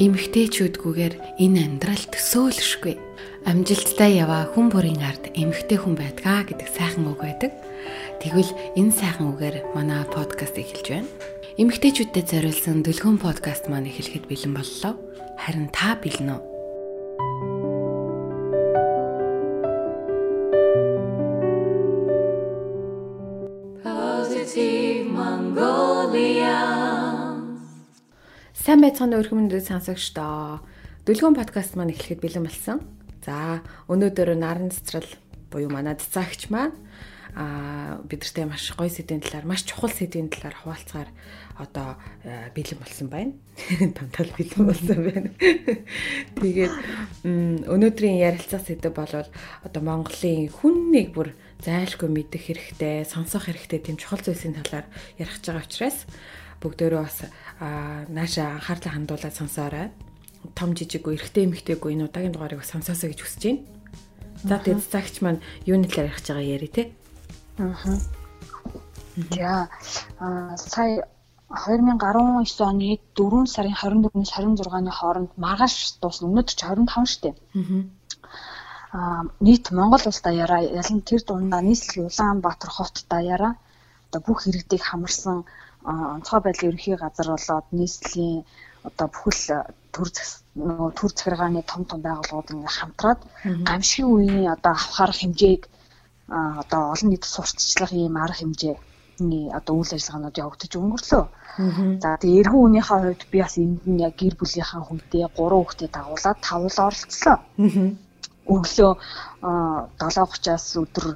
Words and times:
эмгтээчүүдгүйгээр 0.00 1.14
энэ 1.44 1.60
амьдрал 1.60 2.04
төсөөлшгүй. 2.08 2.96
Амжилттай 3.44 4.16
яваа 4.16 4.48
хүн 4.48 4.72
бүрийн 4.72 5.04
ард 5.04 5.28
эмгтээ 5.36 5.76
хүн 5.76 5.92
байдгаа 6.00 6.48
гэдэг 6.48 6.68
сайхан 6.72 7.04
үг 7.04 7.20
байдаг. 7.20 7.52
Тэгвэл 8.24 8.48
энэ 8.80 8.96
сайхан 8.96 9.36
үгээр 9.36 9.76
манай 9.76 10.08
подкаст 10.08 10.56
эхэлж 10.56 10.86
байна. 10.88 11.10
Эмгтээчүүдэд 11.60 12.26
зориулсан 12.32 12.80
дүлгэн 12.80 13.20
подкаст 13.20 13.68
маань 13.68 13.92
эхлэхэд 13.92 14.24
бэлэн 14.24 14.56
боллоо. 14.56 14.96
Харин 15.36 15.68
та 15.68 15.92
бэлэн 16.00 16.32
үү? 16.32 16.49
Сайн 28.80 28.96
байцгаана 28.96 29.20
өрхөмнөд 29.20 29.60
сонсогчдоо. 29.60 30.64
Дүлгэн 31.04 31.36
подкаст 31.36 31.76
маань 31.76 31.92
эхлэхэд 31.92 32.24
бэлэн 32.24 32.48
болсон. 32.48 32.80
За, 33.20 33.60
өнөөдөр 33.92 34.32
наран 34.40 34.72
цэцрал 34.72 35.04
буюу 35.52 35.68
манай 35.68 36.00
цэцаагч 36.00 36.48
маань 36.48 36.72
а 37.36 38.00
бидэртэй 38.08 38.48
маш 38.48 38.72
гоё 38.72 38.88
сэдвийн 38.88 39.20
талаар 39.20 39.44
маш 39.44 39.68
чухал 39.68 39.92
сэдвийн 39.92 40.32
талаар 40.32 40.56
хуваалцгаар 40.64 41.12
одоо 41.60 42.00
бэлэн 42.56 42.80
болсон 42.80 43.12
байна. 43.12 43.36
Тамтал 44.00 44.32
бэлэн 44.40 44.64
болсон 44.64 44.98
байна. 45.04 45.28
Тэгээд 46.40 46.72
өнөөдрийн 47.68 48.16
ярилцах 48.16 48.64
сэдв 48.64 48.96
бол 48.96 49.12
одоо 49.60 49.82
Монголын 49.84 50.48
хүн 50.48 50.88
нэг 50.88 51.12
бүр 51.12 51.36
зайлшгүй 51.60 52.08
мэдэх 52.08 52.48
хэрэгтэй, 52.48 53.04
сонсох 53.04 53.44
хэрэгтэй 53.44 53.84
тийм 53.84 54.00
чухал 54.00 54.24
зүйлсийн 54.24 54.56
талаар 54.56 54.88
ярих 55.20 55.36
гэж 55.36 55.44
байгаа 55.52 55.68
учраас 55.68 55.98
бүгдөө 56.60 57.00
бас 57.00 57.24
нааша 57.60 58.56
анхаарлаа 58.56 58.92
хандуулаад 58.94 59.34
сонсоорой. 59.36 59.88
Том 60.56 60.72
жижиггүй 60.76 61.16
эрэгтэй 61.16 61.44
эмэгтэйгүй 61.44 61.92
энэ 61.96 62.08
удаагийн 62.08 62.32
дугаарыг 62.32 62.64
сонсоосоо 62.64 63.08
гэж 63.12 63.20
хүсэж 63.20 63.42
байна. 63.44 63.60
За 64.44 64.56
тэгээд 64.56 64.88
цагч 64.92 65.14
маань 65.20 65.44
юуны 65.68 65.88
талаар 65.88 66.08
ярих 66.08 66.20
гэж 66.20 66.26
байгаа 66.32 66.54
яри 66.56 66.68
те. 66.68 66.82
Аа. 67.60 67.76
За 69.36 69.68
а 70.18 70.56
сая 70.56 71.04
2019 71.50 72.62
оны 72.62 73.00
4 73.18 73.46
сарын 73.54 73.74
24-ээс 73.74 74.32
26-ны 74.38 74.92
хооронд 74.94 75.30
маргааш 75.36 76.00
дуусна. 76.00 76.30
Өнөөдөр 76.30 76.56
ч 76.56 76.62
25 76.62 77.10
шүү 77.10 77.20
дээ. 77.24 77.34
Аа 78.96 79.22
нийт 79.44 79.64
Монгол 79.70 80.04
улс 80.06 80.20
даяараа 80.22 80.62
ялан 80.62 81.00
тэр 81.02 81.20
дундаа 81.26 81.60
нийслэл 81.60 82.08
Улаанбаатар 82.08 82.70
хот 82.70 83.04
даяараа 83.12 83.52
одоо 84.08 84.20
бүх 84.26 84.46
иргэдийг 84.48 84.82
хамарсан 84.82 85.44
онцгой 85.84 86.40
байдлын 86.42 86.68
ерөнхий 86.70 86.96
газар 86.96 87.28
болоод 87.32 87.66
нийслэлийн 87.72 88.44
одоо 88.88 89.06
бүхэл 89.12 89.40
төр 89.94 90.08
нөгөө 90.56 90.90
төр 90.98 91.10
захиргааны 91.12 91.62
том 91.62 91.82
том 91.90 92.00
байгууллагууд 92.04 92.52
ингээ 92.52 92.74
хамтраад 92.78 93.20
гамшигын 93.68 94.12
үеийн 94.14 94.52
одоо 94.54 94.72
авахар 94.74 95.12
хэмжээг 95.16 95.62
одоо 96.30 96.82
олон 96.92 97.08
нийт 97.10 97.24
сурталчлах 97.24 97.92
ийм 97.92 98.16
арга 98.16 98.40
хэмжээний 98.40 99.46
одоо 99.58 99.74
үйл 99.80 99.94
ажиллагаанууд 99.94 100.40
явагдаж 100.44 100.72
өнгөрлөө. 100.78 101.24
За 102.02 102.08
тэгээ 102.20 102.40
эргэн 102.40 102.60
үеийнхээ 102.62 102.98
хувьд 103.00 103.22
би 103.32 103.38
бас 103.42 103.56
энд 103.58 103.82
нь 103.90 104.02
яг 104.06 104.14
гэр 104.20 104.34
бүлийнхаа 104.38 104.82
хүнтэй 104.86 105.22
3 105.26 105.34
хүүхдэд 105.36 105.90
дагуулад 105.96 106.38
тавл 106.46 106.78
оролцсон. 106.86 107.38
Өглөө 108.54 108.92
7:30-аас 110.00 110.66
өдөр 110.82 111.06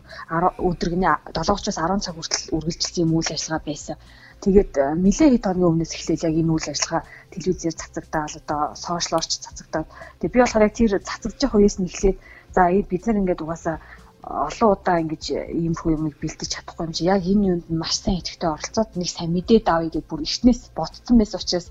өдөргний 0.69 1.11
7:30-аас 1.33 1.79
10 1.79 2.05
цаг 2.05 2.15
хүртэл 2.15 2.55
үргэлжилсэн 2.57 3.03
юм 3.05 3.11
үйл 3.17 3.31
ажиллагаа 3.35 3.67
байсан. 3.67 3.97
Тэгээд 4.45 4.73
э, 4.77 4.85
нэлээд 5.01 5.33
хэд 5.41 5.45
хоногийн 5.49 5.71
өмнөөс 5.73 5.93
эхлээл 5.97 6.27
яг 6.29 6.35
энэ 6.37 6.53
үйл 6.53 6.69
ажиллагаа 6.69 7.03
телевизээр 7.33 7.77
цацагдаал 7.81 8.35
одоо 8.41 8.61
сошиалорч 8.77 9.31
цацагдаад. 9.41 9.89
Тэгээд 10.21 10.35
би 10.37 10.41
болохоор 10.45 10.67
яг 10.69 10.75
тэр 10.77 10.93
цацагдчих 11.01 11.53
үеэс 11.57 11.77
нь 11.81 11.89
эхлээд 11.89 12.19
за 12.53 12.63
бид 12.91 13.03
нар 13.09 13.21
ингээд 13.25 13.41
угаасаа 13.41 13.77
олон 14.25 14.69
удаа 14.77 14.97
ингэж 15.01 15.25
ийм 15.49 15.75
хүү 15.77 15.91
юмыг 15.97 16.15
бэлдэж 16.21 16.49
чадахгүй 16.53 16.85
юм 16.87 16.93
чи. 16.93 17.09
Яг 17.09 17.23
энэ 17.25 17.49
юунд 17.51 17.67
маш 17.73 17.95
сайн 18.01 18.21
идэвхтэй 18.21 18.51
оролцоод 18.53 18.91
нэг 19.01 19.11
сайн 19.13 19.31
мэдээд 19.33 19.67
авъя 19.69 19.91
гэж 19.93 20.05
бүр 20.09 20.21
ихнээс 20.29 20.61
ботцсон 20.77 21.17
байсан 21.19 21.41
учраас 21.41 21.67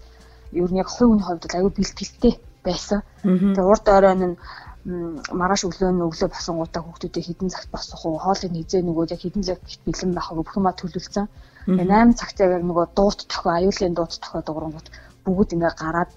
ер 0.53 0.69
нь 0.73 0.81
яг 0.81 0.89
хувийн 0.89 1.21
хувьд 1.21 1.43
бол 1.45 1.57
аюу 1.57 1.71
бэлтгэлтэй 1.77 2.33
байсан. 2.65 2.99
Тэгээ 3.53 3.71
урд 3.73 3.85
оройн 3.97 4.21
нь 4.33 4.35
маргааш 5.39 5.63
өглөө 5.67 5.91
нь 5.93 6.05
өглөө 6.07 6.29
босонгуудаа 6.33 6.81
хүүхдүүдээ 6.83 7.23
хідэн 7.25 7.53
цагт 7.53 7.69
босох 7.73 8.01
уу? 8.05 8.17
Хоолыг 8.21 8.51
хизээ 8.53 8.81
нөгөө 8.85 9.05
яг 9.13 9.21
хідэн 9.21 9.43
цагт 9.47 9.81
бэлэн 9.85 10.11
байх 10.13 10.27
уу? 10.29 10.43
Бүх 10.43 10.57
юмаа 10.59 10.75
төлөвлөсөн. 10.77 11.25
Тэгээ 11.65 11.87
8 11.87 12.19
цагт 12.19 12.37
яг 12.43 12.63
нөгөө 12.63 12.85
дуут 12.97 13.19
тохио 13.31 13.51
аюулын 13.57 13.93
дуут 13.95 14.13
тохио 14.19 14.41
дуурангууд 14.43 14.87
бүгд 15.25 15.49
ингээ 15.55 15.73
гараад 15.79 16.11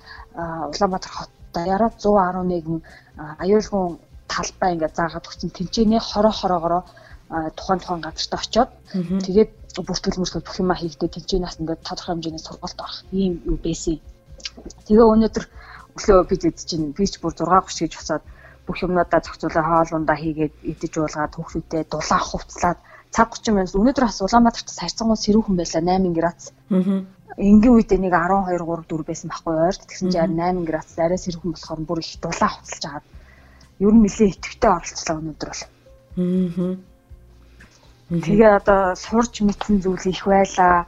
Улаанбаатар 0.73 1.13
хот 1.15 1.31
даяараа 1.55 1.91
111 1.95 2.83
аюулгүй 3.43 3.85
талбай 4.27 4.71
ингээ 4.75 4.91
заагаад 4.99 5.29
өгсөн. 5.29 5.51
Тэнцэнэ 5.55 5.99
хороо 6.03 6.35
хороогоороо 6.35 6.83
тухайн 7.59 7.81
тухайн 7.81 8.03
газарт 8.03 8.33
очиод. 8.35 8.71
Тэгээд 9.25 9.53
бүртгэл 9.87 10.19
мөрсгөл 10.21 10.47
бүх 10.47 10.59
юма 10.63 10.75
хийхдээ 10.79 11.11
тэнцэнээс 11.15 11.57
ингээ 11.61 11.79
тодорхой 11.87 12.15
хэмжээний 12.15 12.43
сургалт 12.43 12.79
авах 12.81 13.01
ийм 13.13 13.33
юу 13.47 13.57
байсан. 13.63 13.97
Тэгээ 14.87 15.07
өнөөдөр 15.15 15.45
өглөө 15.97 16.25
бид 16.31 16.43
эд 16.49 16.59
чинь 16.69 16.93
би 16.97 17.05
ч 17.07 17.21
бүр 17.21 17.33
6:30 17.33 17.87
гэж 17.87 17.93
босоод 17.97 18.25
бүх 18.67 18.79
юмнуудаа 18.85 19.21
зохицуулаад 19.23 19.67
хоол 19.69 19.97
ундаа 19.99 20.17
хийгээд 20.19 20.55
идэж 20.73 20.93
уулгаад 20.99 21.33
хүүхдүүдэд 21.35 21.89
дулаах 21.93 22.25
хувцлаад 22.29 22.79
цаг 23.17 23.33
30 23.33 23.57
минут 23.57 23.73
өнөөдөр 23.73 24.05
бас 24.05 24.21
Улаанбаатарт 24.21 24.69
сарцангуй 24.69 25.17
сэрүүхэн 25.17 25.57
байлаа 25.57 25.83
8 25.89 26.13
градус. 26.13 26.53
Аа. 26.69 27.01
Энгийн 27.41 27.75
үедээ 27.77 28.01
нэг 28.01 28.13
12 28.13 28.61
3 28.61 28.85
4 28.93 29.09
байсан 29.09 29.29
байхгүй 29.33 29.55
ойрт 29.57 29.83
тэгсэн 29.89 30.09
чинь 30.13 30.37
8 30.37 30.69
градус 30.69 30.97
арай 31.01 31.21
сэрүүхэн 31.21 31.53
болохоор 31.57 31.81
бүр 31.89 31.99
их 32.05 32.13
дулаан 32.21 32.53
хувцалж 32.53 32.85
агаад 32.85 33.07
ер 33.81 33.93
нь 33.97 34.03
нэлээ 34.05 34.29
итгэвтэй 34.37 34.71
оролцлоо 34.77 35.17
өнөөдөр 35.21 35.49
бол. 35.49 35.65
Аа. 36.21 36.77
Тэгээ 38.07 38.51
одоо 38.61 38.81
сурч 38.95 39.35
мэдсэн 39.43 39.77
зүйл 39.83 40.05
их 40.13 40.23
байлаа. 40.29 40.87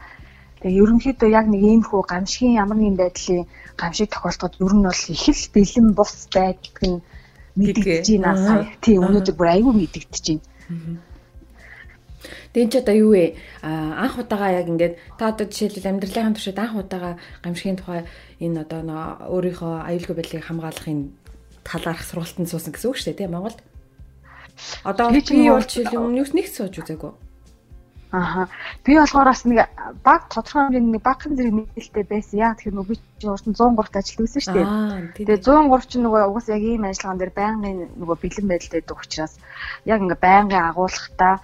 Тэгээ 0.61 0.81
ерөнхийдөө 0.83 1.29
яг 1.33 1.47
нэг 1.49 1.63
иймэрхүү 1.65 2.03
гамшигын 2.13 2.61
ямар 2.63 2.79
нэгэн 2.79 3.01
байдлын 3.01 3.49
гамшиг 3.81 4.09
тохиолдоход 4.13 4.55
ер 4.63 4.75
нь 4.77 4.87
бол 4.87 5.03
их 5.17 5.25
л 5.33 5.45
бэлэн 5.55 5.89
бус 5.99 6.15
байдаг 6.35 6.77
нь 6.85 7.01
мэдэгдэж 7.59 8.07
байна 8.13 8.37
сая. 8.37 8.65
Тийм 8.85 9.03
өнөөдөр 9.07 9.35
бүр 9.39 9.49
айгүй 9.55 9.73
мэдэгдэж 9.75 10.25
байна. 10.29 10.45
Тэгэн 12.53 12.71
чи 12.71 12.79
одоо 12.83 12.95
юу 12.95 13.11
вэ? 13.15 13.39
Анх 13.63 14.19
удаага 14.19 14.59
яг 14.59 14.67
ингээд 14.67 14.95
та 15.19 15.31
одоо 15.31 15.47
жишээлбэл 15.47 16.03
амьдралын 16.03 16.35
туршид 16.35 16.59
анх 16.59 16.75
удаага 16.75 17.19
гамшигын 17.45 17.79
тухай 17.79 18.01
энэ 18.43 18.67
одоо 18.67 18.81
нөө 18.83 19.31
өөрийнхөө 19.31 19.75
аюулгүй 19.87 20.15
байдлыг 20.19 20.45
хамгаалахын 20.47 21.15
талаарх 21.63 22.03
сургалтанд 22.03 22.51
суусан 22.51 22.73
гэсэн 22.75 22.89
үг 22.91 22.97
шүү 22.99 23.09
дээ 23.15 23.21
тийм 23.23 23.33
Монголд. 23.37 23.59
Одоо 24.83 25.15
би 25.15 25.23
бол 25.23 25.63
жишээл 25.63 26.03
өмнөөс 26.03 26.33
нэг 26.35 26.47
сууж 26.51 26.75
үзээгүй. 26.83 27.28
Аха. 28.11 28.49
Би 28.85 28.97
болохоор 28.97 29.29
бас 29.29 29.45
нэг 29.45 29.69
баг 30.03 30.33
тодорхой 30.33 30.73
хэмжээний 30.73 30.93
нэг 30.97 31.03
багхан 31.05 31.37
зэрэг 31.37 31.53
мэдээлэлтэй 31.53 32.05
байсан. 32.09 32.39
Яг 32.41 32.57
тэгэхээр 32.57 32.77
нөгөө 32.81 32.89
би 32.89 33.27
урд 33.29 33.45
нь 33.45 33.53
103-т 33.53 33.99
ажиллаж 34.01 34.17
байсан 34.25 34.41
шүү 34.41 34.55
дээ. 34.57 34.69
Тэгээ 35.13 35.39
103 35.45 35.93
чинь 35.93 36.05
нөгөө 36.09 36.23
угаас 36.33 36.49
яг 36.49 36.63
ийм 36.65 36.89
ажиллагаан 36.89 37.21
дээр 37.21 37.33
байнгын 37.37 37.79
нөгөө 38.01 38.17
бэлэн 38.17 38.49
байдалтай 38.49 38.81
дэх 38.81 38.97
учраас 39.05 39.35
яг 39.85 40.01
ингээ 40.01 40.25
байнгын 40.25 40.65
агуулгатай 40.73 41.35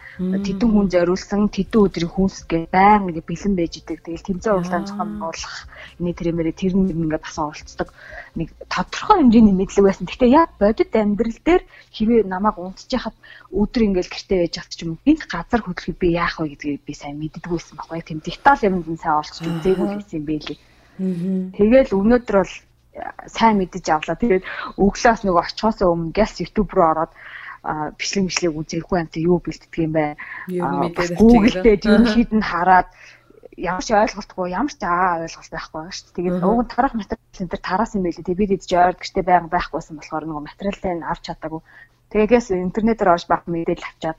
тэдэн 0.40 0.70
хүн 0.72 0.88
зориулсан 0.88 1.42
тэдэн 1.52 1.84
өдрийн 1.84 2.12
хүнс 2.16 2.36
гэ 2.48 2.58
байнга 2.72 3.12
ингээ 3.12 3.28
бэлэн 3.28 3.54
байж 3.60 3.72
идэг. 3.76 3.98
Тэгэл 4.00 4.24
тэмцээн 4.24 4.56
уралдаан 4.56 4.86
зохион 4.88 5.10
байгуулах 5.20 5.56
энэ 6.00 6.16
тэрэмэрэ 6.16 6.52
тэр 6.56 6.72
нь 6.80 6.88
ингээ 6.96 7.20
бас 7.20 7.36
оролцдог 7.36 7.88
нэг 8.34 8.48
тодорхой 8.72 9.20
хэмжээний 9.20 9.52
мэдлэг 9.52 9.84
байсан. 9.84 10.08
Гэхдээ 10.08 10.30
яг 10.32 10.50
бодит 10.56 10.96
амьдрал 10.96 11.38
дээр 11.44 11.62
хэвээ 11.92 12.24
намайг 12.24 12.56
унтчихад 12.58 13.14
өдөр 13.52 13.82
ингээл 13.84 14.10
гэртээ 14.10 14.38
байж 14.42 14.54
ч 14.72 14.82
юм 14.82 14.98
гинт 15.04 15.22
газар 15.30 15.60
хөдлөхөд 15.62 15.98
би 16.02 16.08
яах 16.18 16.42
вэ 16.42 16.53
гэдгийг 16.54 16.82
би 16.86 16.94
сайн 16.94 17.18
мэддэггүйсэн 17.18 17.76
байхгүй 17.76 18.02
тийм 18.06 18.20
деталь 18.22 18.64
юмд 18.64 18.86
нь 18.86 19.02
сайн 19.02 19.18
олж 19.20 19.34
үзээгүй 19.42 19.88
байсан 19.90 20.18
юм 20.22 20.26
байлээ. 20.30 20.58
Тэгэл 21.58 21.90
өнөөдөр 21.98 22.36
бол 22.38 22.54
сайн 23.26 23.58
мэдэж 23.58 23.84
авлаа. 23.90 24.16
Тэгээд 24.16 24.44
өглөөс 24.78 25.20
нөгөө 25.26 25.42
очихоос 25.42 25.78
өмнө 25.82 26.14
гялс 26.14 26.38
YouTube 26.38 26.70
руу 26.72 26.86
ороод 26.94 27.12
бичлэг 27.98 28.24
бичлэг 28.28 28.52
үзээгүй 28.54 28.98
амт 29.00 29.16
юу 29.18 29.38
бэлтгэдэг 29.42 29.82
юм 29.82 29.92
бэ? 29.96 30.16
Google 31.18 31.58
дээр 31.64 31.80
ерөнхийд 31.82 32.30
нь 32.36 32.44
хараад 32.44 32.88
ямар 33.56 33.84
ч 33.84 33.90
ойлголтгүй 33.94 34.50
ямар 34.52 34.74
ч 34.74 34.82
аа 34.84 35.24
ойлголт 35.24 35.50
байхгүй 35.50 35.78
байгаа 35.80 35.94
шүү 35.94 36.06
дээ. 36.06 36.16
Тэгээд 36.18 36.44
уг 36.44 36.60
нь 36.62 36.72
тарах 36.74 36.94
материал 36.94 37.38
энэ 37.40 37.50
төр 37.50 37.62
тараас 37.62 37.94
юм 37.96 38.02
байлээ. 38.04 38.26
Тэгээд 38.26 38.40
бид 38.42 38.54
идэж 38.54 38.70
ойрд 38.74 38.98
гэжтэй 39.00 39.24
байнга 39.24 39.54
байхгүйсэн 39.54 39.96
болохоор 39.96 40.24
нөгөө 40.26 40.46
материалтай 40.46 40.92
нь 40.94 41.06
авч 41.06 41.22
чадаагүй. 41.26 41.62
Тэгээс 42.12 42.46
интернетээр 42.54 43.14
орж 43.14 43.24
баг 43.26 43.42
мэдээлэл 43.50 43.88
авчаад 43.90 44.18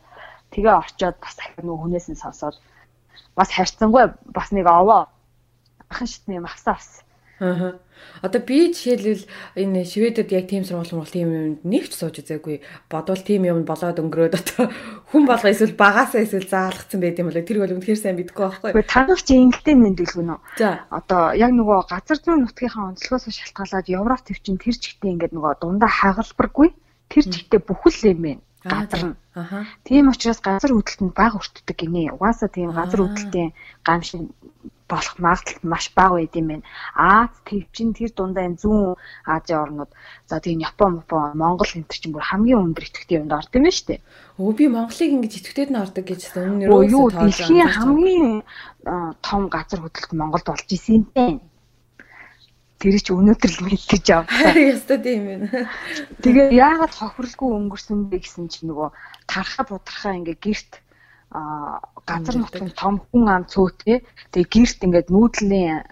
тэгээ 0.55 0.75
очиод 0.79 1.15
бас 1.19 1.35
дахиад 1.35 1.65
нөгөө 1.67 1.81
хүнээс 1.83 2.07
нь 2.09 2.21
сонсоод 2.23 2.55
бас 3.35 3.49
харьцангуй 3.51 4.05
бас 4.31 4.49
нэг 4.55 4.65
овоо 4.65 5.11
ахын 5.91 6.07
шитний 6.07 6.39
мавсаа 6.39 6.79
бас 6.79 7.05
Аа. 7.39 7.75
Одоо 8.21 8.39
би 8.39 8.71
жишээлбэл 8.71 9.27
энэ 9.59 9.83
Шведэд 9.83 10.31
яг 10.31 10.47
тийм 10.47 10.63
сургууль 10.63 11.03
мөн 11.03 11.11
тийм 11.11 11.29
юмд 11.35 11.59
нэг 11.67 11.91
ч 11.91 11.99
сууж 11.99 12.23
үзээгүй. 12.23 12.63
Бодвол 12.87 13.19
тийм 13.19 13.43
юм 13.43 13.67
болоод 13.67 13.99
өнгөрөөд 13.99 14.35
одоо 14.39 14.71
хүн 15.11 15.23
болго 15.27 15.51
эсвэл 15.51 15.75
багасаа 15.75 16.23
эсвэл 16.23 16.47
заалгцсан 16.47 16.99
байт 17.03 17.19
юм 17.19 17.27
болоо 17.27 17.43
тэр 17.43 17.59
бол 17.59 17.75
үнэхээр 17.75 17.99
сайн 17.99 18.15
мэдгүй 18.15 18.39
байхгүй. 18.39 18.71
Гэхдээ 18.71 18.87
танах 18.87 19.19
чи 19.19 19.35
ингэлтэй 19.35 19.75
мэндэлгүн 19.75 20.31
үү? 20.31 20.39
За. 20.59 20.87
Одоо 20.95 21.35
яг 21.35 21.51
нөгөө 21.51 21.79
газар 21.91 22.19
зүйн 22.23 22.39
нутгийнхаа 22.47 22.95
онцлогоос 22.95 23.27
шалтгаалаад 23.27 23.87
Европ 23.91 24.21
төвчин 24.23 24.55
тэр 24.55 24.75
чигтээ 24.79 25.11
ингээд 25.11 25.35
нөгөө 25.35 25.53
дундаа 25.59 25.91
хагалбаргүй 25.91 26.71
тэр 27.11 27.23
чигтээ 27.27 27.59
бүхэл 27.67 28.15
юм 28.15 28.19
байна 28.23 28.43
газар 28.73 29.03
нь. 29.05 29.15
Тийм 29.85 30.09
учраас 30.09 30.39
газар 30.41 30.71
хөдлөлтөнд 30.73 31.13
бага 31.13 31.39
өртдөг 31.39 31.77
гинэ. 31.77 32.13
Угаасаа 32.15 32.49
тийм 32.49 32.69
газар 32.73 32.99
хөдлөлтийн 33.01 33.51
гамшиг 33.85 34.21
болох 34.89 35.17
магадлал 35.19 35.59
маш 35.63 35.91
бага 35.95 36.15
байд 36.15 36.33
юм 36.35 36.47
байна. 36.47 36.63
Аз 36.95 37.29
твчин 37.45 37.93
тэр 37.93 38.11
дундаа 38.13 38.45
энэ 38.45 38.61
зүүн 38.61 38.95
Азийн 39.25 39.59
орнууд 39.65 39.91
за 40.29 40.39
тийм 40.39 40.59
Япон, 40.59 41.01
Япон, 41.01 41.33
Монгол 41.33 41.71
энэ 41.73 41.89
чинь 41.89 42.13
бүр 42.13 42.21
хамгийн 42.21 42.61
өндөр 42.61 42.85
идэвхтэй 42.85 43.17
юмд 43.17 43.33
орд 43.33 43.49
юм 43.53 43.65
байна 43.65 43.77
шүү 43.77 43.87
дээ. 43.89 44.01
Өө 44.37 44.51
би 44.57 44.65
Монголыг 44.69 45.11
ингэж 45.15 45.33
идэвхтэйд 45.41 45.69
нь 45.73 45.81
ордог 45.81 46.05
гэж 46.05 46.21
өмнө 46.37 46.65
нь 46.69 46.93
юу 46.93 47.09
дэлхийн 47.09 47.69
хамгийн 47.69 48.27
том 49.25 49.41
газар 49.49 49.79
хөдлөлт 49.81 50.13
Монголд 50.13 50.45
болж 50.45 50.69
исэн 50.69 51.01
юм 51.01 51.05
байна. 51.13 51.41
Тэр 52.79 52.95
чи 52.99 53.11
өнөөдөр 53.15 53.51
л 53.55 53.63
мэдчихэж 53.65 54.07
авлаа. 54.11 54.51
Ястаа 54.75 54.99
тийм 54.99 55.21
байна. 55.25 55.47
Тэгээ 56.19 56.51
яагаад 56.51 56.93
хохирлгүй 56.95 57.49
өнгөрсөн 57.55 58.11
бэ 58.11 58.19
гэсэн 58.19 58.51
чинь 58.51 58.67
нөгөө 58.69 58.89
тархаа 59.31 59.65
будрахаа 59.69 60.19
ингээ 60.19 60.37
гэрт 60.43 60.71
а 61.35 61.79
газар 62.07 62.35
нутгийн 62.37 62.71
том 62.75 62.95
хүн 62.99 63.25
ам 63.31 63.43
цөөтэй 63.47 64.03
тэгээ 64.31 64.51
гэрт 64.53 64.79
ингээд 64.85 65.07
нүүдлийн 65.11 65.83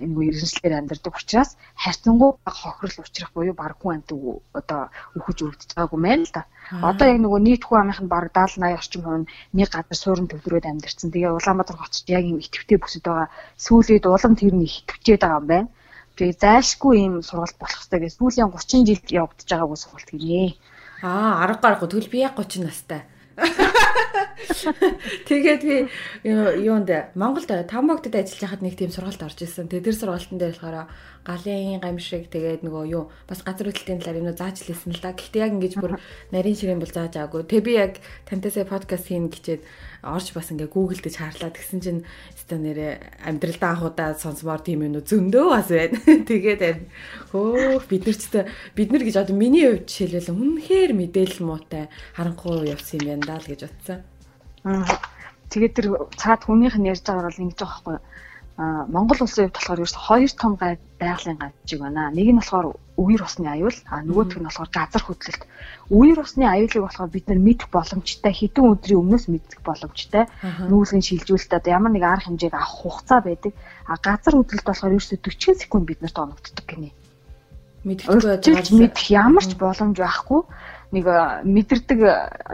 энэ 0.00 0.16
иргэншлэр 0.28 0.74
амьдардаг 0.80 1.14
учраас 1.20 1.50
хайрцангуй 1.76 2.30
хохирол 2.44 2.96
учрах 3.04 3.30
буюу 3.36 3.54
баг 3.54 3.76
хүн 3.78 4.00
амт 4.00 4.10
одоо 4.58 4.80
үхэж 5.16 5.38
өргөдөж 5.44 5.70
байгаагүй 5.76 6.00
мэн 6.00 6.22
л 6.24 6.32
да. 6.36 6.42
Одоо 6.88 7.06
яг 7.12 7.18
нөгөө 7.20 7.40
нийт 7.44 7.62
хүн 7.64 7.80
амынх 7.80 8.00
нь 8.00 8.12
баг 8.12 8.32
70 8.32 8.64
80 8.64 8.80
орчим 8.80 9.02
хувь 9.04 9.28
нэг 9.56 9.68
газар 9.68 9.98
суурин 10.00 10.30
төвлөрөөд 10.30 10.66
амьдарсан. 10.68 11.12
Тэгээ 11.12 11.36
Улаанбаатар 11.36 11.76
хотч 11.76 12.08
яг 12.08 12.24
юм 12.24 12.40
итгэвтэй 12.40 12.78
бүсэд 12.80 13.04
байгаа. 13.04 13.28
Сүүлээд 13.64 14.04
улам 14.08 14.34
тэр 14.36 14.54
нь 14.56 14.64
итгэвчээд 14.68 15.20
байгаа 15.20 15.40
юм 15.40 15.48
байна. 15.52 15.68
Тэгээ 16.20 16.36
зайлшгүй 16.36 17.00
юм 17.00 17.24
сургалт 17.24 17.56
болох 17.56 17.80
хэрэгтэй 17.80 18.00
гэж 18.04 18.12
сүүлийн 18.20 18.52
30 18.52 18.84
жил 18.84 19.24
явагдаж 19.24 19.48
байгаагүй 19.48 19.78
сургалт 19.80 20.10
гинэ. 20.12 20.52
Аа, 21.00 21.48
арга 21.48 21.64
гарахгүй. 21.64 21.88
Тэгвэл 21.88 22.12
би 22.12 22.20
яг 22.20 22.36
30 22.36 22.68
настай. 22.68 23.08
Тэгээд 25.28 25.62
би 25.64 25.88
юунд 26.60 26.92
Монголд 27.16 27.48
Тамбогтод 27.48 28.12
ажиллаж 28.12 28.36
байхад 28.36 28.60
нэг 28.60 28.76
тийм 28.76 28.92
сургалт 28.92 29.24
орж 29.24 29.40
исэн. 29.40 29.72
Тэгээд 29.72 29.88
тэр 29.88 29.96
сургалтын 29.96 30.36
дээр 30.36 30.60
болохоор 30.60 30.92
галын 31.24 31.80
гамшиг 31.84 32.32
тэгээд 32.32 32.64
нөгөө 32.64 32.84
юу 32.90 33.12
бас 33.28 33.44
газар 33.44 33.68
хөдлөлтийн 33.68 34.00
талаар 34.00 34.20
юм 34.20 34.32
зааж 34.32 34.64
лээсэн 34.64 34.96
л 34.96 35.02
да. 35.04 35.12
Гэхдээ 35.12 35.44
яг 35.44 35.52
ингэж 35.52 35.74
бүр 35.76 35.92
нарийн 36.32 36.56
ширийн 36.56 36.80
бол 36.80 36.88
зааж 36.88 37.14
аагүй. 37.20 37.44
Тэг 37.44 37.60
би 37.64 37.76
яг 37.76 38.00
тантасаа 38.24 38.64
подкаст 38.64 39.12
хийн 39.12 39.28
гэчээд 39.28 39.62
орж 40.00 40.32
бас 40.32 40.48
ингээ 40.48 40.72
гуглдэж 40.72 41.14
харлаа 41.20 41.52
тэгсэн 41.52 41.80
чинь 41.84 42.00
өстө 42.32 42.56
нэрэ 42.56 43.20
амьдралдаа 43.20 43.70
анхудаа 43.76 44.16
сонсомоор 44.16 44.64
тийм 44.64 44.88
юм 44.88 44.96
зөндөө 45.04 45.46
бас 45.52 45.68
байна. 45.68 46.00
Тэгээд 46.30 46.88
хөө 47.36 47.84
бид 47.84 48.02
нар 48.08 48.16
ч 48.16 48.24
бид 48.72 48.88
нар 48.88 49.04
гэж 49.04 49.16
одоо 49.20 49.36
миний 49.36 49.68
хувьд 49.68 49.92
жишээлбэл 49.92 50.32
үнэхээр 50.32 50.92
мэдээлэл 50.96 51.44
муутай 51.44 51.92
харанхуй 52.16 52.72
явсан 52.72 53.04
юм 53.04 53.20
байна 53.20 53.28
даа 53.28 53.38
л 53.44 53.50
гэж 53.52 53.60
утсан. 53.68 54.00
Тэгээд 55.52 55.74
тэр 55.76 55.86
цаад 56.16 56.48
хүнийх 56.48 56.80
нь 56.80 56.88
ярьж 56.88 57.04
байгаагаар 57.04 57.28
бол 57.28 57.42
ингэж 57.44 57.58
байгаа 57.60 57.76
байхгүй 57.76 57.94
юу? 57.98 58.04
Монгол 58.60 59.24
улсын 59.24 59.48
хувьд 59.48 59.56
болохоор 59.56 59.80
ерөөс 59.80 59.96
хоёр 59.96 60.32
том 60.36 60.52
байгалийн 60.60 61.38
гаджиг 61.40 61.80
байна. 61.80 62.12
Нэг 62.12 62.28
нь 62.28 62.40
болохоор 62.40 62.76
үер 63.00 63.22
усны 63.24 63.48
аюул, 63.48 63.78
а 63.88 64.04
нөгөөх 64.04 64.36
нь 64.36 64.44
болохоор 64.44 64.68
газар 64.68 65.00
хөдлөлт. 65.00 65.42
Үер 65.88 66.20
усны 66.20 66.44
аюулыг 66.44 66.84
болохоор 66.84 67.08
бид 67.08 67.26
нар 67.32 67.40
мэдэх 67.40 67.72
боломжтой, 67.72 68.32
хэдэн 68.36 68.68
өдрийн 68.68 69.00
өмнөөс 69.00 69.24
мэдэх 69.32 69.64
боломжтой. 69.64 70.28
Нүүлгэн 70.68 71.00
шилжүүлэлт 71.00 71.56
одоо 71.56 71.70
ямар 71.72 71.92
нэг 71.96 72.04
арга 72.04 72.28
хэмжээг 72.28 72.52
авах 72.52 72.76
хугацаа 72.84 73.20
байдаг. 73.24 73.52
А 73.88 73.96
газар 73.96 74.36
хөдлөлт 74.36 74.66
болохоор 74.68 74.92
ерөөсө 74.92 75.16
40 75.24 75.64
секунд 75.64 75.88
биднэрт 75.88 76.20
оногддог 76.20 76.66
гинэ. 76.68 76.92
Мэдхгүй 77.88 78.20
мэдэх 78.76 79.04
ямар 79.08 79.40
ч 79.40 79.56
боломж 79.56 79.96
байхгүй 79.96 80.40
нэг 80.92 81.06
мэдэрдэг 81.48 82.00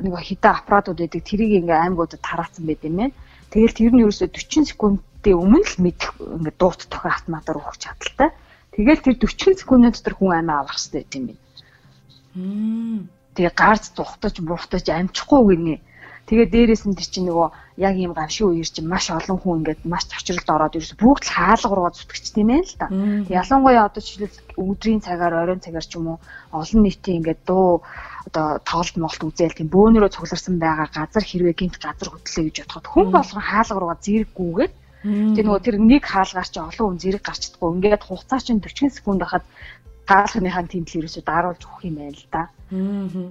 нэг 0.06 0.14
хитэ 0.22 0.48
аппаратууд 0.54 1.02
байдаг 1.02 1.22
тэрийг 1.26 1.66
ингээ 1.66 1.82
аймагуудад 1.82 2.22
тараасан 2.22 2.62
байт 2.62 2.86
юм 2.86 3.10
байна. 3.10 3.14
Тэгэл 3.50 3.74
тэр 3.74 3.92
нь 3.96 4.02
ерөөсө 4.06 4.30
40 4.30 4.70
секунд 4.70 5.02
минутын 5.26 5.42
өмнө 5.42 5.66
л 5.66 5.76
мэдэх 5.82 6.10
ингээд 6.22 6.58
дуут 6.58 6.86
тохио 6.86 7.10
автоматар 7.10 7.58
өгөх 7.58 7.78
чадaltaй. 7.82 8.30
Тэгэл 8.70 9.02
тэр 9.02 9.16
40 9.18 9.58
секундын 9.58 9.90
дотор 9.90 10.14
хүн 10.14 10.38
амиа 10.38 10.62
авах 10.62 10.78
хэрэгтэй 10.78 11.18
юм 11.18 11.24
байна. 11.26 11.42
Тэгээ 13.34 13.54
гарц 13.56 13.90
тухтаж 13.90 14.34
буухтаж 14.38 14.86
амжихгүй 14.86 15.56
гинэ. 15.56 15.76
Тэгээ 16.26 16.46
дээрээс 16.50 16.84
нь 16.86 16.98
тэр 16.98 17.06
чинь 17.06 17.26
нөгөө 17.30 17.48
яг 17.78 17.94
ийм 17.94 18.10
гавшин 18.10 18.50
үеэр 18.50 18.66
чинь 18.66 18.90
маш 18.90 19.14
олон 19.14 19.38
хүн 19.38 19.62
ингээд 19.62 19.86
маш 19.86 20.10
цочролд 20.10 20.50
ороод 20.50 20.74
ерөөс 20.74 20.98
бүгд 20.98 21.22
л 21.22 21.34
хаалга 21.38 21.70
руугаа 21.70 21.94
зүтгэж 21.94 22.26
тийм 22.34 22.50
ээ 22.50 22.62
л 22.66 22.74
да. 22.82 22.86
Ялангуяа 23.30 23.86
одоо 23.86 24.02
жишээлбэл 24.02 24.58
өдрийн 24.58 25.00
цагаар 25.06 25.34
оройн 25.38 25.62
цагаар 25.62 25.86
ч 25.86 25.94
юм 25.94 26.18
уу 26.18 26.18
олон 26.50 26.82
нийтийн 26.82 27.22
ингээд 27.22 27.46
дуу 27.46 27.86
одоо 28.26 28.58
тоглолт 28.66 28.96
молт 28.98 29.22
үзээл 29.22 29.54
тийм 29.54 29.70
бөөнөрөө 29.70 30.10
цугларсан 30.10 30.58
байгаа 30.58 30.90
газар 30.90 31.22
хэрвээ 31.22 31.54
гинт 31.54 31.78
газар 31.78 32.10
хөдлөө 32.10 32.42
гэж 32.42 32.56
бодоход 32.66 32.86
хүн 32.90 33.08
болгон 33.14 33.44
хаалга 33.46 33.78
руугаа 33.78 33.98
зэрэггүйгээд 34.02 34.74
Тэгээ 35.04 35.44
нөгөө 35.44 35.62
тэр 35.62 35.76
нэг 35.82 36.02
хаалгаар 36.06 36.48
чи 36.48 36.58
олон 36.60 36.86
хүн 36.96 37.00
зэрэг 37.02 37.22
гарчдаггүй. 37.22 37.68
Ингээд 37.76 38.02
хугацаа 38.06 38.40
чинь 38.40 38.62
40 38.64 38.96
секунд 38.96 39.20
байхад 39.22 39.44
хаалганыхаа 40.06 40.64
тэмдэл 40.66 40.98
ерөөсөд 41.02 41.26
даруулж 41.26 41.62
өгөх 41.66 41.82
юм 41.86 41.96
байна 41.98 42.16
л 42.16 42.26
да. 42.30 42.42
Аа. 42.72 43.30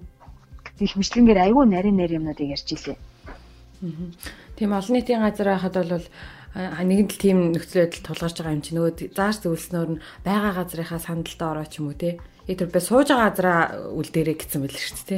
Их 0.79 0.93
мэдлэнгээр 0.99 1.43
айгүй 1.49 1.65
нарийн 1.67 1.97
нарийн 1.97 2.19
юмнуудыг 2.23 2.51
ярьж 2.51 2.67
илээ. 2.75 2.97
Аа. 2.99 4.07
Тийм 4.55 4.71
олон 4.71 4.93
нийтийн 4.95 5.23
газар 5.23 5.47
байхад 5.55 5.75
бол 5.75 6.07
нэгэн 6.55 7.07
л 7.11 7.19
тийм 7.19 7.37
нөхцөл 7.51 7.83
байдал 7.83 8.07
тулгарч 8.07 8.35
байгаа 8.39 8.55
юм 8.55 8.63
чи 8.63 8.71
нөгөө 8.71 9.11
зааш 9.11 9.37
зөвлснөөр 9.43 9.89
нь 9.95 10.01
байгаа 10.23 10.51
газрынхаа 10.55 10.99
сандалтаа 11.03 11.51
ороо 11.51 11.67
ч 11.67 11.83
юм 11.83 11.91
уу 11.91 11.99
те. 11.99 12.19
Э 12.47 12.55
тэр 12.55 12.71
бай 12.71 12.79
сууж 12.79 13.11
байгаа 13.11 13.27
газараа 13.31 13.59
үлдээрэй 13.91 14.35
гэсэн 14.39 14.63
байл 14.63 14.79
шүү 14.79 14.95
дээ 14.95 15.07
те. 15.11 15.17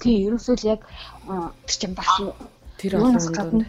Тийм 0.00 0.32
ерөөсөө 0.32 0.56
л 0.56 0.70
яг 0.72 0.80
тэр 1.68 1.76
чинь 1.76 1.96
бас 1.96 2.08
тэр 2.80 2.92
олон 2.96 3.64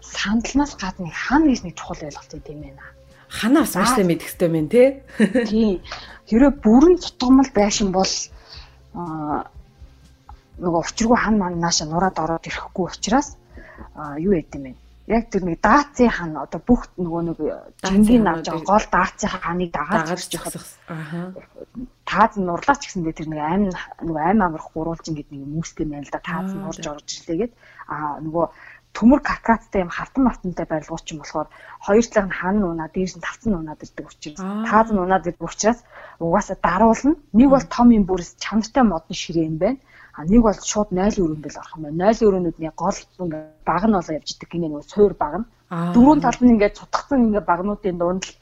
сандлнаас 0.00 0.76
гадна 0.76 1.10
хана 1.10 1.50
гэж 1.50 1.60
нэг 1.64 1.74
чухал 1.76 2.02
ойлголт 2.02 2.32
юм 2.34 2.60
байна. 2.62 2.84
Ханаас 3.28 3.74
маш 3.74 3.96
мэдэх 3.98 4.28
хэрэгтэй 4.34 4.48
юм 4.48 4.68
тий. 4.68 4.88
Тийм. 5.50 5.82
Хэрэв 6.30 6.54
бүрэн 6.62 6.96
тутамл 6.98 7.50
байшин 7.54 7.90
бол 7.92 8.12
нөгөө 10.56 10.80
учиргүй 10.80 11.18
хан 11.20 11.36
маань 11.38 11.60
нааша 11.60 11.84
нураад 11.84 12.16
ороод 12.16 12.48
ирэхгүй 12.48 12.86
учраас 12.88 13.36
юу 14.18 14.32
яд 14.32 14.54
юм 14.56 14.62
бэ? 14.72 14.72
Яг 15.06 15.30
тэр 15.30 15.46
нэг 15.46 15.62
даацын 15.62 16.10
хан 16.10 16.32
одоо 16.34 16.60
бүх 16.66 16.90
нөгөө 16.98 17.22
нэг 17.30 17.38
жингийн 17.84 18.26
авч 18.26 18.50
байгаа 18.50 18.66
гол 18.66 18.86
даацын 18.90 19.30
ханыг 19.30 19.70
дагаад 19.70 20.10
явах. 20.10 20.66
Аа. 20.90 21.30
Тааз 22.02 22.34
нурлаач 22.40 22.82
гэсэндээ 22.82 23.14
тэр 23.14 23.28
нэг 23.30 23.38
аймаг 23.38 23.78
нөгөө 24.02 24.22
аймаг 24.26 24.46
амрах 24.50 24.68
гурвалжин 24.74 25.14
гэдэг 25.14 25.36
нэг 25.38 25.46
мөстэй 25.46 25.86
байна 25.86 26.02
л 26.02 26.10
да. 26.10 26.26
Тааз 26.26 26.50
нурж 26.58 26.82
орж 26.90 27.06
ирлээгээд 27.06 27.52
аа 27.86 28.18
нөгөө 28.18 28.44
төмөр 28.96 29.20
каскадтай 29.28 29.84
юм 29.84 29.92
хартан 29.92 30.24
мартантай 30.24 30.66
барилгууд 30.68 31.04
ч 31.04 31.12
юм 31.12 31.20
болохоор 31.20 31.48
хоёр 31.86 32.06
талын 32.08 32.32
хан 32.38 32.56
нунаа 32.60 32.88
дээрс 32.88 33.14
нь 33.16 33.24
тавцсан 33.26 33.52
нунаад 33.52 33.84
ирдэг 33.84 34.06
учраас 34.08 34.40
тааз 34.68 34.88
нунаад 34.90 35.28
ирдэг 35.28 35.44
учраас 35.44 35.78
угаасаа 36.18 36.56
даруулна. 36.66 37.12
Нэг 37.38 37.48
бол 37.52 37.66
том 37.76 37.88
юм 37.92 38.04
бүрс 38.08 38.30
чанартай 38.44 38.84
модны 38.88 39.14
ширээ 39.14 39.46
юм 39.50 39.58
байна. 39.60 39.78
А 40.16 40.24
нэг 40.24 40.40
бол 40.40 40.56
шууд 40.70 40.88
0 40.96 41.20
өрөөнд 41.22 41.44
л 41.44 41.60
орох 41.60 41.76
юм 41.76 41.84
байна. 41.84 42.08
0 42.16 42.24
өрөөнүүдний 42.24 42.72
гол 42.72 42.98
баг 43.68 43.82
нь 43.84 43.96
болоо 43.96 44.14
явж 44.16 44.28
идэг 44.32 44.48
гинэ 44.48 44.66
нөгөө 44.72 44.88
суур 44.88 45.12
баг 45.12 45.34
нь. 45.40 45.46
Дөрөв 45.94 46.18
талд 46.24 46.40
нь 46.40 46.52
ингээ 46.56 46.72
цутгсан 46.78 47.20
ингээ 47.26 47.44
багнуудын 47.44 47.98
дунд 48.00 48.24
л 48.24 48.32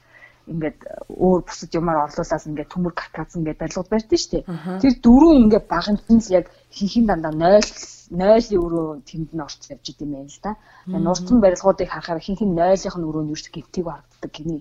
ингээд 0.52 0.78
өөр 1.08 1.40
бусад 1.48 1.70
юмар 1.74 2.04
орлуулаас 2.04 2.46
ингээд 2.46 2.70
төмөр 2.70 2.94
каскадсан 2.94 3.40
ингээд 3.42 3.60
барилгууд 3.60 3.90
барьдсан 3.90 4.20
шүү 4.20 4.30
дээ. 4.32 4.44
Тэр 4.82 4.94
дөрөв 5.02 5.32
ингээд 5.42 5.66
баганд 5.72 6.02
нь 6.14 6.22
л 6.22 6.34
яг 6.38 6.46
хинхин 6.70 7.08
дандаа 7.08 7.32
0 7.32 7.64
0-ийн 8.14 8.62
өрөө 8.64 8.88
тэнд 9.08 9.30
нь 9.34 9.44
орч 9.44 9.60
явж 9.74 9.86
идэм 9.92 10.10
байл 10.14 10.30
л 10.30 10.40
да. 10.42 10.52
Тэгээ 10.86 11.04
нурцсан 11.04 11.38
барилгуудыг 11.42 11.88
харахаар 11.90 12.20
хинхин 12.22 12.54
0-ийнх 12.54 12.96
нь 12.98 13.08
өрөөнд 13.08 13.32
ерөөс 13.34 13.48
гівтийг 13.52 13.86
харагддаг 13.86 14.32
гинэ. 14.34 14.58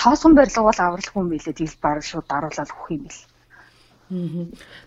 Тоосон 0.00 0.32
барилга 0.34 0.62
бол 0.66 0.80
авралгүй 0.82 1.20
юм 1.22 1.30
билээ 1.30 1.54
тэгэл 1.56 1.82
баг 1.82 2.02
шууд 2.02 2.26
даруулаад 2.28 2.70
өгөх 2.74 2.88
юм 2.94 3.02
бил. 3.06 3.20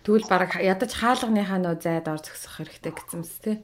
Тэгвэл 0.04 0.28
баг 0.28 0.50
ядаж 0.60 0.90
хаалганыхаа 0.92 1.58
нөө 1.62 1.76
зайд 1.80 2.06
ор 2.12 2.20
зөксөх 2.20 2.52
хэрэгтэй 2.60 2.92
гэсэн 2.92 3.20
мэт 3.24 3.36
тий. 3.44 3.56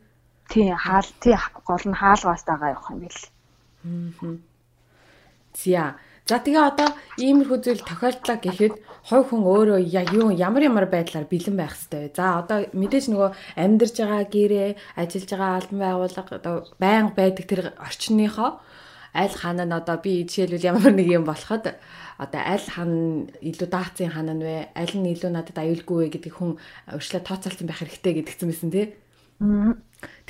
Тий 0.50 0.68
хаал 0.72 1.08
тий 1.22 1.36
гол 1.68 1.84
нь 1.86 2.00
хаалгаас 2.00 2.42
дагаа 2.48 2.72
явах 2.74 2.88
юм 2.92 3.00
бил. 3.04 3.20
Аа 3.84 4.50
За. 5.54 5.96
За 6.30 6.38
тэгээ 6.38 6.62
одоо 6.62 6.94
иймэрхүү 7.18 7.58
зүйл 7.58 7.82
тохиолдлоо 7.82 8.38
гэхэд 8.38 8.75
хой 9.10 9.22
хүн 9.26 9.42
өөрөө 9.50 9.82
юу 10.14 10.30
ямар 10.30 10.62
ямар 10.62 10.87
байдлаар 10.87 11.26
бэлэн 11.26 11.58
байх 11.58 11.75
хэвээр. 11.75 12.14
За 12.14 12.38
одоо 12.38 12.70
мэдээж 12.70 13.10
нөгөө 13.10 13.30
амьдарж 13.58 13.94
байгаа 13.99 14.22
гэрээ, 14.30 14.70
ажиллаж 14.94 15.30
байгаа 15.34 15.50
албан 15.58 15.80
байгууллага 15.82 16.32
одоо 16.38 16.54
байнга 16.78 17.18
байдаг 17.18 17.44
тэр 17.50 17.62
орчныхоо 17.82 18.62
аль 19.10 19.34
хаан 19.42 19.58
нь 19.58 19.75
одоо 19.75 19.96
би 19.99 20.22
жишээлбэл 20.22 20.70
ямар 20.70 20.94
нэг 20.94 21.08
юм 21.10 21.26
болоход 21.26 21.75
одоо 22.22 22.40
аль 22.46 22.68
хаан 22.78 23.26
илүү 23.42 23.66
даацын 23.66 24.14
хаан 24.14 24.30
нь 24.38 24.44
вэ? 24.46 24.70
Аль 24.78 24.94
нь 24.94 25.10
илүү 25.10 25.30
надад 25.34 25.58
аюулгүй 25.58 25.99
вэ 25.99 26.08
гэдэг 26.14 26.32
хүн 26.38 26.62
урьдлаа 26.94 27.22
тооцоолсон 27.26 27.66
байх 27.66 27.82
хэрэгтэй 27.82 28.22
гэдгсэн 28.22 28.46
мэсэн 28.46 28.70
тий. 28.70 28.87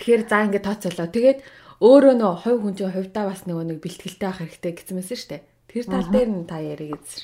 Тэгэхээр 0.00 0.22
за 0.24 0.48
ингээд 0.48 0.64
тооцоолоо. 0.64 1.08
Тэгээд 1.12 1.44
өөрөө 1.84 2.14
нөө 2.16 2.32
хувь 2.40 2.60
хүн 2.64 2.74
чинь 2.76 2.94
хувьдаа 2.96 3.24
бас 3.28 3.44
нөгөө 3.44 3.64
нэг 3.68 3.78
бэлтгэлтэй 3.84 4.28
байх 4.28 4.40
хэрэгтэй 4.40 4.72
гэсэн 4.80 4.96
мэсэн 4.96 5.18
шүү 5.20 5.30
дээ. 5.36 5.42
Тэр 5.70 5.84
тал 5.86 6.08
дээр 6.10 6.30
нь 6.34 6.46
та 6.50 6.58
яриг 6.58 6.98
эзэр. 6.98 7.22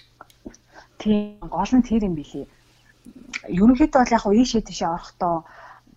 Тийм 1.03 1.43
гол 1.43 1.73
нь 1.75 1.83
тэр 1.83 2.07
юм 2.07 2.15
билий. 2.15 2.47
Ерөнхийдөө 3.50 4.00
бол 4.03 4.15
яг 4.15 4.25
уу 4.26 4.38
ийшээ 4.38 4.62
тийшээ 4.62 4.87
орохдоо 4.87 5.43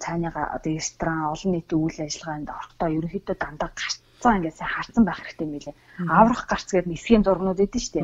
цааныгаа 0.02 0.58
одоо 0.58 0.72
ресторан 0.74 1.30
олон 1.34 1.52
нийтийн 1.54 1.82
үйл 1.84 2.00
ажиллагаанд 2.02 2.50
орохдоо 2.50 2.90
ерөнхийдөө 2.98 3.36
дандаа 3.38 3.70
гарцсан 3.70 4.38
ингээд 4.38 4.58
сайн 4.58 4.74
харцсан 4.74 5.04
байх 5.06 5.20
хэрэгтэй 5.22 5.46
юм 5.46 5.54
билээ. 5.54 5.76
Аврах 6.10 6.44
гарц 6.50 6.68
гэдэг 6.74 6.90
нисхийн 6.90 7.24
зургнууд 7.24 7.60
эдэн 7.62 7.84
штэ. 7.86 8.00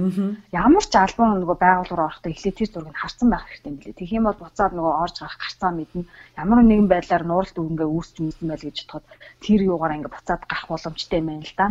Ямар 0.53 0.85
ч 0.85 0.93
альбом 0.93 1.29
нөгөө 1.41 1.57
байгууллагаар 1.65 2.07
орохдоо 2.07 2.31
эхлээд 2.31 2.59
тэр 2.59 2.69
зургийг 2.69 2.97
харцсан 3.01 3.29
байх 3.33 3.45
хэрэгтэй 3.49 3.69
юм 3.71 3.77
билээ. 3.81 3.99
Тэгэх 3.99 4.17
юм 4.19 4.25
бол 4.29 4.39
буцаад 4.45 4.73
нөгөө 4.77 4.93
орж 5.03 5.15
гарах 5.19 5.39
гарцаа 5.41 5.71
мэднэ. 5.73 6.03
Ямар 6.37 6.59
нэгэн 6.63 6.89
байдлаар 6.91 7.23
нууралт 7.25 7.57
үгнгээ 7.57 7.89
үүсч 7.89 8.15
мэдсэн 8.21 8.47
байл 8.49 8.65
гэж 8.67 8.77
бодоход 8.85 9.21
тэр 9.41 9.59
юугаар 9.65 9.95
ингээд 9.97 10.15
буцаад 10.15 10.41
гарах 10.45 10.67
боломжтой 10.69 11.19
юм 11.19 11.27
байна 11.33 11.45
л 11.49 11.55
да. 11.57 11.65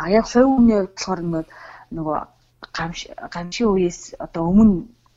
А 0.00 0.02
яг 0.18 0.26
хувь 0.30 0.48
хүний 0.54 0.78
хувьд 0.78 0.94
болохоор 0.94 1.20
нөгөө 1.96 2.18
гамш 2.76 3.00
гамшийн 3.34 3.70
үеэс 3.72 4.00
одоо 4.24 4.42
өмнө 4.50 4.74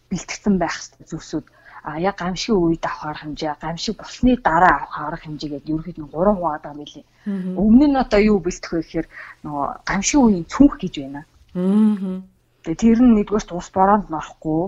бэлтгэсэн 0.09 0.55
байх 0.61 0.75
зүйлсүүд 1.09 1.45
а 1.83 1.99
яг 1.99 2.15
гамшиг 2.21 2.55
үед 2.55 2.85
авах 2.85 3.21
хэмжээ 3.21 3.53
гамшиг 3.61 3.95
болсны 3.97 4.37
дараа 4.37 4.75
авах 4.85 4.97
арга 5.01 5.23
хэмжээ 5.25 5.49
гэдэг 5.49 5.73
ерөөхдөө 5.73 6.05
нь 6.05 6.13
3 6.13 6.37
хуваад 6.37 6.61
байгаа 6.61 6.79
мөлий. 6.79 7.05
Өмнө 7.61 7.85
нь 7.89 8.01
одоо 8.03 8.21
юу 8.31 8.39
бэлтэх 8.45 8.71
вэ 8.73 8.81
гэхээр 8.81 9.07
нөгөө 9.43 9.65
гамшиг 9.89 10.19
үеийн 10.21 10.45
цүнх 10.53 10.75
гэж 10.77 10.93
байна. 11.01 11.21
Тэгээ 12.61 12.81
тэр 12.81 12.99
нь 13.01 13.13
нэгдүгээрт 13.17 13.49
ус 13.57 13.67
бороонд 13.73 14.07
норохгүй, 14.13 14.63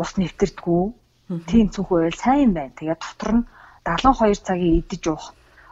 ус 0.00 0.10
нэвтэрдэггүй. 0.20 0.84
Тийм 1.48 1.66
цүнх 1.72 1.88
байвал 1.88 2.20
сайн 2.24 2.50
байна. 2.52 2.76
Тэгээ 2.76 3.00
дотор 3.00 3.30
нь 3.36 3.44
72 3.88 4.44
цагийн 4.46 4.78
идэж 4.80 5.02
уух. 5.08 5.26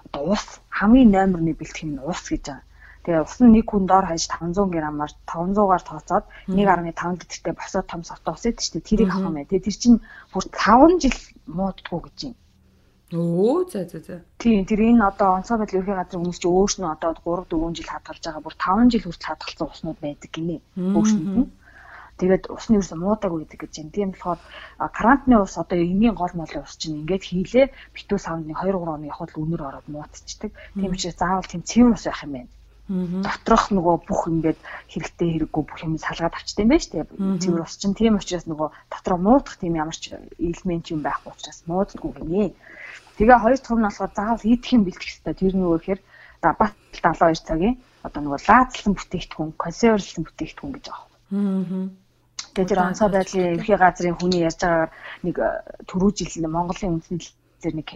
Одоо 0.08 0.22
ус 0.32 0.44
хамгийн 0.72 1.12
номер 1.12 1.40
1 1.44 1.60
бэлтгэх 1.60 1.84
нь 1.84 2.00
ус 2.00 2.24
гэж 2.32 2.44
байгаа. 2.48 2.64
Тэгээ 3.04 3.20
ус 3.20 3.36
нь 3.44 3.52
нэг 3.52 3.68
хүн 3.68 3.84
доор 3.84 4.08
хаяж 4.08 4.24
500 4.32 4.72
г-аар 4.72 5.12
500-аар 5.28 5.82
тооцоод 5.84 6.24
1.5 6.48 7.20
литртэй 7.20 7.52
босоод 7.52 7.86
том 7.92 8.00
савт 8.00 8.24
ус 8.32 8.48
идэв 8.48 8.64
чинь 8.64 8.80
тэрийг 8.80 9.12
авах 9.12 9.28
юм 9.28 9.36
байна. 9.36 9.50
Тэгээ 9.52 9.66
тэр 9.68 9.76
чинь 9.76 9.98
бүр 10.32 10.44
5 10.48 11.04
жил 11.04 11.18
мууддаггүй 11.44 12.00
гэж 12.00 12.18
юм. 12.32 12.34
Өө 13.12 13.68
за 13.68 13.84
за 13.92 14.00
за. 14.00 14.16
Тийм 14.40 14.64
тэр 14.64 14.80
энэ 14.88 15.04
одоо 15.04 15.36
онцгой 15.36 15.60
байдлын 15.60 15.80
ерхий 15.84 15.96
газрын 16.00 16.20
хүмүүс 16.24 16.40
чи 16.40 16.48
өөрснөө 16.48 16.90
одоо 16.96 17.12
3 17.12 17.44
4 17.52 17.76
жил 17.76 17.92
хадгалж 17.92 18.22
байгаа 18.24 18.42
бүр 18.44 18.56
5 18.56 18.92
жил 18.92 19.04
хүртэл 19.04 19.28
хадгалсан 19.28 19.68
уснууд 19.68 19.98
байдаг 20.00 20.30
гинэ. 20.32 20.56
Өөрснөд 20.96 21.28
нь. 21.44 21.52
Тэгээд 22.24 22.44
усны 22.56 22.80
ерөөсө 22.80 22.96
муудаагүй 22.96 23.38
гэдэг 23.44 23.60
гэж 23.60 23.72
юм. 23.84 23.88
Тийм 23.92 24.08
болохоор 24.16 24.40
карантины 24.96 25.36
ус 25.44 25.54
одоо 25.60 25.76
энгийн 25.76 26.16
гол 26.16 26.32
молын 26.32 26.64
ус 26.64 26.74
чинь 26.80 27.04
ингээд 27.04 27.28
хийлээ 27.28 27.66
битүү 27.92 28.18
савны 28.22 28.56
2 28.56 28.72
3 28.72 28.80
хоног 28.80 29.10
явхад 29.12 29.30
л 29.36 29.42
өнөр 29.44 29.62
ороод 29.68 29.86
муудчихдаг. 29.92 30.56
Тийм 30.78 30.94
учраас 30.96 31.20
заавал 31.20 31.44
тийм 31.44 31.62
цэвэр 31.68 31.92
ус 31.92 32.06
байх 32.08 32.24
юм 32.24 32.32
байна 32.32 32.50
доторх 32.88 33.72
нөгөө 33.72 33.96
бүх 34.04 34.28
ингээд 34.28 34.60
хэрэгтэй 34.92 35.28
хэрэггүй 35.32 35.62
бүх 35.64 35.80
юм 35.80 35.96
салгаад 35.96 36.36
авчтай 36.36 36.68
юм 36.68 36.70
байна 36.76 36.84
шүү 36.84 36.92
дээ. 36.92 37.40
Цэвэр 37.40 37.64
ус 37.64 37.76
чинь 37.80 37.96
тийм 37.96 38.20
учраас 38.20 38.44
нөгөө 38.44 38.68
дотроо 38.92 39.18
муудах 39.24 39.56
тийм 39.56 39.80
ямар 39.80 39.96
ч 39.96 40.12
элемент 40.36 40.92
юм 40.92 41.00
байхгүй 41.00 41.32
учраас 41.32 41.64
мууддаггүй 41.64 42.12
гинэ. 42.12 42.52
Тэгээ 43.16 43.40
хоёр 43.40 43.56
дахь 43.56 43.72
нь 43.72 43.86
болохоор 43.88 44.12
заавал 44.12 44.44
идэх 44.44 44.70
юм 44.76 44.84
бэлтгэх 44.84 45.08
хэрэгтэй. 45.08 45.32
Тэр 45.32 45.54
нөгөө 45.56 45.78
ихээр 45.80 46.00
бат 46.44 46.74
72 46.92 47.48
цагийн 47.48 47.74
одоо 48.04 48.20
нөгөө 48.20 48.40
лаацлсан 48.44 48.92
бүтээгдэхүүн, 49.00 49.56
консервлсан 49.56 50.22
бүтээгдэхүүн 50.28 50.72
гэж 50.76 50.84
байгаа. 50.92 51.08
Аа. 51.32 51.88
Тэгээ 52.52 52.68
тэр 52.68 52.84
онцгой 52.84 53.10
байдлын 53.16 53.54
ерхий 53.56 53.78
газрын 53.80 54.18
хүний 54.20 54.44
ярьж 54.44 54.60
байгаагаар 54.60 54.92
нэг 55.24 55.36
түрүү 55.88 56.10
жил 56.20 56.52
Монголын 56.52 57.00
үндэсний 57.00 57.32
дээр 57.64 57.76
нэг 57.80 57.88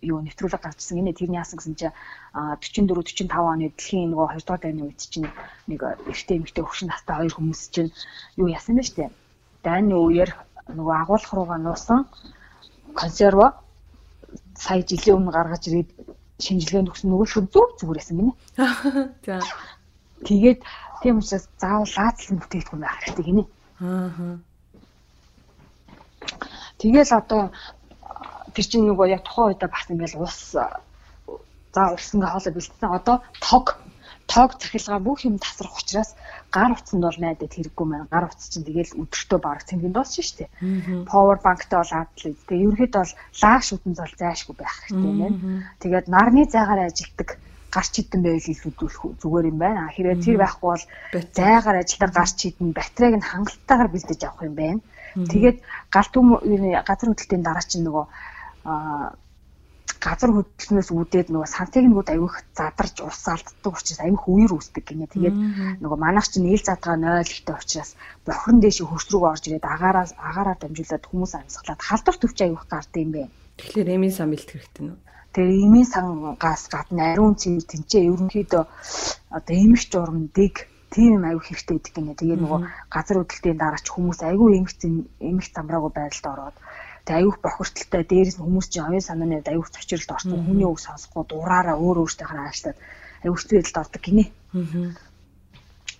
юу 0.00 0.22
нэвтрүүлэг 0.22 0.62
гарчсан 0.62 1.02
гинэ 1.02 1.12
тэрний 1.18 1.42
яасан 1.42 1.58
гэсэн 1.58 1.74
чинь 1.74 1.94
44 2.30 3.02
45 3.02 3.34
оны 3.34 3.66
дэлхийн 3.74 4.14
нөгөө 4.14 4.38
2 4.38 4.46
дугаар 4.46 4.62
дайны 4.62 4.82
үед 4.86 5.00
чинь 5.02 5.26
нэг 5.66 5.80
эртээ 5.82 6.38
эмэгтэй 6.38 6.62
хөвшин 6.62 6.88
настай 6.88 7.14
хоёр 7.18 7.34
хүмүүс 7.34 7.62
чинь 7.74 7.90
юу 8.38 8.46
яасан 8.46 8.78
бэ 8.78 8.84
штэ? 8.86 9.10
Дайны 9.66 9.94
үеэр 9.98 10.30
нөгөө 10.70 10.94
агуулгах 11.02 11.34
руугаа 11.34 11.58
нуусан 11.58 12.06
консерво 12.94 13.58
сая 14.54 14.86
жилийн 14.86 15.18
өмнө 15.18 15.34
гаргаж 15.34 15.66
ирээд 15.66 15.90
шинжилгээнд 16.38 16.90
өгсөн 16.94 17.10
нөгөө 17.10 17.26
шүд 17.26 17.46
зүг 17.50 17.68
зүгээр 17.82 17.98
байсан 17.98 18.16
гинэ. 18.22 18.32
За. 19.26 19.40
Тэгээд 20.22 20.60
тийм 21.02 21.18
учраас 21.18 21.50
заавал 21.58 21.90
лаацлан 21.90 22.38
бүтээгдэхүүн 22.38 22.82
байх 22.82 22.96
хэрэгтэй 23.02 23.26
гинэ. 23.26 23.44
Аа 23.82 24.38
Тэгэл 26.82 27.14
одоо 27.14 27.50
тэр 28.54 28.66
чинь 28.70 28.86
нөгөө 28.88 29.06
яг 29.16 29.22
тухайн 29.24 29.56
үедээ 29.56 29.70
бас 29.72 29.86
ингээл 29.88 30.22
ус 30.22 30.38
за 31.72 31.82
ус 31.96 32.06
ингээ 32.14 32.30
хоолой 32.32 32.52
бэлдсэн. 32.52 32.88
Одоо 32.92 33.16
тог 33.40 33.64
тог 34.32 34.50
захилгаа 34.60 35.00
бүх 35.00 35.24
юм 35.28 35.36
тасрах 35.38 35.76
учраас 35.80 36.14
гар 36.52 36.72
утсанд 36.72 37.04
бол 37.04 37.18
найдад 37.18 37.52
хэрэггүй 37.52 37.86
маань 37.88 38.08
гар 38.12 38.28
утас 38.28 38.48
чинь 38.52 38.64
тэгэл 38.68 38.96
өдөртөө 39.02 39.38
бараг 39.42 39.64
цэнгийн 39.68 39.92
дуусч 39.92 40.20
штэ. 40.20 40.52
Power 41.10 41.36
bankтай 41.42 41.78
бол 41.80 41.92
адлаа. 41.92 42.32
Тэгээ 42.48 42.64
ерөөхдөө 42.68 43.02
бол 43.02 43.14
лааш 43.42 43.66
үтэн 43.72 43.94
зол 43.98 44.14
зайшгүй 44.20 44.54
байх 44.56 44.76
хэрэгтэй 44.84 45.12
байна. 45.20 45.38
Тэгээд 45.82 46.06
нарны 46.14 46.42
зайгаар 46.48 46.80
ажилтдаг 46.88 47.28
гарч 47.72 47.92
идэн 48.00 48.20
байвал 48.22 48.52
илүүдүүлэх 48.52 49.02
зүгээр 49.20 49.46
юм 49.52 49.58
байна. 49.64 49.92
Хэрвээ 49.94 50.18
тэр 50.24 50.36
байхгүй 50.40 50.68
бол 50.72 50.84
зайгаар 51.38 51.76
ажилтдаг 51.80 52.10
гарч 52.12 52.38
идэн 52.48 52.70
батарейг 52.76 53.14
нь 53.16 53.28
хангалттайгаар 53.28 53.90
бэлдэж 53.92 54.20
авах 54.24 54.44
юм 54.48 54.56
байна. 54.60 54.80
Тэгээд 55.12 55.58
галт 55.92 56.14
газар 56.88 57.08
хөдлөлтийн 57.08 57.44
дараа 57.44 57.64
чинь 57.68 57.84
нөгөө 57.84 58.04
газар 60.02 60.30
хөдлснөөс 60.34 60.90
үүдээд 60.90 61.28
нөгөө 61.30 61.46
сантехникууд 61.46 62.08
аюух 62.10 62.34
задарч 62.58 62.96
ус 63.06 63.22
алддаг 63.30 63.72
учраас 63.78 64.00
аюух 64.02 64.24
үер 64.26 64.50
үүсдэг 64.50 64.82
гинэ. 64.82 65.06
Тэгээд 65.06 65.36
нөгөө 65.78 65.98
манайх 66.02 66.26
чинь 66.26 66.50
ил 66.50 66.58
задгаа 66.58 66.98
0 66.98 67.22
ихтэй 67.22 67.54
учраас 67.54 67.94
бохирон 68.26 68.58
дэше 68.58 68.82
хөрс 68.82 69.06
рүүгээ 69.14 69.30
орж 69.30 69.44
ирээд 69.46 69.66
агаараа 69.74 70.06
агаараа 70.18 70.56
дамжуулаад 70.58 71.04
хүмүүс 71.06 71.32
амьсгалаад 71.38 71.80
халдвар 71.86 72.16
төвч 72.18 72.38
аюух 72.42 72.64
гард 72.66 72.92
юм 72.98 73.10
бэ. 73.14 73.30
Тэгэхээр 73.58 73.94
эмийн 73.94 74.14
сан 74.14 74.30
бэлтгэх 74.34 74.58
хэрэгтэй 74.58 74.84
нүү. 74.90 74.98
Тэгээ 75.32 75.58
эмийн 75.66 75.88
сангаас 75.88 76.64
гадна 76.66 77.02
ариун 77.14 77.34
цэвэр 77.38 77.64
тэнцээ 77.70 78.02
ерөнхийдөө 78.10 78.64
одоо 79.38 79.54
эмх 79.54 79.82
журам 79.86 80.28
дэг 80.34 80.66
тийм 80.92 81.24
аюу 81.24 81.40
хэрэгтэй 81.40 81.78
гэдэг 81.78 81.94
гинэ. 81.94 82.18
Тэгээ 82.18 82.38
нөгөө 82.42 82.60
газар 82.90 83.16
хөдлөлтийн 83.22 83.58
дараач 83.62 83.86
хүмүүс 83.88 84.20
аюу 84.28 84.50
эмх 84.50 84.76
эмх 84.82 85.46
замраагүй 85.54 85.92
байдалд 85.94 86.26
ороод 86.32 86.56
Тэг 87.04 87.16
аюух 87.18 87.38
бохирдолтой 87.42 88.02
дээрээс 88.06 88.36
нь 88.38 88.44
хүмүүс 88.46 88.66
чинь 88.70 88.86
оюун 88.86 89.02
санааны 89.02 89.42
хувьд 89.42 89.52
аюух 89.52 89.68
цочролд 89.74 90.10
орсон 90.14 90.40
хүний 90.46 90.68
үг 90.68 90.78
сонсохгүй 90.78 91.24
дураараа 91.26 91.76
өөр 91.78 91.98
өөртөөхөө 92.06 92.40
аашлаад 92.46 92.78
аюух 93.26 93.42
зүйлд 93.42 93.76
ордог 93.82 94.02
гинэ. 94.02 94.24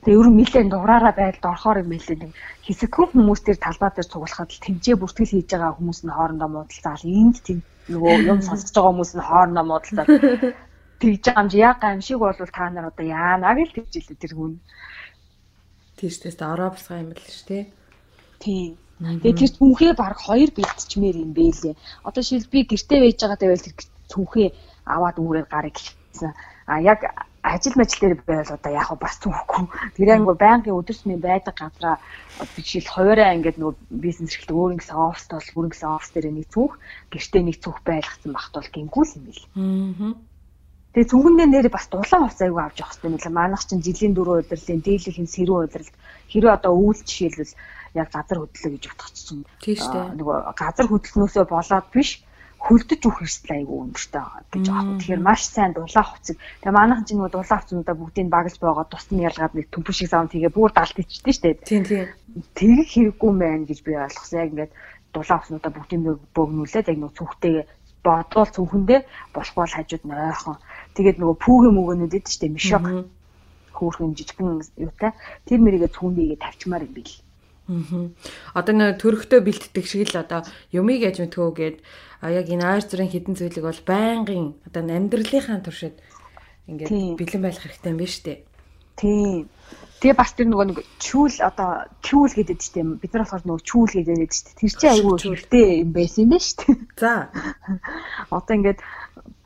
Тэгээ 0.02 0.18
ер 0.18 0.28
нь 0.30 0.38
нэлээд 0.38 0.68
дураараа 0.70 1.14
байдалд 1.14 1.46
орохоор 1.46 1.82
юм 1.82 1.94
хэлээ 1.94 2.18
нэг 2.22 2.32
хэсэгхэн 2.66 3.08
хүмүүс 3.14 3.40
төр 3.46 3.58
талбай 3.62 3.90
дээр 3.94 4.10
цуглахад 4.10 4.50
л 4.50 4.62
тэмцээ 4.66 4.94
бүртгэл 4.98 5.32
хийж 5.34 5.46
байгаа 5.50 5.78
хүмүүс 5.78 6.00
нь 6.02 6.14
хоорондоо 6.14 6.48
муудалцаал 6.50 7.04
энд 7.06 7.36
тийм 7.46 7.58
нөгөө 7.86 8.12
юм 8.30 8.40
сонсож 8.42 8.70
байгаа 8.74 8.90
хүмүүс 8.90 9.12
нь 9.14 9.26
хоорондоо 9.26 9.64
муудалцаал 9.66 10.10
тэгж 11.02 11.22
байгаа 11.22 11.42
юм 11.42 11.50
чи 11.50 11.58
яг 11.58 11.76
гамшиг 11.78 12.18
бол 12.18 12.34
та 12.34 12.66
нар 12.70 12.86
одоо 12.90 13.06
яанаа 13.06 13.54
гэж 13.54 13.70
тэгж 13.74 13.92
илээ 13.98 14.18
тэр 14.18 14.34
хүн. 14.34 14.52
Тийм 15.98 16.10
ч 16.10 16.14
тест 16.18 16.42
ороо 16.42 16.70
босгоо 16.74 16.98
юм 16.98 17.10
байл 17.14 17.30
ш 17.30 17.46
тий. 17.46 17.62
Тийм. 18.42 18.74
Тэгээ 19.02 19.38
тэр 19.38 19.52
түнхээ 19.58 19.92
баг 19.98 20.16
хоёр 20.18 20.50
бэлтчмээр 20.54 21.16
юм 21.24 21.30
бэлээ. 21.34 21.74
Одоо 22.06 22.22
шил 22.22 22.46
би 22.46 22.62
гэртээ 22.62 22.98
байж 23.02 23.18
байгаа 23.18 23.40
байвал 23.40 23.66
тэр 23.66 23.76
түнхээ 24.12 24.48
аваад 24.86 25.16
үүрээр 25.18 25.48
гарыг 25.50 25.76
гэсэн. 25.78 26.30
А 26.70 26.78
яг 26.78 27.00
ажил 27.42 27.74
мэл 27.76 27.90
дээр 27.90 28.14
байвал 28.22 28.54
одоо 28.54 28.72
яг 28.72 28.88
бас 29.02 29.18
түүхгүй. 29.18 29.64
Тэр 29.98 30.08
ангуу 30.14 30.36
байнгын 30.38 30.78
өдөрсмийн 30.78 31.18
байдаг 31.18 31.54
газараа 31.58 31.98
бишил 32.54 32.86
хуваараа 32.86 33.34
ингээд 33.34 33.58
нөгөө 33.58 33.74
бизнес 33.90 34.38
эрхлэлт 34.38 34.54
өөр 34.54 34.74
ингэсэн 34.78 34.96
оффс 34.96 35.26
бол 35.26 35.48
өөр 35.56 35.66
ингэсэн 35.66 35.90
оффс 35.90 36.10
дээр 36.14 36.26
нэг 36.30 36.46
цүнх 36.54 36.74
гэртээ 37.10 37.42
нэг 37.42 37.56
цүнх 37.58 37.78
байлгацсан 37.82 38.32
багт 38.32 38.52
бол 38.54 38.70
гингүүл 38.70 39.12
юм. 39.18 39.26
Аа. 39.58 40.14
Тэгээ 40.92 41.10
цүнхэндээ 41.10 41.48
нэр 41.50 41.68
бас 41.72 41.86
дулаан 41.88 42.22
хувц 42.28 42.40
аягүй 42.44 42.62
авч 42.62 42.78
явах 42.78 42.92
хэрэгтэй 42.94 43.10
мэлээ. 43.10 43.32
Манайх 43.32 43.64
чинь 43.64 43.80
жилийн 43.80 44.14
дөрөв 44.14 44.44
удирлын 44.44 44.84
дийлэнх 44.84 45.32
сэрүүн 45.34 45.64
удирлт 45.66 45.94
хэрэг 46.30 46.50
одоо 46.52 46.72
үйл 46.76 47.00
жишээлбэл 47.00 47.56
яг 47.94 48.08
газар 48.12 48.38
хөдлөө 48.40 48.70
гэж 48.74 48.84
утгачихсан. 48.92 49.38
Тийм 49.60 49.76
шүү 49.76 49.92
дээ. 49.92 50.06
Нөгөө 50.18 50.36
газар 50.56 50.86
хөдлснөөсөө 50.88 51.44
болоод 51.48 51.86
биш 51.92 52.10
хөлдөж 52.62 53.00
өгөх 53.02 53.18
хэрэгсэл 53.26 53.56
айгүй 53.58 53.78
өндөртэй 53.82 54.22
байгаа 54.22 54.42
гэж 54.54 54.66
аах. 54.70 54.86
Тэгэхээр 55.02 55.22
маш 55.26 55.42
сайн 55.50 55.72
дулаах 55.74 56.08
хувцэг. 56.14 56.36
Тэгээ 56.62 56.78
манайхан 56.78 57.06
чинь 57.06 57.18
нөгөө 57.18 57.34
дулаах 57.34 57.60
хувцнуудаа 57.60 57.96
бүгдийг 57.98 58.28
багж 58.30 58.54
байгаа 58.62 58.86
тусны 58.86 59.18
ялгаад 59.26 59.54
нэг 59.58 59.66
төмпөш 59.74 59.96
шиг 59.98 60.10
саунд 60.14 60.30
хийгээ 60.30 60.54
бүр 60.54 60.70
далд 60.70 60.94
ичдэн 61.02 61.34
шүү 61.34 61.42
дээ. 61.42 61.54
Тийм 61.66 61.82
тийм. 61.90 62.06
Тэрэг 62.54 62.88
хэрэггүй 62.94 63.32
мэн 63.34 63.66
гэж 63.66 63.78
би 63.82 63.92
ойлгосон. 63.98 64.38
Яг 64.38 64.50
ингээд 64.54 64.72
дулаах 65.10 65.40
хувцнуудаа 65.42 65.72
бүгдийг 65.74 66.00
бөөгнүүлээд 66.36 66.90
яг 66.90 66.98
нөгөө 67.02 67.18
цүхтэйгээ 67.18 67.64
бодвол 68.06 68.50
цүнхэндээ 68.54 69.00
болохгүй 69.34 69.66
хажууд 69.74 70.04
нойхон. 70.06 70.56
Тэгээд 70.94 71.18
нөгөө 71.18 71.36
пүүгийн 71.42 71.74
мөгөөнүүд 71.74 72.14
идэв 72.14 72.30
шүү 72.30 72.40
дээ. 72.46 72.56
Мишок 72.56 72.84
хөөхөн 73.74 74.14
жижигхэн 74.14 74.62
юутай 74.86 75.10
тэр 75.46 75.58
мэрийгээ 75.62 75.90
цүүндийгээ 75.96 76.38
тавьчмаар 76.38 76.86
юм 76.86 76.94
бил. 76.94 77.10
Аа. 77.10 77.31
Одоо 78.58 78.74
нэг 78.74 79.00
төрхтөө 79.02 79.40
бэлтдэг 79.44 79.84
шиг 79.86 80.12
л 80.12 80.22
одоо 80.22 80.46
юмыг 80.72 81.00
яаж 81.02 81.22
мэдхөө 81.22 81.50
гээд 81.56 81.76
яг 82.22 82.46
энэ 82.46 82.66
ойр 82.66 82.84
зүрийн 82.86 83.12
хідэн 83.12 83.34
зүйлийг 83.38 83.64
бол 83.66 83.82
байнгын 83.86 84.44
одоо 84.66 84.82
амьдралынхаа 84.86 85.60
туршид 85.64 85.96
ингээд 86.70 87.18
бэлэн 87.18 87.42
байх 87.42 87.58
хэрэгтэй 87.58 87.92
юм 87.92 88.00
шүү 88.06 88.24
дээ. 88.26 88.38
Тийм. 88.96 89.48
Тэгээ 90.02 90.18
бас 90.18 90.34
тэр 90.34 90.50
нөгөө 90.50 90.66
нэг 90.66 90.78
чүүл 90.98 91.38
одоо 91.46 91.86
чүүл 92.02 92.34
гэдэг 92.34 92.58
чинь 92.58 92.98
бид 92.98 93.14
нар 93.14 93.22
болохоор 93.22 93.46
нөгөө 93.46 93.66
чүүл 93.70 93.94
гэдэг 94.02 94.30
чинь 94.34 94.58
тэр 94.58 94.72
чинь 94.74 94.92
айгүй 94.98 95.14
хэрэгтэй 95.14 95.66
юм 95.86 95.90
байсан 95.94 96.20
юм 96.26 96.30
байна 96.34 96.42
шүү 96.42 96.58
дээ. 96.58 96.78
За. 96.98 97.12
Одоо 98.34 98.54
ингээд 98.58 98.80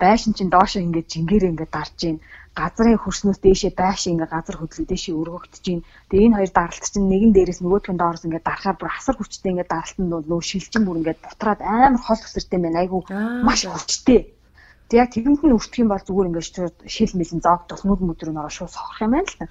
байшин 0.02 0.32
чинь 0.36 0.52
доошоо 0.52 0.82
ингээд 0.82 1.10
жингээрээ 1.12 1.52
ингээд 1.52 1.72
дарж 1.72 1.94
гин 2.00 2.16
газрын 2.56 2.96
хөрснөөс 2.96 3.40
дээшээ 3.44 3.72
байшин 3.76 4.12
ингээ 4.16 4.32
газар 4.32 4.56
хөдлөө 4.56 4.86
дээшээ 4.88 5.14
өргөгдөж 5.20 5.64
гин. 5.66 5.80
Тэгээ 6.08 6.26
энэ 6.26 6.36
хоёр 6.40 6.52
даралт 6.56 6.84
чинь 6.88 7.10
нэгэн 7.12 7.32
дээрээс 7.36 7.60
нөгөөдхөн 7.60 8.00
доороос 8.00 8.24
ингээ 8.24 8.48
дарахаар 8.48 8.76
бүр 8.80 8.90
асар 8.96 9.16
хүчтэй 9.20 9.50
ингээ 9.52 9.68
даралтанд 9.68 10.24
нөө 10.24 10.40
шилжин 10.40 10.82
бүр 10.88 10.98
ингээ 11.00 11.16
бутраад 11.20 11.60
амар 11.60 12.00
хол 12.00 12.22
өсөртэй 12.24 12.60
байна. 12.64 12.80
Айгу 12.80 13.04
маш 13.44 13.60
хүчтэй. 13.68 14.20
Тэг 14.88 14.96
яг 15.04 15.10
тэрэнд 15.12 15.42
нь 15.44 15.56
өртөх 15.56 15.80
юм 15.84 15.90
бол 15.92 16.00
зүгээр 16.08 16.28
ингээ 16.32 16.46
шил 16.88 17.12
мэлэн 17.12 17.40
зоог 17.44 17.62
тоснууд 17.68 18.00
мөдөр 18.00 18.30
нь 18.32 18.40
ороо 18.40 18.54
шууд 18.56 18.72
сохрох 18.72 19.04
юм 19.04 19.12
байна 19.12 19.28
л 19.28 19.36
та. 19.36 19.44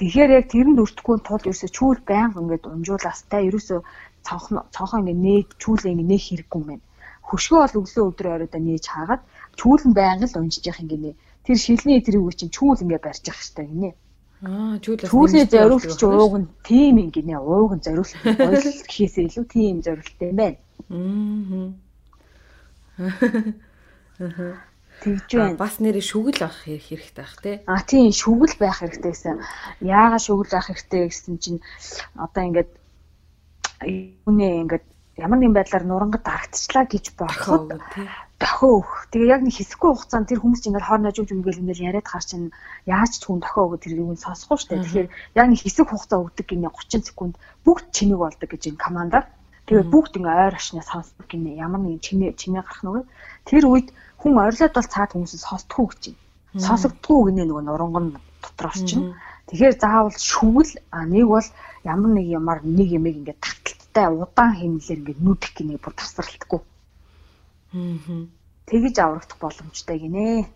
Тэгэхээр 0.00 0.30
яг 0.38 0.46
тэрэнд 0.48 0.78
өртөхгүй 0.80 1.16
тул 1.20 1.44
ерөөсө 1.44 1.68
чүүл 1.68 2.00
байнга 2.08 2.40
ингээд 2.40 2.64
унжуулаастай 2.64 3.44
ерөөсө 3.52 3.76
цонхон 4.24 4.64
цонхон 4.72 5.04
ингээд 5.04 5.20
нээд 5.20 5.48
чүүлээ 5.60 5.92
ингээд 5.92 6.10
нээх 6.10 6.24
хэрэггүй 6.48 6.58
юм 6.62 6.68
байна. 6.70 6.84
Хөшгөө 7.28 7.60
бол 7.60 7.78
өглөө 7.82 8.04
өдрөө 8.08 8.32
оройдоо 8.36 8.60
нээж 8.64 8.84
хаагаад 8.88 9.22
чүүл 9.58 9.84
нь 9.88 9.96
байнга 9.96 10.26
л 10.28 10.38
унжиж 10.40 10.64
явах 10.66 10.82
ингээд 10.84 11.16
тэр 11.44 11.58
шилний 11.58 12.00
тэрийг 12.02 12.34
чинь 12.38 12.54
чүүл 12.54 12.82
ингээд 12.82 13.04
барьж 13.04 13.24
явах 13.26 13.40
хэрэгтэй 13.42 13.66
гинэ. 13.68 13.90
Аа 14.42 14.74
чүүл 14.82 15.06
чүүлээ 15.06 15.46
зориулж 15.54 16.00
ууг 16.02 16.34
нь 16.40 16.48
тийм 16.66 16.98
юм 16.98 17.10
гинэ. 17.14 17.38
Ууг 17.38 17.72
нь 17.78 17.84
зориулах 17.84 18.22
ойл 18.50 18.66
гэхээсээ 18.90 19.26
илүү 19.30 19.44
тийм 19.46 19.76
зориулттай 19.86 20.28
юм 20.30 20.38
байна. 20.40 20.58
Аа. 24.18 24.54
Тэгж 25.02 25.30
байна. 25.34 25.58
Бас 25.58 25.82
нэрээ 25.82 26.04
шүгэл 26.04 26.46
авах 26.46 26.62
хэрэгтэй 26.62 27.10
байх 27.18 27.34
тий. 27.42 27.56
А 27.66 27.82
тийм 27.82 28.10
шүгэл 28.14 28.54
байх 28.58 28.78
хэрэгтэй 28.82 29.12
гэсэн. 29.14 29.38
Яагаад 29.82 30.22
шүгэл 30.22 30.54
авах 30.54 30.68
хэрэгтэй 30.70 31.02
гэсэн 31.10 31.34
чинь 31.42 31.60
одоо 32.14 32.42
ингээд 32.46 32.70
юуны 33.82 34.46
ингээд 34.62 34.86
ямар 35.18 35.38
нэгэн 35.38 35.56
байдлаар 35.58 35.84
нурангад 35.86 36.22
дарагдчихлаа 36.22 36.86
гэж 36.86 37.04
бодоход 37.18 37.82
дохио 38.42 38.82
өөх. 38.82 38.90
Тэгээ 39.14 39.32
яг 39.34 39.42
нэг 39.46 39.54
хэсэггүй 39.54 39.90
хугацаанд 39.94 40.26
тэр 40.26 40.42
хүмүүс 40.42 40.60
чинь 40.66 40.74
ингээд 40.74 40.88
хоорноо 40.90 41.12
жууж 41.14 41.30
үгээл 41.30 41.62
ингээд 41.62 41.86
яриад 41.86 42.08
хар 42.10 42.24
чинь 42.26 42.50
яаж 42.90 43.12
ч 43.14 43.22
хүн 43.30 43.38
дохио 43.38 43.70
өгөө 43.70 43.78
тэр 43.78 43.94
нь 44.02 44.18
сонсохгүй 44.18 44.56
шүү 44.58 44.70
дээ. 44.74 44.82
Тэгэхээр 44.82 45.08
яг 45.38 45.46
нэг 45.46 45.60
хэсэг 45.62 45.86
хугацаа 45.86 46.18
өгдөг 46.26 46.46
гинэ 46.50 46.68
30 46.74 47.06
секунд 47.06 47.34
бүгд 47.62 47.86
чимэг 47.94 48.18
болдог 48.18 48.48
гэж 48.50 48.62
энэ 48.74 48.82
командаар. 48.82 49.26
Тэгээ 49.70 49.86
бүгд 49.94 50.12
ингээд 50.18 50.42
ойр 50.42 50.54
ашнаа 50.58 50.82
сонсдог 50.82 51.26
гинэ. 51.30 51.62
Ямар 51.62 51.80
нэгэн 51.86 52.02
чимээ 52.02 52.30
чимээ 52.34 52.62
гарах 52.66 52.82
нүгэ. 52.82 53.02
Тэр 53.46 53.64
үед 53.70 53.88
хүн 54.18 54.34
орилоод 54.42 54.74
бол 54.74 54.90
цаад 54.90 55.10
хүмүүсээс 55.14 55.46
сонсдгоо 55.46 55.86
гэж 55.86 56.02
байна. 56.10 56.66
Сонсогддгоо 56.66 57.20
гинэ 57.30 57.46
нөгөө 57.46 57.64
нуранган 57.70 58.06
дотроос 58.42 58.82
чинь. 58.82 59.14
Тэгэхээр 59.46 59.74
заавал 59.78 60.18
шүгэл 60.18 60.72
нэг 61.06 61.26
бол 61.30 61.48
ямар 61.86 62.10
нэг 62.10 62.26
юмар 62.26 62.58
нэг 62.66 62.88
юмыг 62.98 63.14
ингээд 63.22 63.38
таталттай 63.38 64.06
удаан 64.10 64.52
хэмнэлээр 64.58 65.00
ингээд 65.00 65.20
нүдэх 65.22 65.50
гинэ 65.54 65.78
бүр 65.78 65.94
тасралтгүй. 65.94 66.60
Аа. 67.72 68.28
Тэгэж 68.66 68.96
аврагдах 69.00 69.38
боломжтой 69.40 69.98
гинэ. 69.98 70.46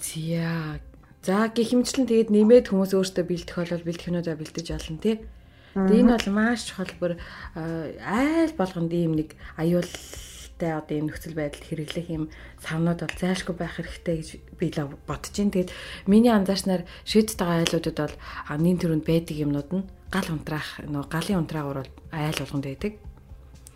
Зя. 0.00 0.80
За 1.22 1.46
гихэмчлэн 1.48 2.06
тэгээд 2.06 2.30
нэмээд 2.34 2.66
хүмүүс 2.70 2.92
өөртөө 2.98 3.24
бэлдэх 3.26 3.56
бол 3.56 3.86
бэлдэх 3.86 4.08
юмудаа 4.10 4.36
бэлдэж 4.36 4.66
олно 4.74 4.98
тий. 4.98 5.16
Тэгээд 5.72 6.02
энэ 6.02 6.12
бол 6.18 6.28
маш 6.34 6.66
чухал 6.66 6.92
бүр 6.98 7.12
айл 7.54 8.52
болгонд 8.58 8.92
ийм 8.92 9.14
нэг 9.14 9.38
аюул 9.54 9.86
хэрэгтэй 10.62 10.78
одоо 10.78 10.94
энэ 10.98 11.06
нөхцөл 11.10 11.34
байдалд 11.34 11.64
хэрэглэх 11.66 12.08
юм 12.10 12.24
савнууд 12.62 13.00
бол 13.02 13.18
зайлшгүй 13.18 13.56
байх 13.58 13.74
хэрэгтэй 13.78 14.16
гэж 14.18 14.28
би 14.58 14.66
л 14.70 14.94
бодож 15.06 15.34
байна. 15.34 15.54
Тэгээд 15.54 15.70
миний 16.06 16.30
анзаарснаар 16.30 16.82
шийдэж 17.02 17.36
байгаа 17.38 17.58
айлуудад 17.66 17.98
бол 17.98 18.16
нин 18.62 18.78
төрөнд 18.78 19.04
байдаг 19.06 19.36
юмнууд 19.36 19.70
нь 19.74 19.88
гал 20.10 20.28
унтраах 20.30 20.82
нөгөө 20.86 21.10
галын 21.10 21.40
унтраагаар 21.42 21.78
бол 21.82 21.92
айл 22.14 22.38
болгонд 22.38 22.66
байдаг. 22.66 22.92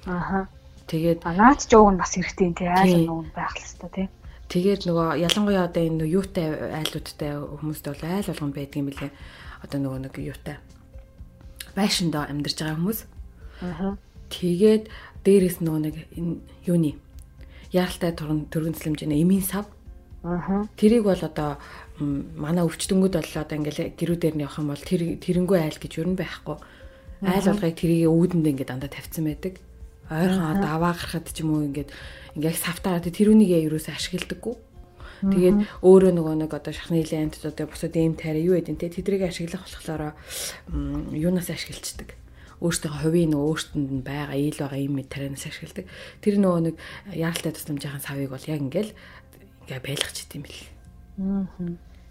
Аха. 0.07 0.49
Тэгээд 0.87 1.27
наад 1.27 1.61
ч 1.67 1.75
ууг 1.75 1.91
нь 1.91 1.99
бас 1.99 2.15
хэрэгтэй 2.15 2.55
тий 2.55 2.71
айл 2.71 3.11
нуун 3.11 3.27
байх 3.35 3.59
л 3.59 3.63
хэвээр 3.63 3.95
тий. 3.95 4.09
Тэгээд 4.47 4.87
нөгөө 4.87 5.19
ялангуяа 5.27 5.67
одоо 5.67 5.83
энэ 5.83 6.07
юутай 6.07 6.47
айлуудтай 6.79 7.35
хүмүүст 7.35 7.85
бол 7.91 8.03
айл 8.07 8.31
болгон 8.31 8.53
байдаг 8.55 8.79
юм 8.79 8.87
билээ. 8.95 9.13
Одоо 9.67 9.79
нөгөө 9.83 10.01
нэг 10.07 10.15
юутай 10.23 10.57
байшинд 11.75 12.15
амьдарч 12.15 12.57
байгаа 12.63 12.79
хүмүүс. 12.79 13.01
Аа. 13.67 13.99
Тэгээд 14.31 14.85
дээрээс 15.27 15.59
нөгөө 15.59 15.81
нэг 15.91 15.97
энэ 16.15 16.35
юуны 16.71 16.95
яалтай 17.75 18.15
төрөнцлөмжний 18.15 19.27
эмийн 19.27 19.43
сав. 19.43 19.67
Аа. 20.23 20.71
Тэрийг 20.79 21.03
бол 21.03 21.19
одоо 21.19 21.59
манай 21.99 22.63
өвчтөнгүүд 22.63 23.15
бол 23.19 23.33
одоо 23.43 23.57
ингээл 23.59 23.99
гэрүүдээр 23.99 24.35
нь 24.39 24.45
явах 24.47 24.63
юм 24.63 24.71
бол 24.71 24.79
тэр 24.87 25.19
тэрнгүү 25.19 25.57
айл 25.59 25.79
гэж 25.83 25.93
юу 25.99 26.07
н 26.07 26.17
байхгүй. 26.17 26.57
Айл 27.27 27.47
болгыг 27.51 27.75
тэрийг 27.75 28.07
өвдөнд 28.07 28.47
ингээд 28.47 28.71
дандаа 28.71 28.91
тавьсан 28.93 29.27
байдаг. 29.27 29.59
Ойрхон 30.11 30.47
одоо 30.57 30.71
аваа 30.71 30.95
гарахад 30.95 31.31
ч 31.33 31.43
юм 31.43 31.55
уу 31.55 31.67
ингээд 31.67 31.91
ингээд 32.39 32.59
савтаа 32.63 33.03
тэрүүнийг 33.03 33.67
ерөөсөө 33.67 33.95
ашигладаггүй. 33.95 34.55
Тэгээд 35.17 35.57
өөрөө 35.81 36.13
нөгөө 36.13 36.35
нэг 36.45 36.51
одоо 36.53 36.73
шахны 36.77 37.01
лент 37.01 37.41
одоо 37.41 37.67
бусад 37.67 37.97
эм 37.97 38.15
тайраа 38.15 38.43
юу 38.43 38.61
гэдэг 38.61 38.77
те 38.77 38.93
тэдрийг 38.93 39.25
ашиглах 39.25 39.65
болохоор 39.65 40.13
юунаас 41.17 41.49
ашиглцдаг 41.49 42.13
өөртөө 42.61 42.91
хувийн 43.05 43.33
нөгөө 43.37 43.49
өөртөнд 43.53 43.91
нь 44.01 44.05
байгаа 44.05 44.37
ил 44.41 44.57
байгаа 44.57 44.81
юм 44.81 44.97
тарианаас 45.05 45.45
ашигладаг. 45.45 45.85
Тэр 46.25 46.35
нөгөө 46.41 46.61
нэг 46.73 46.77
яралтай 47.13 47.53
тусламжийн 47.53 48.01
савыг 48.01 48.33
бол 48.33 48.49
яг 48.49 48.61
ингээл 48.65 48.93
ингээ 49.69 49.81
байлгach 49.85 50.21
идэм 50.25 50.43
бил. 50.45 50.63
Аа. 51.21 51.45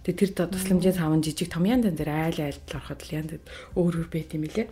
Тэгээ 0.06 0.20
тэр 0.22 0.32
тусламжийн 0.54 0.98
савн 0.98 1.26
жижиг 1.26 1.50
томьяан 1.50 1.82
дан 1.82 1.98
дээр 1.98 2.14
айл 2.14 2.40
айлд 2.46 2.62
ороход 2.70 3.02
л 3.02 3.16
янд 3.18 3.42
өөр 3.74 4.06
өөр 4.06 4.10
байт 4.14 4.38
юм 4.38 4.46
билээ. 4.46 4.70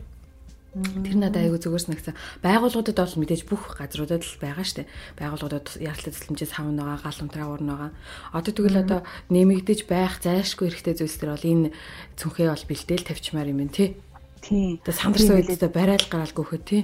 Тэр 0.74 1.22
надад 1.22 1.46
айгүй 1.46 1.62
зүгээрс 1.62 1.86
нэгсэн. 1.86 2.18
Байгууллагуудад 2.42 2.98
бол 2.98 3.22
мэдээж 3.22 3.46
бүх 3.46 3.78
газруудад 3.78 4.26
л 4.26 4.42
байгаа 4.42 4.66
штэ. 4.66 4.90
Байгууллагуудад 5.22 5.78
яралтай 5.78 6.10
тусламжийн 6.10 6.50
савн 6.50 6.82
байгаа, 6.82 6.98
гал 6.98 7.22
унтраа 7.22 7.48
урн 7.54 7.70
байгаа. 7.70 7.92
Одоо 8.34 8.52
тэгвэл 8.58 8.82
одоо 8.82 9.00
нэмэгдэж 9.30 9.86
байх 9.86 10.18
зайлшгүй 10.26 10.74
хэрэгтэй 10.74 10.98
зүйлс 10.98 11.18
төр 11.22 11.38
бол 11.38 11.46
энэ 11.46 11.70
цүнхээ 12.18 12.50
бол 12.50 12.66
бэлдээл 12.66 13.06
тавьчмаар 13.06 13.54
юм 13.54 13.70
тий. 13.70 14.02
Тийм. 14.42 14.82
Тэгээ 14.82 14.98
сандарсан 14.98 15.38
үедээ 15.46 15.70
барайл 15.70 16.08
гараалгүй 16.10 16.46
хөө 16.50 16.62
тий. 16.66 16.82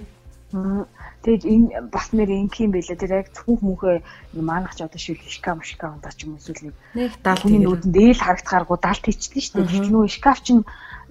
Тэгээд 0.49 1.43
энэ 1.49 1.67
бас 1.89 2.09
нэр 2.13 2.29
инх 2.29 2.57
юм 2.61 2.71
байлаа. 2.73 2.93
Тэр 2.93 3.25
яг 3.25 3.33
цүнх 3.33 3.61
мүхээ 3.65 4.05
маанах 4.37 4.73
ч 4.77 4.85
одоо 4.85 4.97
шил 5.01 5.17
шкаф 5.25 5.65
шкаф 5.65 5.97
удаа 5.97 6.13
ч 6.13 6.29
юм 6.29 6.37
эсвэл 6.37 6.73
нэг 6.93 7.17
даалт 7.25 7.45
нүдэнд 7.45 7.97
ээл 7.97 8.21
харагдахааргүй 8.21 8.77
даалт 8.81 9.03
хийчихсэн 9.05 9.41
шүү 9.41 9.53
дээ. 9.61 9.69
Тэр 9.81 9.89
нөгөө 9.93 10.09
шкаф 10.09 10.39
чинь 10.41 10.61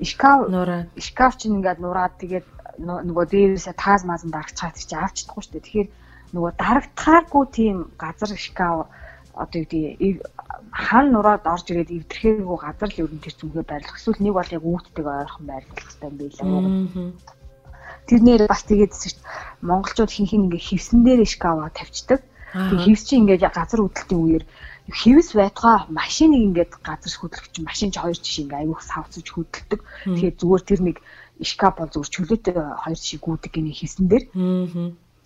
шкаф 0.03 0.47
шкаф 0.99 1.33
чинь 1.39 1.59
ингээд 1.59 1.83
нураад 1.83 2.15
тэгээд 2.23 2.47
нөгөө 2.79 3.25
дээрээсээ 3.27 3.75
таз 3.75 4.07
маазан 4.07 4.31
дарагчаад 4.31 4.79
чи 4.79 4.95
авч 4.95 5.27
чадахгүй 5.27 5.43
шүү 5.43 5.53
дээ. 5.59 5.67
Тэгэхээр 5.67 5.89
нөгөө 6.35 6.53
дарагдахааргүй 6.63 7.45
тийм 7.51 7.77
газар 7.99 8.31
шкаф 8.39 8.87
одоо 9.35 9.59
юу 9.63 9.67
гэдэг 9.71 10.23
хан 10.75 11.07
нураад 11.15 11.43
орж 11.47 11.67
ирээд 11.71 11.95
эвдэрхээгүй 11.95 12.59
газар 12.59 12.91
л 12.91 13.01
ер 13.03 13.11
нь 13.15 13.23
тэр 13.23 13.35
зүгээ 13.39 13.65
байрлах. 13.67 13.99
Эсвэл 13.99 14.23
нэг 14.23 14.35
бол 14.35 14.55
яг 14.57 14.65
үүдтэйг 14.67 15.07
ойрхон 15.07 15.47
байрлах 15.47 15.79
хэрэгтэй 15.79 16.09
юм 16.11 16.17
байлаа. 16.19 17.13
Тэрнээр 18.09 18.43
бас 18.51 18.63
тэгээдсэн 18.67 19.11
шүү 19.11 19.19
дээ. 19.23 19.31
Монголчууд 19.69 20.11
хин 20.15 20.27
хин 20.27 20.45
ингээ 20.47 20.67
хевсэн 20.69 21.01
дээр 21.07 21.23
шкава 21.27 21.71
тавьчихдаг. 21.71 22.21
Тэг 22.53 22.79
хевс 22.83 23.03
чи 23.07 23.15
ингээ 23.21 23.39
газар 23.39 23.81
хөдлөлтийн 23.83 24.23
үеэр 24.23 24.45
хевс 24.89 25.37
байтугай 25.37 25.85
машиныг 25.93 26.43
ингээд 26.49 26.73
газар 26.81 27.13
хөдлөх 27.13 27.47
чинь 27.53 27.69
машин 27.69 27.91
чи 27.93 28.01
хоёр 28.01 28.17
жишээ 28.17 28.45
ингээ 28.45 28.61
аягүй 28.65 28.81
савцж 28.81 29.29
хөдөлдөг. 29.29 29.81
Тэгэхээр 30.09 30.35
зүгээр 30.41 30.63
тэр 30.65 30.81
нэг 30.89 30.97
шкаф 31.45 31.75
бол 31.77 31.93
зүгээр 31.93 32.15
чөлөөтэй 32.15 32.55
хоёр 32.57 32.99
жишээ 32.99 33.21
гүдэг 33.21 33.53
гинэ 33.53 33.73
хевсэн 33.77 34.07
дээр. 34.09 34.25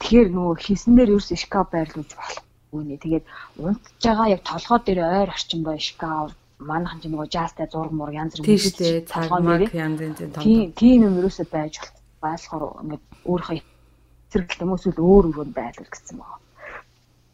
Тэгэхээр 0.02 0.28
нөгөө 0.34 0.56
хевсэн 0.66 0.92
дээр 0.98 1.12
ерөөс 1.14 1.30
шкаф 1.38 1.66
байрлуулж 1.70 2.12
болох 2.18 2.42
үгүй. 2.74 2.98
Тэгээд 2.98 3.24
унтж 3.62 4.02
байгаа 4.02 4.26
яг 4.34 4.42
толгой 4.42 4.80
дээр 4.82 5.00
ойр 5.06 5.30
орчин 5.30 5.62
бай 5.62 5.78
шкаф 5.78 6.34
манайхан 6.58 7.00
ч 7.00 7.04
нөгөө 7.06 7.28
жаастай 7.30 7.66
зураг 7.70 7.92
мур 7.94 8.10
янз 8.10 8.34
бүр 8.38 8.58
мэдээ 8.58 9.06
цагаан 9.06 9.42
мак 9.46 9.74
янз 9.74 9.98
янзын 10.02 10.30
том. 10.34 10.42
Тийм 10.74 10.98
юм 11.06 11.18
ерөөсөй 11.20 11.46
байж 11.50 11.78
болохоор 12.22 12.82
ингээд 12.82 13.04
өөрийнхөө 13.30 13.58
зэрэгэлт 14.30 14.62
юм 14.64 14.74
эсвэл 14.74 14.98
өөр 14.98 15.24
өөр 15.30 15.48
байлгал 15.54 15.90
гэсэн 15.90 16.16
байна. 16.18 16.41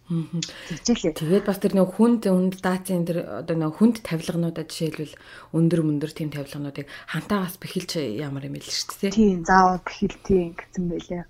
Тэгжээлээ. 0.08 1.20
Тэгээд 1.20 1.44
бас 1.44 1.60
тэр 1.60 1.76
нэг 1.76 1.92
хүнд 1.92 2.24
хүнд 2.24 2.64
даацын 2.64 3.04
тэр 3.04 3.44
одоо 3.44 3.56
нэг 3.60 3.76
хүнд 3.76 4.00
тавилгануудаа 4.00 4.64
жишээлбэл 4.64 5.14
өндөр 5.52 5.80
мөндөр 5.84 6.12
тийм 6.16 6.32
тавилгануудыг 6.32 6.88
хантаагаас 7.12 7.60
бэхэлж 7.60 8.16
ямар 8.16 8.48
юм 8.48 8.56
бэл 8.56 8.64
шүү 8.64 9.12
дээ. 9.12 9.12
Тийм 9.12 9.44
заавал 9.44 9.84
бэхэл 9.84 10.16
тийм 10.24 10.56
гэсэн 10.56 10.84
байлаа. 10.88 11.24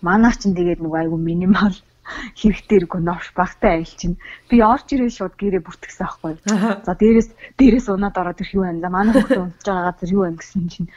Манайх 0.00 0.40
ч 0.40 0.48
тэгээд 0.48 0.80
нэг 0.80 0.94
айгу 0.96 1.20
минимал 1.20 1.76
хэрэгтэйргүй 2.40 3.00
новш 3.04 3.28
багтай 3.36 3.84
айл 3.84 3.92
чинь 4.00 4.16
би 4.48 4.64
орж 4.64 4.88
ирээ 4.88 5.12
шууд 5.12 5.36
гэрээ 5.36 5.60
бүртгэсэн 5.60 6.04
аахгүй. 6.08 6.40
За 6.88 6.92
дээрээс 6.96 7.28
дээрээс 7.60 7.86
унаад 7.92 8.16
ороод 8.16 8.40
ирэх 8.40 8.56
юу 8.56 8.64
байна. 8.64 8.88
Манай 8.88 9.14
хүмүүс 9.14 9.36
унтж 9.44 9.64
байгаа 9.68 9.92
газар 9.92 10.10
юу 10.10 10.24
байна 10.24 10.40
гэсэн 10.40 10.64
чинь 10.72 10.88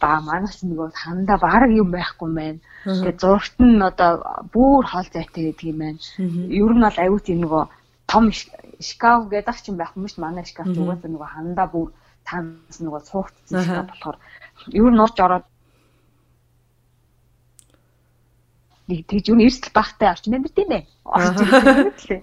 ба 0.00 0.20
манайс 0.24 0.58
нөгөө 0.64 0.88
хандаа 1.02 1.38
баг 1.38 1.70
юм 1.70 1.90
байхгүй 1.92 2.30
мэн. 2.32 2.56
Тэгээ 2.84 3.20
зургт 3.20 3.56
нь 3.60 3.82
одоо 3.90 4.12
бүр 4.52 4.84
хол 4.88 5.08
зайтай 5.12 5.52
гэдэг 5.52 5.68
юм 5.70 5.78
байна. 5.84 6.00
Ер 6.48 6.72
нь 6.74 6.84
бол 6.86 6.98
аюут 7.04 7.26
юм 7.28 7.40
нөгөө 7.44 7.64
том 8.10 8.24
шкаф 8.88 9.28
гэдэг 9.28 9.56
чинь 9.60 9.78
байх 9.78 9.92
юм 9.96 10.08
шүү 10.08 10.24
манай 10.24 10.44
шкаф 10.48 10.66
угаасаа 10.66 11.10
нөгөө 11.12 11.30
хандаа 11.34 11.68
бүр 11.68 11.88
таанаас 12.26 12.78
нөгөө 12.80 13.00
цуугдсан 13.08 13.62
шкаф 13.64 13.86
болохоор 13.92 14.16
ер 14.72 14.90
нь 14.90 15.02
урж 15.04 15.16
ороод 15.20 15.46
нэг 18.90 19.06
тэгж 19.06 19.24
юу 19.30 19.38
эрсдэл 19.38 19.76
багтай 19.76 20.08
орчин 20.10 20.34
амьд 20.34 20.50
тийм 20.50 20.70
ээ. 20.74 20.84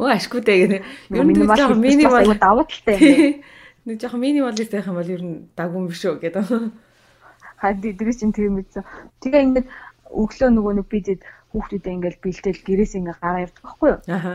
Оо 0.01 0.11
ашгүй 0.11 0.41
дээ 0.43 0.57
гэнэ. 0.67 0.77
Ер 1.15 1.23
нь 1.23 1.37
нэг 1.39 1.55
жоохон 1.55 1.79
минимал 1.79 2.35
давуу 2.35 2.65
талтай. 2.67 3.39
Нэг 3.87 4.03
жоохон 4.03 4.19
минималист 4.19 4.75
байх 4.75 4.87
юм 4.91 4.99
бол 4.99 5.07
ер 5.15 5.23
нь 5.23 5.47
даггүй 5.55 5.87
биш 5.87 6.03
үү 6.03 6.19
гэдэг. 6.19 6.43
Хаад 7.57 7.77
дэрэг 7.81 8.17
чинь 8.17 8.33
тийм 8.33 8.57
мэдсэн. 8.57 8.83
Тэгээ 9.21 9.45
ингээд 9.45 9.67
өглөө 10.13 10.49
нөгөө 10.53 10.73
нэг 10.77 10.87
бидэд 10.93 11.21
хүүхдүүдээ 11.51 11.95
ингээд 11.97 12.17
бэлдээл 12.23 12.61
гэрээс 12.67 12.93
ингээд 12.97 13.19
гараа 13.21 13.45
явдаг 13.45 13.63
байхгүй 13.65 13.89
юу? 13.91 13.99
Аха. 14.07 14.33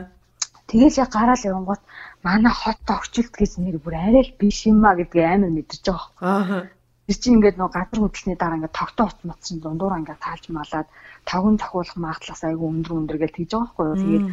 Тэгээл 0.68 1.00
яг 1.04 1.10
гараал 1.12 1.48
явангууд 1.50 1.82
манай 2.26 2.52
хот 2.52 2.86
огчлт 2.88 3.32
гэж 3.36 3.52
нэр 3.60 3.76
бүр 3.78 3.94
арай 3.94 4.22
л 4.26 4.38
биш 4.40 4.66
юм 4.66 4.82
а 4.88 4.96
гэдгийг 4.96 5.26
амар 5.28 5.52
мэдэрч 5.52 5.84
байгаа 5.86 6.10
байхгүй. 6.18 6.28
Аха. 6.42 6.58
Тэр 7.06 7.18
чинь 7.18 7.36
ингээд 7.36 7.58
нөгөө 7.58 7.74
газар 7.76 7.98
хөдлөсний 8.00 8.36
дараа 8.38 8.58
ингээд 8.58 8.78
тогтоо 8.78 9.06
утас 9.10 9.24
матсан 9.26 9.56
дундуур 9.60 9.94
ингээд 10.00 10.22
таалж 10.22 10.44
малаад 10.48 10.88
тавган 11.28 11.56
тахуулах 11.58 11.96
магадлалаас 11.98 12.42
айгүй 12.46 12.68
өндөр 12.72 12.92
өндөр 12.98 13.18
гэж 13.20 13.32
тэгж 13.36 13.50
байгаа 13.52 13.68
байхгүй 13.68 13.84
юу. 13.86 14.00
Тэгээд 14.02 14.26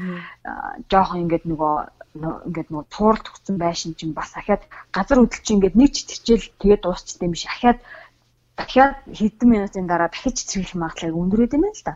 жоохон 0.92 1.24
ингээд 1.26 1.46
нөгөө 1.50 1.76
ингээд 2.48 2.70
нөгөө 2.72 2.86
туурал 2.94 3.22
төгсөн 3.26 3.56
байшин 3.60 3.94
чинь 3.98 4.18
бас 4.18 4.32
ахаад 4.38 4.64
газар 4.96 5.18
хөдлөл 5.20 5.46
чинь 5.46 5.58
ингээд 5.58 5.80
нэг 5.82 5.92
ч 5.94 5.98
тэрчээл 6.10 6.46
тэгээд 6.62 6.82
дуусчихдээ 6.86 7.28
юм 7.28 7.34
биш 7.34 7.46
ахаад 7.50 7.80
дахиад 8.60 8.96
хэдэн 9.08 9.48
минутын 9.50 9.88
дараа 9.88 10.10
дахиж 10.12 10.36
цэцэрлэх 10.44 10.76
магадлал 10.76 11.20
өндөрөөд 11.22 11.52
байна 11.56 11.72
л 11.72 11.86
да. 11.88 11.94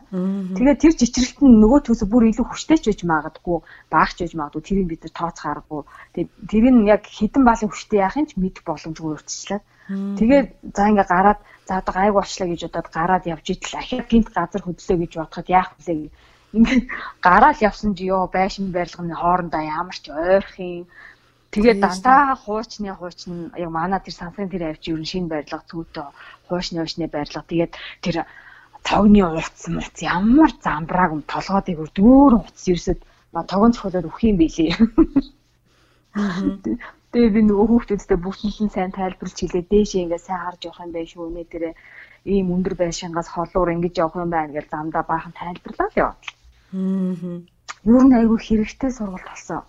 Тэгээд 0.56 0.80
тэр 0.80 0.92
чичрэлт 0.96 1.38
нь 1.44 1.60
нөгөө 1.60 1.80
төсөв 1.84 2.08
бүр 2.08 2.28
илүү 2.32 2.46
хүчтэй 2.48 2.78
ч 2.80 2.84
байж 2.88 3.00
магадгүй, 3.04 3.58
баагч 3.92 4.16
байж 4.20 4.32
магадгүй. 4.34 4.62
Тэрийг 4.64 4.88
бид 4.88 5.02
нар 5.04 5.14
тооцох 5.14 5.46
аргагүй. 5.52 5.82
Тэгээд 6.16 6.30
тэр 6.50 6.64
нь 6.72 6.88
яг 6.88 7.02
хэдэн 7.04 7.42
балын 7.44 7.70
хүчтэй 7.70 7.98
яах 8.00 8.16
юм 8.16 8.26
ч 8.26 8.32
мэдэх 8.40 8.64
боломжгүй 8.64 9.10
урьдчилаад. 9.12 9.64
Тэгээд 10.18 10.48
за 10.72 10.82
ингээ 10.88 11.06
гараад 11.12 11.40
за 11.68 11.72
одоо 11.80 11.92
гайг 11.92 12.12
болчлаа 12.16 12.48
гэж 12.48 12.60
бодоод 12.64 12.88
гараад 12.88 13.24
явж 13.28 13.46
идэл 13.52 13.80
ахиад 13.80 14.08
гинт 14.08 14.28
газар 14.32 14.62
хөдлөө 14.64 14.96
гэж 15.04 15.12
бодоход 15.20 15.48
яах 15.52 15.70
вэ? 15.84 16.08
Ингээ 16.56 16.80
гараад 17.20 17.58
явсан 17.60 17.92
чи 17.92 18.08
ёо 18.08 18.24
байшин 18.32 18.72
барилгын 18.72 19.12
хоорондоо 19.12 19.60
ямар 19.60 19.96
ч 20.00 20.08
ойрох 20.08 20.56
юм 20.56 20.88
Тэгээд 21.54 21.80
дандаа 21.80 22.34
хуучны 22.34 22.90
хуучин 22.98 23.54
яг 23.54 23.70
манай 23.70 24.00
тэр 24.02 24.14
сансрын 24.18 24.50
тэр 24.50 24.74
авч 24.74 24.90
ерөн 24.90 25.06
шинэ 25.06 25.30
барилга 25.30 25.62
зүйтэй 25.70 26.06
хуучны 26.50 26.78
хуучны 26.82 27.06
барилга 27.06 27.42
тэгээд 27.46 27.72
тэр 28.02 28.16
тогны 28.82 29.20
ууц 29.22 29.60
мууц 29.70 29.96
ямар 30.02 30.50
замбрааг 30.66 31.10
юм 31.14 31.22
толгоодыг 31.32 31.78
дүүр 31.94 32.32
ууц 32.42 32.58
ерөөсөд 32.70 33.00
тогон 33.50 33.72
цохолоод 33.72 34.08
өгөх 34.08 34.22
юм 34.30 34.36
билий. 34.38 34.70
Тэгээ 37.14 37.30
би 37.34 37.40
нөгөө 37.46 37.66
хүүхдүүдтэй 37.70 38.18
бүгднээс 38.18 38.74
сайн 38.74 38.90
тайлбарлаж 38.94 39.38
хэлээ. 39.38 39.70
Дээшээ 39.70 40.02
ингээ 40.04 40.22
сайн 40.22 40.42
харж 40.42 40.60
явах 40.66 40.82
юм 40.82 40.92
байх 40.94 41.08
шүү. 41.10 41.30
Нэ 41.30 41.42
тэр 41.46 41.64
ийм 42.26 42.50
өндөр 42.54 42.74
байшингаас 42.74 43.28
холуур 43.30 43.74
ингэж 43.74 43.94
явах 44.02 44.18
юм 44.22 44.30
байна 44.34 44.54
гэж 44.54 44.66
замдаа 44.70 45.02
баахан 45.06 45.34
тайлбарлаа 45.34 45.88
л 45.90 45.98
яваа. 46.02 46.16
Аа. 46.74 47.38
Юу 47.86 48.00
нэг 48.02 48.18
айгүй 48.18 48.38
хэрэгтэй 48.42 48.90
сургалт 48.90 49.26
болсон. 49.30 49.62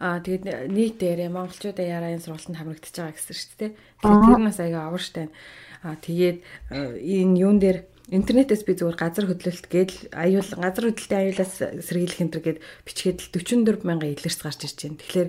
Аа 0.00 0.20
тэгээд 0.20 0.70
нийт 0.70 0.96
дээрээ 1.00 1.30
монголчуудаа 1.32 1.86
яраа 1.86 2.10
энэ 2.14 2.24
сургалтанд 2.24 2.58
хамрагдаж 2.58 2.94
байгаа 2.94 3.14
гэсэн 3.16 3.36
шүү 3.36 3.56
дээ. 3.58 3.70
Тэгэхээр 4.00 4.26
тэр 4.26 4.40
нас 4.40 4.58
аяга 4.60 4.80
аварштай. 4.86 5.26
Аа 5.82 5.96
тэгээд 5.98 6.38
энэ 6.70 7.38
юун 7.40 7.58
дээр 7.58 7.78
интернетээс 8.10 8.66
би 8.66 8.74
зүгээр 8.74 8.98
газар 8.98 9.26
хөдлөлт 9.30 9.66
гээд 9.70 9.90
аюул 10.12 10.50
газар 10.58 10.84
хөдлөлтийн 10.90 11.22
аюулаас 11.30 11.52
сэргийлэх 11.86 12.20
энэ 12.20 12.32
төр 12.34 12.42
гээд 12.42 12.58
бичгээд 12.84 13.18
44 13.30 13.86
мянган 13.86 14.10
илэрч 14.10 14.38
гарч 14.42 14.60
ирж 14.66 14.78
байна. 14.82 14.98
Тэгэхээр 14.98 15.28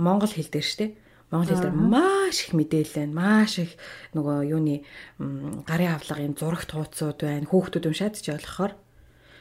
монгол 0.00 0.32
хэл 0.32 0.48
дээр 0.48 0.64
дээ. 0.64 0.90
Монгол 1.28 1.50
хэл 1.52 1.64
дээр 1.68 1.76
маш 1.76 2.36
их 2.48 2.52
мэдээлэл 2.56 2.96
байна. 2.96 3.12
Маш 3.12 3.52
их 3.60 3.72
нөгөө 4.16 4.38
юуны 4.56 4.76
гарын 5.68 5.94
авлага 6.00 6.24
юм 6.24 6.34
зурагт 6.34 6.70
хуудсууд 6.72 7.20
байна. 7.20 7.44
Хүүхдүүд 7.44 7.88
уншаад 7.92 8.16
ч 8.16 8.32
ойлгохоор 8.32 8.72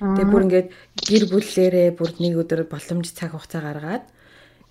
Тэгээ 0.02 0.30
бүр 0.32 0.46
ингээд 0.48 0.68
гэр 1.06 1.24
бүлээрээ 1.30 1.90
бүр 1.94 2.12
нэг 2.18 2.34
өдөр 2.42 2.62
боломж 2.66 3.08
цаг 3.14 3.38
хугацаа 3.38 3.62
гаргаад 3.62 4.06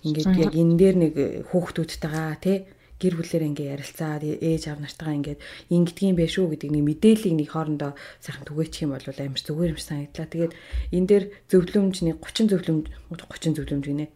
ингээд 0.03 0.31
яг 0.35 0.51
энэ 0.51 0.75
дээр 0.75 0.95
нэг 0.99 1.13
хүүхдүүдтэйгаа 1.47 2.35
тий 2.43 2.57
гэр 3.03 3.19
бүлээр 3.19 3.43
ингээ 3.51 3.73
ярилцаад 3.75 4.23
ээж 4.23 4.63
аав 4.71 4.79
нартайгаа 4.79 5.17
ингээд 5.19 5.39
ингэдгийм 5.75 6.15
байх 6.15 6.31
шүү 6.31 6.55
гэдэг 6.55 6.71
нэг 6.71 6.83
мэдээллийг 6.87 7.35
нэг 7.35 7.49
хоорондоо 7.51 7.91
сайхан 8.23 8.47
түгээчих 8.47 8.83
юм 8.87 8.95
бол 8.95 9.03
амар 9.03 9.41
зүгээр 9.43 9.73
юм 9.75 9.81
санагдлаа. 9.83 10.27
Тэгээд 10.31 10.53
энэ 10.95 11.07
дээр 11.11 11.25
зөвлөмж 11.51 11.95
нэг 12.07 12.15
30 12.23 12.51
зөвлөмж 12.51 12.85
30 13.11 13.59
зөвлөмж 13.59 13.85
гинэ. 13.91 14.07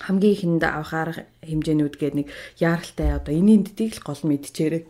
Хамгийн 0.00 0.32
ихэнд 0.36 0.64
авах 0.64 0.92
арга 0.96 1.22
хэмжээнүүд 1.44 1.94
гээд 2.00 2.14
нэг 2.16 2.26
яаралтай 2.56 3.08
одоо 3.16 3.32
энийн 3.36 3.64
дэдийг 3.68 4.00
л 4.00 4.04
гол 4.04 4.22
мэдчихээрээ 4.24 4.82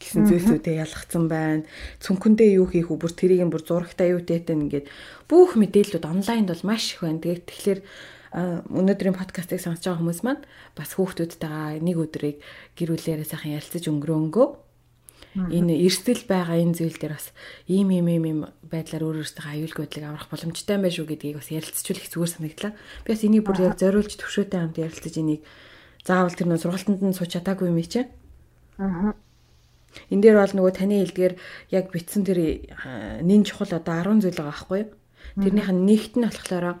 гэсэн 0.00 0.28
зүйлсүүдээ 0.28 0.76
ялгцсан 0.84 1.24
байна. 1.28 1.64
Цүнхэндээ 2.04 2.60
юу 2.60 2.68
хийх 2.68 2.92
үү? 2.92 3.00
Бүр 3.00 3.12
тэрийг 3.16 3.48
бүр 3.48 3.64
зурагтай 3.64 4.12
юу 4.12 4.20
тэтэн 4.20 4.68
ингээд 4.68 4.86
бүх 5.26 5.56
мэдээллүүд 5.56 6.04
онлайнд 6.04 6.52
бол 6.52 6.64
маш 6.68 6.94
их 6.94 7.00
байна. 7.00 7.22
Тэгээд 7.24 7.44
тэгэхээр 7.48 7.80
өнөөдрийн 8.36 9.16
подкастыг 9.16 9.64
сонсож 9.64 9.88
байгаа 9.88 10.00
хүмүүс 10.04 10.20
маань 10.20 10.44
бас 10.76 10.92
хүүхдүүдтэйгээ 10.92 11.80
нэг 11.80 11.96
өдрийг 11.96 12.36
гэр 12.76 12.92
бүлээрээ 12.92 13.24
сайхан 13.24 13.56
ярилцаж 13.56 13.84
өнгөрөөнгөө 13.88 14.48
энэ 15.36 15.74
эрсдэл 15.84 16.24
байгаа 16.28 16.60
энэ 16.60 16.76
зүйл 16.76 16.96
дээр 16.96 17.16
бас 17.16 17.32
ийм 17.68 17.92
ийм 17.92 18.08
ийм 18.08 18.24
ийм 18.24 18.40
байдлаар 18.64 19.04
өөр 19.04 19.20
өөртөө 19.20 19.52
аюулгүй 19.52 19.84
байдлыг 19.84 20.04
аврах 20.04 20.28
боломжтой 20.32 20.76
байх 20.80 20.96
шүү 20.96 21.06
гэдгийг 21.12 21.36
бас 21.40 21.48
ярилцчихвал 21.52 22.00
их 22.00 22.08
зүгээр 22.12 22.32
санагдлаа. 22.32 22.72
Би 23.04 23.08
бас 23.12 23.24
энийг 23.24 23.44
бүр 23.44 23.56
яг 23.60 23.76
зориулж 23.76 24.12
төвшөөтэй 24.16 24.60
хамт 24.60 24.80
ярилцаж 24.80 25.14
энийг 25.20 25.42
заавал 26.08 26.32
тэр 26.32 26.48
нөө 26.48 26.60
сургалтанд 26.60 27.00
нь 27.04 27.16
сууч 27.16 27.30
чадаагүй 27.36 27.68
юм 27.68 27.80
чи. 27.84 28.08
Аа. 28.80 29.12
Энд 30.10 30.22
дээр 30.22 30.36
бол 30.38 30.54
нөгөө 30.56 30.72
таны 30.76 31.02
хэлдгээр 31.02 31.34
яг 31.72 31.84
битсэн 31.90 32.22
тэр 32.22 32.68
нин 33.22 33.42
чухал 33.42 33.72
одоо 33.72 34.04
10 34.04 34.22
зүйл 34.22 34.38
байгаа 34.38 34.52
байхгүй? 34.52 34.82
Тэрнийх 35.40 35.70
нь 35.72 35.84
нэгт 35.86 36.14
нь 36.16 36.26
болохоор 36.26 36.78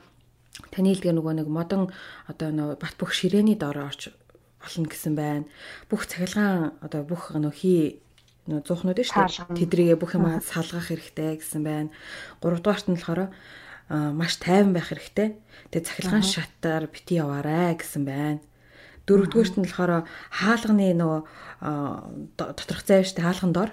таны 0.72 0.88
хэлдгээр 0.92 1.16
нөгөө 1.16 1.34
нэг 1.44 1.48
модон 1.48 1.92
одоо 2.30 2.48
нөгөө 2.52 2.76
бат 2.80 2.94
бөх 2.96 3.12
ширээний 3.12 3.56
доор 3.58 3.90
орж 3.90 4.12
болно 4.62 4.88
гэсэн 4.88 5.14
байна. 5.14 5.44
Бүх 5.90 6.06
цахилгаан 6.08 6.76
одоо 6.80 7.02
бүх 7.04 7.34
нөгөө 7.34 7.56
хий 7.56 8.00
нөгөө 8.48 8.64
зуухнууд 8.64 8.98
шүү 9.02 9.52
дээ. 9.52 9.58
Тэдрийгээ 9.58 9.98
бүх 10.00 10.14
юм 10.16 10.26
салгах 10.40 10.88
хэрэгтэй 10.88 11.42
гэсэн 11.42 11.62
байна. 11.66 11.90
Гуравдугаарт 12.40 12.86
нь 12.88 12.96
болохоор 12.96 13.30
маш 13.90 14.38
тайван 14.42 14.72
байх 14.74 14.90
хэрэгтэй. 14.90 15.38
Тэгээ 15.70 15.86
цахилгаан 15.86 16.24
шатаар 16.26 16.84
бити 16.90 17.18
яваарэ 17.22 17.78
гэсэн 17.78 18.02
байна. 18.06 18.40
Дөрөвдүгээрт 19.06 19.54
нь 19.58 19.66
болохоор 19.66 20.02
хаалганы 20.34 20.90
нөгөө 20.98 21.20
доторх 22.36 22.82
зай 22.82 23.06
штэ 23.06 23.22
хаалган 23.22 23.54
дор. 23.54 23.70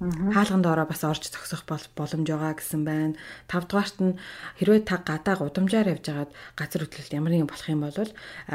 Хаалган 0.00 0.62
доороо 0.64 0.88
бас 0.88 1.04
орж 1.04 1.28
зогсох 1.28 1.68
боломж 1.68 2.24
байгаа 2.24 2.56
гэсэн 2.56 2.88
байна. 2.88 3.20
Тавдугаарт 3.52 4.00
нь 4.00 4.16
хэрвээ 4.56 4.88
та 4.88 4.96
гадаа 5.04 5.36
гудамжаар 5.36 5.92
явж 5.92 6.08
байгаад 6.08 6.32
газар 6.56 6.88
хөдлөлт 6.88 7.12
ямар 7.12 7.32
нэгэн 7.36 7.50
болох 7.52 7.68
юм 7.68 7.84
бол 7.84 7.98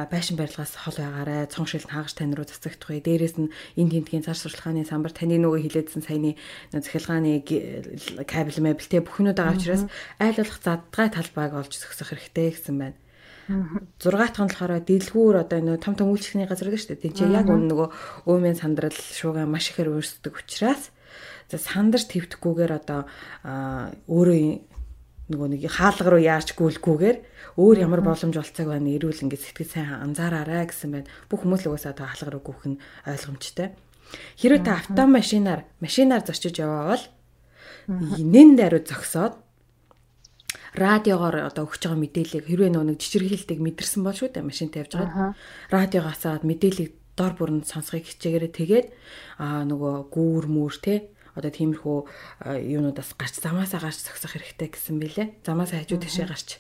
байшин 0.09 0.41
барилгаас 0.41 0.73
хол 0.73 0.97
байгаарэ, 0.97 1.51
цон 1.53 1.69
шилд 1.69 1.85
хаагаш 1.85 2.17
тань 2.17 2.33
руу 2.33 2.49
цацагдах 2.49 2.89
вэ. 2.89 3.05
Дээрээс 3.05 3.37
нь 3.37 3.53
энэ 3.77 3.91
тентгийн 3.93 4.25
цар 4.25 4.33
сурчлагын 4.41 4.89
самбар 4.89 5.13
таны 5.13 5.37
нөгөө 5.37 5.69
хилээдсэн 5.69 6.01
саяны 6.01 6.33
захилгааны 6.73 7.45
кабель 8.25 8.57
те 8.89 9.05
бүхнүүд 9.05 9.37
байгаа 9.37 9.53
учраас 9.53 9.85
айл 10.17 10.41
болох 10.41 10.57
задгай 10.65 11.07
талбайг 11.13 11.53
олж 11.53 11.77
зогсох 11.77 12.09
хэрэгтэй 12.09 12.57
гэсэн 12.57 12.73
байна. 12.81 12.97
Зургаатх 13.45 14.41
нь 14.41 14.49
болохоор 14.49 14.81
дэлгүүр 14.81 15.35
одоо 15.45 15.59
нөө 15.61 15.77
том 15.77 15.93
том 15.93 16.09
үйлчлэхний 16.09 16.49
газар 16.49 16.73
гэдэг 16.73 16.81
шүү 16.81 16.91
дээ. 16.97 17.03
Тин 17.05 17.13
чи 17.13 17.25
яг 17.29 17.45
үн 17.45 17.69
нөгөө 17.69 17.87
өөмийн 18.25 18.57
сандрал 18.57 18.97
шуугаа 18.97 19.45
маш 19.45 19.69
ихээр 19.69 19.93
өөрсдөг 19.93 20.33
учраас 20.33 20.89
за 21.53 21.61
сандарч 21.61 22.09
твдэхгүйгээр 22.09 22.73
одоо 22.73 23.05
өөрөө 24.09 24.41
нөгөө 25.29 25.47
нэг 25.57 25.61
хаалга 25.69 26.09
руу 26.09 26.21
яарч 26.21 26.57
гүйлгүүгээр 26.57 27.17
өөр 27.57 27.77
ямар 27.81 28.01
боломж 28.01 28.33
болцоог 28.33 28.69
байна 28.69 28.93
эрүүл 28.93 29.25
ингээд 29.25 29.45
сэтгэл 29.45 29.73
сайн 29.73 30.01
анзаараарай 30.01 30.65
гэсэн 30.65 30.89
байна. 30.89 31.09
Бүх 31.29 31.45
хүмүүс 31.45 31.65
л 31.65 31.73
угаасаа 31.73 31.93
та 31.93 32.09
хаалга 32.09 32.33
руу 32.33 32.43
гүөх 32.45 32.65
нь 32.65 32.81
ойлгомжтой. 33.09 33.73
Хэрвээ 34.41 34.61
та 34.65 34.81
автомашинаар 34.85 35.65
машинаар 35.81 36.21
зорчиж 36.25 36.61
яваа 36.61 36.93
бол 36.93 37.03
нэн 37.89 38.57
даруй 38.57 38.85
зогсоод 38.85 39.37
радиогоор 40.75 41.49
одоо 41.49 41.65
өгч 41.65 41.87
байгаа 41.87 41.99
мэдээллийг 42.03 42.45
хэрвээ 42.45 42.71
нэг 42.75 42.99
жижигхэлтийг 42.99 43.59
мэдэрсэн 43.63 44.01
бол 44.03 44.15
шүү 44.15 44.29
дээ 44.35 44.43
машинтай 44.43 44.83
явж 44.83 44.93
байгаа. 44.99 45.33
Радиогоосаад 45.71 46.43
мэдээллийг 46.43 46.91
дор 47.15 47.33
бүрэн 47.39 47.63
сонсхийг 47.63 48.05
хичээгээрээ 48.11 48.51
тэгээд 48.51 48.87
аа 49.39 49.63
нөгөө 49.63 50.11
гүүр 50.11 50.45
мүр 50.51 50.75
те 50.83 51.09
одоо 51.35 51.51
тиймэрхүү 51.51 51.97
юунуудаас 52.59 53.15
гарч 53.15 53.39
замаасаа 53.39 53.79
гарч 53.79 54.03
зогсох 54.03 54.35
хэрэгтэй 54.35 54.69
гэсэн 54.71 54.99
бэлээ. 54.99 55.27
Замаасаа 55.47 55.83
хажуу 55.83 55.99
тийшээ 55.99 56.27
гарч 56.27 56.59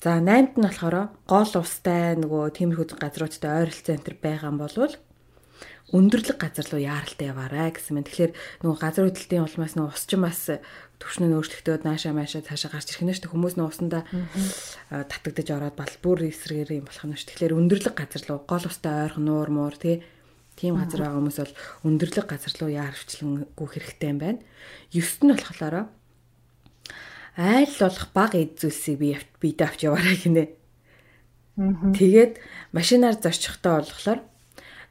За 0.00 0.16
8-д 0.16 0.56
нь 0.58 0.64
болохоор 0.64 1.12
гол 1.28 1.52
устай 1.60 2.16
нөгөө 2.16 2.56
тиймэрхүү 2.56 2.98
газруудтай 2.98 3.68
ойролцоо 3.68 3.84
центр 3.84 4.16
байгаа 4.16 4.50
болвол 4.56 4.96
өндөрлөг 5.92 6.38
газар 6.40 6.66
руу 6.72 6.80
яаралтай 6.80 7.28
яваарай 7.28 7.70
гэсэн 7.70 8.00
мэн. 8.00 8.08
Тэгэхээр 8.08 8.32
нөгөө 8.64 8.78
газар 8.80 9.04
хөдлөлтийн 9.06 9.44
улмаас 9.44 9.74
нөгөө 9.76 9.92
усчин 9.92 10.22
бас 10.24 10.40
төвшнөө 11.00 11.40
өөрчлөгдөөд 11.40 11.82
нааша 11.88 12.12
маашаа 12.12 12.44
цаашаа 12.44 12.76
гарч 12.76 12.92
ирэх 12.92 13.02
нь 13.08 13.12
шүү 13.16 13.24
дээ. 13.24 13.32
Хүмүүс 13.32 13.54
нөгөө 13.56 13.72
усандаа 13.72 14.02
татагдаж 14.92 15.48
ороод 15.48 15.76
балбуур 15.80 16.28
эсрэгээр 16.28 16.76
юм 16.76 16.86
болох 16.86 17.04
нь 17.08 17.16
шүү. 17.16 17.28
Тэгэхээр 17.40 17.56
өндөрлөг 17.56 17.94
газар 17.96 18.22
руу 18.28 18.40
гол 18.44 18.64
устай 18.68 19.08
ойрхон 19.08 19.24
нуур 19.24 19.48
муур 19.48 19.76
тий 19.80 20.04
тийм 20.60 20.76
газар 20.76 21.08
байгаа 21.08 21.16
хүмүүс 21.16 21.38
бол 21.40 21.54
өндөрлөг 21.88 22.26
газар 22.28 22.52
руу 22.60 22.70
яарвчлангүү 22.76 23.68
хэрэгтэй 23.72 24.08
юм 24.12 24.18
байна. 24.20 24.40
9-т 24.92 25.24
нь 25.24 25.32
болохоор 25.32 25.88
айл 27.40 27.74
болох 27.80 28.08
баг 28.12 28.32
эд 28.36 28.60
зүйлсийг 28.60 28.96
би 29.00 29.16
бидээ 29.40 29.66
авч 29.66 29.80
яваарай 29.88 30.16
гинэ. 30.20 30.44
Тэгээд 31.96 32.36
машинаар 32.76 33.16
зорчихтой 33.16 33.88
болохоор 33.88 34.20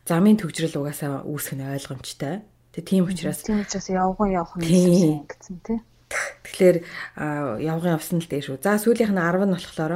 замын 0.10 0.42
төгжрөл 0.42 0.82
угаасаа 0.82 1.22
үүсэх 1.30 1.54
нь 1.54 1.70
ойлгомжтой. 1.70 2.42
Тэг 2.74 2.84
тийм 2.90 3.06
учраас 3.06 3.46
тийм 3.46 3.62
учраас 3.62 3.88
явган 3.94 4.30
явах 4.34 4.58
нь 4.58 4.66
гэсэн 4.66 5.58
тий. 5.62 5.78
Тэгэхээр 6.10 6.78
явган 7.62 7.96
явсан 7.98 8.20
л 8.20 8.30
дээ 8.30 8.42
шүү. 8.42 8.58
За 8.66 8.82
сүүлийнх 8.82 9.14
нь 9.14 9.22
10 9.22 9.46
нь 9.46 9.54
болохоор 9.54 9.94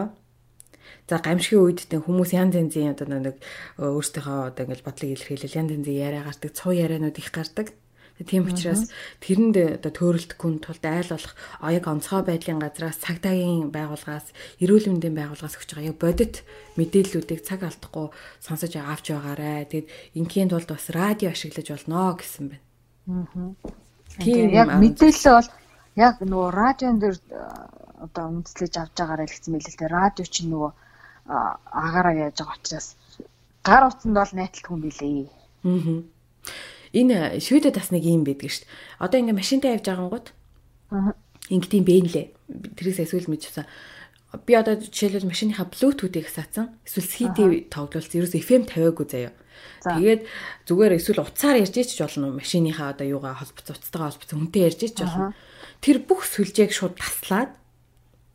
за 1.10 1.16
гамшигын 1.20 1.64
үед 1.66 1.80
тэн 1.90 2.06
хүмүүс 2.06 2.32
янз 2.38 2.54
янзын 2.56 2.94
одоо 2.94 3.08
нэг 3.10 3.38
өөрсдийнхөө 3.82 4.54
одоо 4.54 4.64
ингээл 4.64 4.88
бодлыг 4.88 5.10
илэрхийлэл 5.18 5.58
янз 5.60 5.72
янзын 5.76 5.98
яриа 5.98 6.24
гардаг, 6.24 6.52
цуу 6.54 6.72
ярианууд 6.72 7.18
их 7.18 7.30
гардаг. 7.34 7.68
Тийм 8.22 8.46
учраас 8.46 8.94
тэрэнд 9.26 9.82
одоо 9.82 9.90
төөрөлтгүй 9.90 10.62
тулд 10.62 10.86
айл 10.86 11.10
болох 11.12 11.34
оёг 11.66 11.86
онцгой 11.90 12.22
байдлын 12.22 12.62
газраас 12.62 13.02
цагдаагийн 13.02 13.74
байгууллагаас 13.74 14.30
эрүүл 14.62 14.86
мэндийн 14.94 15.18
байгууллагаас 15.18 15.58
өгч 15.58 15.70
байгаа 15.74 15.92
яг 15.92 15.98
бодит 15.98 16.36
мэдээллүүдийг 16.78 17.42
цаг 17.42 17.66
алдахгүй 17.66 18.14
сонсож 18.38 18.78
авч 18.78 19.18
байгаарэ. 19.18 19.66
Тэгэд 19.66 19.88
ингийн 20.14 20.54
тулд 20.54 20.70
бас 20.70 20.94
радио 20.94 21.34
ашиглаж 21.34 21.68
болно 21.74 22.14
гэсэн 22.14 22.46
байна. 22.54 22.64
Аа. 23.10 23.74
Тийм 24.22 24.54
яг 24.54 24.70
мэдээлэл 24.78 25.42
бол 25.42 25.50
яг 25.96 26.22
нөгөө 26.22 26.50
радион 26.52 26.98
дээр 27.00 27.18
одоо 28.04 28.26
үндэслэж 28.30 28.74
авч 28.78 28.94
байгаарэ 28.98 29.26
л 29.26 29.34
гэсэн 29.34 29.52
мэлээ 29.54 29.74
л 29.74 29.80
дээ. 29.80 29.92
Радио 29.94 30.26
чинь 30.26 30.52
нөгөө 30.52 30.72
агаараа 31.28 32.16
яаж 32.28 32.38
байгаа 32.40 32.58
учраас 32.60 32.88
гар 33.64 33.84
утсанд 33.88 34.16
бол 34.18 34.34
найтлах 34.36 34.72
юм 34.72 34.82
билээ. 34.84 35.28
Аа 35.64 36.04
энэ 36.94 37.42
шведэд 37.42 37.76
бас 37.76 37.90
нэг 37.90 38.06
юм 38.06 38.22
байдаг 38.22 38.54
шүү 38.54 38.64
дээ. 38.70 38.74
Одоо 39.02 39.18
ингээ 39.20 39.40
машинтай 39.42 39.74
явж 39.74 39.86
байгангууд 39.90 40.28
аа 40.94 41.18
ингээд 41.50 41.74
юм 41.74 41.86
бэ 41.90 41.96
нэлээ. 42.06 42.28
Тэрээс 42.78 43.02
эсвэл 43.02 43.34
мэдчихсэн. 43.34 43.66
Би 44.46 44.54
одоо 44.54 44.78
жишээлбэл 44.78 45.30
машиныхаа 45.30 45.70
Bluetooth-ийг 45.74 46.30
саацсан. 46.30 46.78
Эсвэл 46.86 47.10
CD 47.10 47.38
тоглолцсон. 47.70 48.18
Ерөөс 48.22 48.38
FM 48.38 48.70
тавиагүй 48.70 49.06
заяа. 49.10 49.34
Тэгээд 49.82 50.22
зүгээр 50.70 50.98
эсвэл 50.98 51.26
утсаар 51.26 51.62
ярьж 51.62 51.76
ич 51.82 51.98
болно. 51.98 52.34
Машиныхаа 52.38 52.94
одоо 52.94 53.06
юугаа 53.10 53.38
холбоц 53.42 53.74
уцтайгаа 53.74 54.14
холбоцсон 54.14 54.38
хүнтэй 54.46 54.62
ярьж 54.70 54.82
ич 54.86 54.98
болно. 55.02 55.34
Тэр 55.84 56.00
бүх 56.08 56.24
сүлжээг 56.24 56.72
шууд 56.72 56.96
таслаад. 56.96 57.52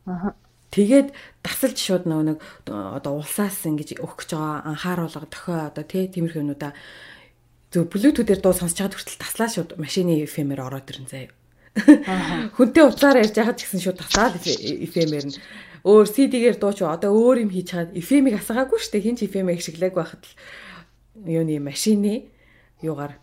Аа 0.05 0.37
Тэгээд 0.69 1.17
дасалж 1.41 1.77
шууд 1.81 2.05
нөгөө 2.05 2.25
нэг 2.29 2.39
одоо 2.69 3.17
улсаас 3.17 3.65
ингэж 3.65 3.97
өгөх 3.97 4.21
гэж 4.21 4.37
байгаа 4.37 4.69
анхааруулга 4.69 5.25
тохио 5.25 5.73
одоо 5.73 5.81
тий 5.81 6.05
тиймэрхүү 6.05 6.45
юмудаа. 6.45 6.77
Зөв 7.73 7.89
Bluetooth-ээр 7.89 8.37
дуу 8.37 8.53
сонсож 8.53 8.77
байгаад 8.77 8.93
хүртэл 8.93 9.17
таслаа 9.17 9.49
шууд 9.49 9.81
машины 9.81 10.21
FM-ээр 10.29 10.61
ороод 10.61 10.93
ирэн 10.93 11.09
заяа. 11.09 11.33
Хүнтэй 12.53 12.85
уцаар 12.85 13.17
ярьж 13.17 13.33
байхад 13.33 13.57
ч 13.57 13.65
гэсэн 13.65 13.81
шууд 13.81 13.97
таслаад 13.97 14.37
FM-ээр 14.37 15.25
нь. 15.33 15.37
Өөр 15.89 16.05
CD-гээр 16.05 16.57
дуу 16.61 16.73
ч 16.77 16.85
одоо 16.85 17.17
өөр 17.17 17.49
юм 17.49 17.49
хийж 17.49 17.73
чаад 17.73 17.89
FM-ийг 17.97 18.37
асгаагүй 18.37 18.77
шүү 18.77 18.93
дээ. 18.93 19.05
Хин 19.09 19.17
ч 19.17 19.25
FM-ийг 19.25 19.57
ашиглаагүй 19.57 19.97
байхад 20.05 20.21
л 20.21 20.33
юуны 21.25 21.57
машины 21.57 22.29
юугаар 22.85 23.17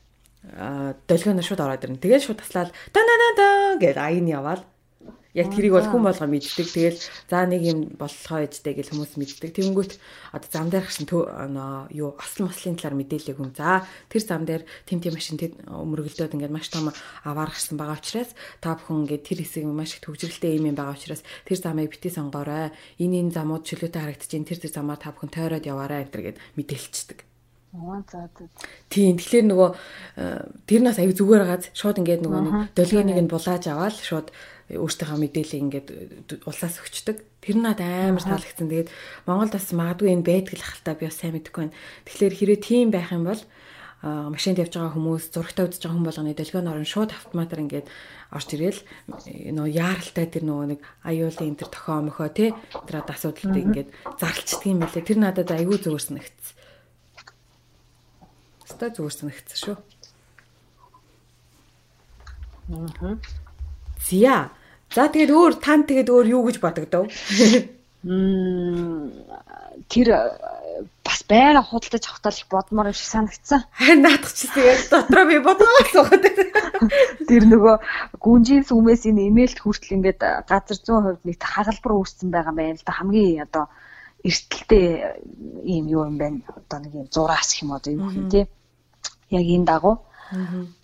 долгионоор 1.10 1.46
шууд 1.46 1.62
ороод 1.64 1.84
ирнэ. 1.84 2.02
Тэгээд 2.02 2.24
шууд 2.26 2.40
таслаад 2.40 2.70
та 2.94 3.00
на 3.02 3.14
на 3.18 3.28
да 3.34 3.48
гэж 3.82 3.96
аян 3.98 4.26
яваал 4.30 4.62
Яг 5.36 5.52
тэрийг 5.52 5.76
бол 5.76 5.84
хүн 5.84 6.00
болго 6.00 6.24
мэддэг. 6.32 6.64
Тэгэл 6.64 6.96
за 7.28 7.44
нэг 7.44 7.60
юм 7.60 7.78
болохоо 8.00 8.48
ээжтэй 8.48 8.72
гэж 8.72 8.88
хүмүүс 8.88 9.20
мэддэг. 9.20 9.52
Тэнгүүт 9.52 10.00
одоо 10.32 10.48
зам 10.48 10.72
дээр 10.72 10.88
гарсан 10.88 11.04
юу 11.92 12.16
осол 12.16 12.48
мослын 12.48 12.80
талаар 12.80 12.96
мэдээлэл 12.96 13.36
хүн. 13.36 13.52
За 13.52 13.84
тэр 14.08 14.24
зам 14.24 14.48
дээр 14.48 14.64
тэм 14.88 15.04
тэм 15.04 15.12
машин 15.12 15.36
өмөргөлдөөд 15.36 16.40
ингээд 16.40 16.56
маш 16.56 16.72
том 16.72 16.88
аваар 17.20 17.52
гарсан 17.52 17.76
байгаа 17.76 18.00
учраас 18.00 18.32
та 18.64 18.80
бүхэн 18.80 19.04
ингээд 19.04 19.26
тэр 19.28 19.44
хэсэг 19.44 19.68
маш 19.68 20.00
их 20.00 20.08
төвжрэлтэй 20.08 20.56
юм 20.56 20.72
байгаа 20.72 20.96
учраас 20.96 21.20
тэр 21.44 21.58
замыг 21.60 21.92
бити 21.92 22.08
сонгоорой. 22.08 22.72
Энэ 22.96 23.28
энэ 23.28 23.36
замууд 23.36 23.68
чөлөөтэй 23.68 24.00
харагдчихээн 24.00 24.48
тэр 24.48 24.64
тэр 24.64 24.72
замаар 24.72 25.04
та 25.04 25.12
бүхэн 25.12 25.36
тойроод 25.36 25.68
яваарай 25.68 26.08
энэ 26.08 26.32
гээд 26.32 26.40
мэдээлчдэг. 26.56 27.35
За 27.76 28.02
за. 28.10 28.48
Тийм 28.88 29.20
тэгэхээр 29.20 29.46
нөгөө 29.52 29.70
э, 30.16 30.48
тэр 30.64 30.80
нас 30.80 30.96
аяг 30.96 31.12
зүгээр 31.12 31.44
газ 31.44 31.68
шууд 31.76 32.00
ингээд 32.00 32.24
нөгөө 32.24 32.40
нэг 32.40 32.54
долгионыг 32.72 33.18
нь 33.20 33.28
булааж 33.28 33.64
аваад 33.68 33.96
шууд 34.00 34.32
өөртөөхөө 34.72 35.18
мэдээлэл 35.20 35.62
ингээд 35.62 35.88
улсаас 36.48 36.80
өгчдөг. 36.80 37.20
Тэр 37.44 37.56
над 37.60 37.78
амар 37.84 38.24
таалагдсан. 38.24 38.66
Тэгээд 38.66 38.90
Монголд 39.28 39.54
бас 39.54 39.68
магадгүй 39.70 40.10
энэ 40.10 40.26
байдаг 40.26 40.56
л 40.58 40.66
хальтаа 40.66 40.94
би 40.96 41.06
бас 41.06 41.20
сайн 41.20 41.36
мэдэхгүй 41.36 41.62
байна. 41.68 41.76
Тэгэхээр 42.08 42.34
хэрэг 42.34 42.60
тийм 42.64 42.88
байх 42.90 43.12
юм 43.12 43.28
бол 43.28 43.42
машинд 44.06 44.60
явж 44.60 44.76
байгаа 44.76 44.94
хүмүүс 44.94 45.24
зурагтаа 45.34 45.66
үзэж 45.66 45.82
байгаа 45.82 45.96
хүн 45.96 46.06
болгоны 46.06 46.36
долгион 46.36 46.70
орон 46.70 46.86
шууд 46.86 47.10
автоматар 47.10 47.64
ингээд 47.64 47.88
орж 48.30 48.48
ирэл 48.54 48.80
нөө 49.56 49.68
яаралтай 49.72 50.26
тэр 50.30 50.44
нөгөө 50.46 50.66
нэг 50.76 50.80
аюулын 51.02 51.48
энэ 51.50 51.58
төр 51.64 51.70
тохио 51.72 52.04
мөхөө 52.04 52.28
тий 52.36 52.50
тэр 52.86 53.02
асуудалтай 53.02 53.62
ингээд 53.66 53.88
зарлцдаг 54.20 54.68
юм 54.68 54.84
билээ. 54.84 55.06
Тэр 55.06 55.18
надад 55.18 55.50
аюул 55.50 55.80
зүгээр 55.80 56.04
санагдсан. 56.06 56.55
Өстой 58.66 58.90
зүгээр 58.90 59.14
санагдсан 59.14 59.58
шүү. 59.62 59.76
Аа. 62.74 63.14
Зя. 64.02 64.50
За 64.90 65.06
тэгээд 65.06 65.30
өөр 65.30 65.54
тань 65.62 65.86
тэгээд 65.86 66.10
өөр 66.10 66.26
юу 66.34 66.42
гэж 66.50 66.58
бодогдов? 66.58 67.06
Мм 68.06 69.10
тэр 69.88 70.08
бас 71.04 71.22
байга 71.28 71.62
худалдаж 71.62 72.04
авахтаа 72.06 72.32
их 72.32 72.48
бодмоор 72.50 72.92
шиг 72.94 73.06
санагдсан. 73.06 73.64
Харин 73.72 74.02
наадах 74.02 74.32
чи 74.34 74.46
тэгээд 74.50 74.90
дотроо 74.90 75.24
би 75.26 75.38
бодгоос 75.38 75.90
суугаад. 75.94 76.24
Тэр 77.28 77.42
нөгөө 77.46 77.76
гүнжийн 78.18 78.64
сүмээс 78.66 79.06
энэ 79.06 79.30
имэйлт 79.30 79.58
хүртэл 79.62 79.96
ингээд 79.96 80.20
газар 80.50 80.78
100% 80.78 81.22
нэг 81.22 81.38
хагалбар 81.38 81.92
үүссэн 81.98 82.30
байгаа 82.30 82.52
юм 82.52 82.58
байна 82.58 82.78
л 82.78 82.86
да 82.86 82.92
хамгийн 82.98 83.46
одоо 83.46 83.64
эртэлтэй 84.26 84.86
ийм 85.62 85.86
юу 85.86 86.02
юм 86.10 86.18
байна. 86.18 86.42
Одоо 86.50 86.78
нэг 86.82 86.92
юм 86.94 87.06
зураас 87.10 87.50
юм 87.62 87.72
одоо 87.72 87.92
юу 87.94 88.10
юм 88.10 88.26
тий. 88.30 88.44
Яг 89.30 89.46
энэ 89.46 89.66
дагуу. 89.66 90.02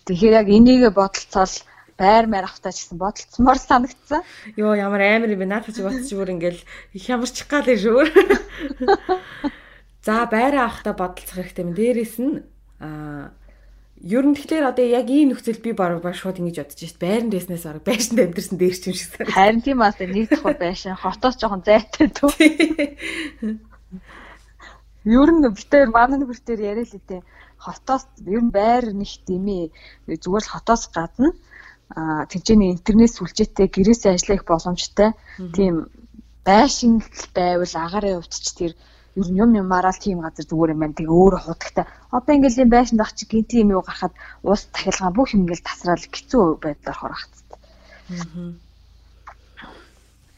Тэгэхээр 0.07 0.37
яг 0.39 0.47
энийг 0.49 0.93
бодолцоол 0.93 1.55
байр 1.97 2.25
маяг 2.27 2.49
автаа 2.49 2.71
ч 2.71 2.83
гэсэн 2.83 2.97
бодолцмоор 2.97 3.59
санагдсан. 3.59 4.21
Йоо 4.57 4.73
ямар 4.75 5.01
амар 5.03 5.31
юм 5.31 5.43
бэ? 5.43 5.51
Наадах 5.51 5.75
чи 5.75 5.83
бодчих 5.83 6.17
бүр 6.17 6.33
ингээл 6.35 6.61
их 6.93 7.05
ямарчих 7.07 7.47
гал 7.47 7.67
шүү. 7.67 8.07
За 10.05 10.25
байраа 10.27 10.67
авахтаа 10.67 10.93
бодолцох 10.95 11.37
хэрэгтэй 11.37 11.63
юм. 11.63 11.75
Дээрээс 11.75 12.15
нь 12.19 12.43
аа 12.79 13.31
Ер 14.03 14.27
нь 14.27 14.35
тэгэхээр 14.35 14.67
одоо 14.67 14.83
яг 14.83 15.07
ийм 15.07 15.31
нөхцөл 15.31 15.63
би 15.63 15.71
бараг 15.71 16.03
ба 16.03 16.11
шууд 16.11 16.35
ингэж 16.35 16.59
бодож 16.59 16.75
шít 16.75 16.99
байран 16.99 17.31
дэснээс 17.31 17.63
бараг 17.63 17.87
байшин 17.87 18.19
амьдэрсэн 18.19 18.59
дээр 18.59 18.75
ч 18.75 18.91
юм 18.91 18.95
шиг 18.99 19.15
санагдав. 19.15 19.31
Харин 19.31 19.63
тийм 19.63 19.79
бас 19.79 19.95
нэг 19.95 20.27
давхар 20.27 20.59
байшин 20.59 20.99
хотоос 20.99 21.39
жоохон 21.39 21.63
зайтай 21.63 22.11
төө. 22.11 22.35
Ер 25.07 25.29
нь 25.31 25.47
битээр 25.55 25.87
манай 25.95 26.19
нөхөртөө 26.19 26.55
яриа 26.59 26.83
л 26.83 26.99
үтэй. 26.99 27.23
Хотоос 27.63 28.03
ер 28.35 28.41
нь 28.45 28.55
байр 28.57 28.85
нэг 28.99 29.11
димээ 29.27 29.65
зүгээр 30.23 30.43
л 30.45 30.53
хотоос 30.53 30.83
гадна 30.95 31.29
тэнцээний 32.31 32.71
интернет 32.75 33.11
сүлжээтэй 33.13 33.67
гэрээсээ 33.75 34.11
ажиллах 34.15 34.43
боломжтой 34.49 35.09
тийм 35.55 35.75
байшин 36.47 36.93
байвал 37.37 37.75
агарын 37.85 38.17
хувьд 38.17 38.33
ч 38.43 38.47
тэр 38.59 38.71
ер 39.19 39.27
нь 39.29 39.39
юм 39.43 39.51
юмараа 39.61 39.93
л 39.93 40.03
тийм 40.03 40.19
газар 40.25 40.45
зүгээр 40.49 40.73
юм 40.73 40.79
байна. 40.81 40.97
Тэгээ 40.97 41.13
өөрөө 41.21 41.41
худагтай. 41.45 41.85
Одоо 42.09 42.33
ингээл 42.35 42.63
юм 42.65 42.71
байшин 42.73 42.97
дах 42.97 43.13
чи 43.13 43.23
гинти 43.29 43.61
юм 43.63 43.69
юу 43.77 43.83
гарахад 43.85 44.13
уус 44.41 44.61
тахилгаан 44.73 45.13
бүх 45.13 45.29
юм 45.33 45.45
ингээл 45.45 45.67
тасраал 45.69 46.01
хэцүү 46.01 46.43
байдлаар 46.63 46.97
хорогцсон. 46.97 47.45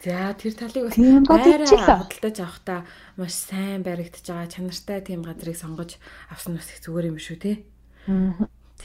За 0.06 0.30
тэр 0.38 0.54
талыг 0.54 0.86
бас 0.86 0.94
байраа 1.26 1.66
худалдаж 1.66 2.38
авахта 2.38 2.86
маш 3.18 3.34
сайн 3.34 3.82
баригдаж 3.82 4.22
байгаа 4.22 4.46
чанартай 4.46 5.02
тийм 5.02 5.26
газрыг 5.26 5.58
сонгож 5.58 5.98
авсан 6.30 6.54
бас 6.54 6.70
их 6.70 6.78
зүгээр 6.78 7.10
юм 7.10 7.18
шүү 7.18 7.38
те. 7.42 7.52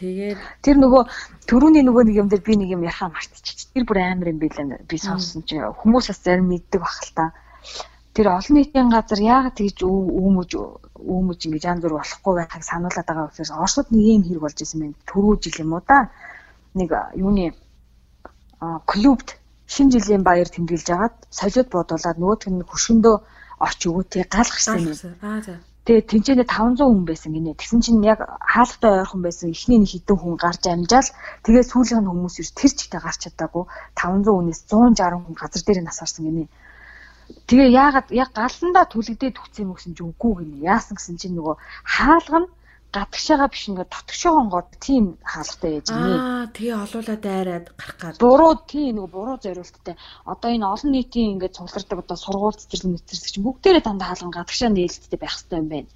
Тэгээд 0.01 0.39
тэр 0.65 0.81
нөгөө 0.81 1.03
төрүүний 1.45 1.85
нөгөө 1.85 2.03
нэг 2.09 2.15
юм 2.25 2.27
дээр 2.31 2.41
би 2.41 2.57
нэг 2.57 2.69
юм 2.73 2.81
яхаа 2.89 3.13
мартчих. 3.13 3.69
Тэр 3.69 3.85
бүр 3.85 4.01
амар 4.01 4.33
юм 4.33 4.41
билээ. 4.41 4.81
Би 4.89 4.97
сонссон 4.97 5.45
чи 5.45 5.61
хүмүүс 5.61 6.09
бас 6.09 6.19
зарим 6.25 6.49
мэддэг 6.49 6.81
бах 6.81 6.97
л 7.05 7.13
та. 7.13 7.25
Тэр 8.17 8.33
олон 8.33 8.57
нийтийн 8.57 8.89
газар 8.89 9.21
яагаад 9.21 9.61
тэгж 9.61 9.77
өөмөж 9.85 10.51
өөмөж 11.05 11.39
ингэж 11.45 11.63
янз 11.69 11.81
бүр 11.85 12.01
болохгүй 12.01 12.33
байхыг 12.33 12.65
сануулад 12.65 13.05
байгаа 13.05 13.29
учраас 13.29 13.53
Оросд 13.53 13.93
нэг 13.93 14.05
юм 14.09 14.23
хэрэг 14.25 14.41
болж 14.41 14.57
исэн 14.57 14.89
юм. 14.89 14.95
Төрөө 15.05 15.37
жил 15.37 15.69
юм 15.69 15.77
уу 15.77 15.85
да. 15.85 16.09
Нэг 16.73 16.89
юуны 17.13 17.53
клубт 18.89 19.37
шинэ 19.73 19.91
жилийн 19.93 20.23
баяр 20.27 20.49
тэмдэглэж 20.51 20.87
агаад 20.91 21.15
солиод 21.39 21.69
бодуулаад 21.71 22.17
нөгөөх 22.19 22.47
нь 22.51 22.67
хөшгөндөө 22.71 23.15
оч 23.67 23.79
өгөө 23.87 24.03
тий 24.11 24.23
галахсан 24.35 24.79
юм. 24.83 24.97
Аа 25.21 25.39
за. 25.45 25.53
Тэгээ 25.85 26.09
тэнцэнэ 26.11 26.43
500 26.45 26.85
хүн 26.85 27.05
байсан 27.09 27.31
гинэ. 27.33 27.57
Тэгсэн 27.57 27.79
чинь 27.81 28.05
яг 28.05 28.19
хаалгатай 28.53 28.91
ойрхон 29.01 29.21
байсан 29.25 29.49
эхний 29.49 29.79
нэг 29.81 29.89
хитэн 29.89 30.17
хүн 30.19 30.35
гарч 30.37 30.63
амжаал 30.69 31.09
тэгээ 31.45 31.63
сүүлийнх 31.71 32.01
нь 32.05 32.09
хүмүүс 32.11 32.35
ерөөс 32.37 32.53
тэр 32.59 32.71
чигтээ 32.77 33.01
гарч 33.01 33.19
чадаагүй 33.25 33.63
500 33.97 34.29
хүнээс 34.29 34.61
160 34.69 35.25
хүн 35.25 35.35
газар 35.41 35.61
дээр 35.65 35.81
насаарсан 35.81 36.23
гинэ. 36.27 36.45
Тэгээ 37.49 37.69
яагаад 37.81 38.07
яг 38.13 38.29
галандаа 38.37 38.85
түлэгдээд 38.93 39.35
хүцсэн 39.41 39.63
юм 39.65 39.73
гэсэн 39.73 39.93
чинь 39.97 40.09
үгүй 40.13 40.31
гинэ. 40.45 40.69
Яасан 40.69 40.95
гэсэн 41.01 41.15
чинь 41.17 41.35
нөгөө 41.37 41.55
хаалга 41.95 42.39
нь 42.45 42.51
гадагшаага 42.91 43.47
биш 43.51 43.63
ингээд 43.71 43.93
дотгошоогоо 43.95 44.45
гоод 44.51 44.69
тийм 44.83 45.05
хаалгатай 45.23 45.71
яж 45.79 45.87
гинэ. 45.87 46.15
Аа 46.19 46.45
тэгээ 46.55 46.75
олуулаад 46.83 47.21
дайраад 47.23 47.67
гарах 47.79 47.97
гад. 48.03 48.15
Буруу 48.19 48.53
тийм 48.67 48.99
нөгөө 48.99 49.11
буруу 49.15 49.37
зориулттай. 49.39 49.95
Одоо 50.27 50.49
энэ 50.51 50.67
олон 50.67 50.91
нийтийн 50.91 51.31
ингээд 51.39 51.55
цуглардаг 51.55 51.99
одоо 52.03 52.17
сургууль 52.19 52.59
цэцэрлэг 52.59 52.91
мэтрэлэг 52.91 53.31
чинь 53.31 53.45
бүгдээрээ 53.47 53.83
дандаа 53.87 54.07
хаалган 54.11 54.35
гадагшаа 54.35 54.69
нээлттэй 54.75 55.19
байх 55.19 55.33
хэрэгтэй 55.35 55.59
юм 55.63 55.69
байна. 55.71 55.89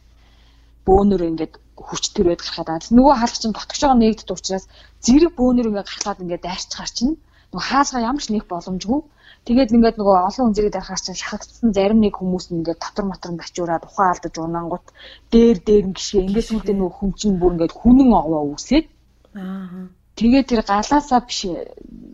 Бөөнөр 0.88 1.22
ингээд 1.30 1.54
хүч 1.76 2.04
төрөөд 2.16 2.42
гарахад 2.42 2.88
нөгөө 2.96 3.14
хаалга 3.20 3.42
чинь 3.44 3.56
дотгошоогоо 3.56 3.98
нээгддэг 4.00 4.38
учраас 4.40 4.66
зэрэг 5.04 5.32
бөөнөр 5.36 5.68
ингээд 5.70 5.92
гарахад 5.92 6.24
ингээд 6.24 6.46
дайрч 6.48 6.72
гар 6.72 6.92
чинь 6.96 7.20
нөгөө 7.52 7.66
хаалга 7.70 8.08
ямар 8.08 8.24
ч 8.24 8.28
нэг 8.32 8.44
боломжгүй 8.48 9.00
Тэгээд 9.46 9.74
ингээд 9.76 9.98
нөгөө 10.02 10.18
олон 10.26 10.44
хүн 10.50 10.56
зэрэг 10.58 10.74
дарахаар 10.74 11.02
чинь 11.06 11.22
шахагдсан 11.22 11.70
зарим 11.78 12.00
нэг 12.02 12.18
хүмүүс 12.18 12.46
нь 12.50 12.58
ингээд 12.66 12.82
татвар 12.82 13.06
матранд 13.10 13.46
ачуураад 13.46 13.86
ухаан 13.86 14.12
алдаж 14.12 14.36
унангууд 14.42 14.86
дээр 15.34 15.58
дээр 15.62 15.86
гişгээ 15.94 16.26
ингээд 16.26 16.50
сүлдээ 16.50 16.76
нөгөө 16.78 16.94
хүн 16.98 17.12
чинь 17.20 17.38
бүр 17.38 17.54
ингээд 17.54 17.78
хүнэн 17.78 18.10
овоо 18.10 18.58
үсээд. 18.58 18.86
Аа 19.38 19.86
тэгээд 20.18 20.50
тэр 20.50 20.62
галаасаа 20.66 21.22
биш 21.28 21.40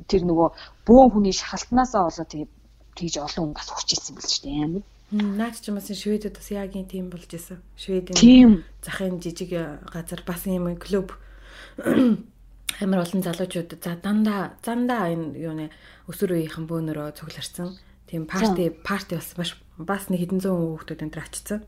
тэр 0.10 0.22
нөгөө 0.28 0.50
бөөн 0.86 1.10
хүний 1.14 1.36
шахалтнаасаа 1.38 2.02
болоо 2.10 2.26
тэгээд 2.28 2.52
тэгж 2.98 3.16
олон 3.24 3.44
хүн 3.46 3.56
бас 3.56 3.70
хүчээсэн 3.72 4.16
ч 4.20 4.34
тийм 4.44 4.64
амар 4.66 4.84
Наад 5.12 5.60
ч 5.60 5.68
юм 5.68 5.76
бас 5.76 5.92
Шведэд 5.92 6.40
бас 6.40 6.48
яг 6.56 6.72
юм 6.72 6.88
тийм 6.88 7.12
болж 7.12 7.28
исэн. 7.28 7.60
Шведийн 7.76 8.64
захын 8.80 9.20
жижиг 9.20 9.52
газар 9.92 10.24
бас 10.24 10.48
юм 10.48 10.72
клуб. 10.80 11.12
Амар 12.80 13.04
олон 13.04 13.20
залуучууд 13.20 13.76
за 13.84 14.00
дандаа 14.00 14.56
зандаа 14.64 15.12
энэ 15.12 15.36
юу 15.36 15.52
нэ 15.52 15.68
өсвөр 16.12 16.36
үеийнхэн 16.36 16.68
бөөнөрөө 16.68 17.16
цугларсан. 17.16 17.80
Тийм 18.12 18.28
парти 18.28 18.70
парти 18.84 19.16
бас 19.16 19.32
маш 19.40 19.56
бас 19.80 20.12
нэг 20.12 20.28
хэдэн 20.28 20.44
зуун 20.44 20.76
хүүхдүүд 20.76 21.04
энэ 21.08 21.16
очсон. 21.24 21.64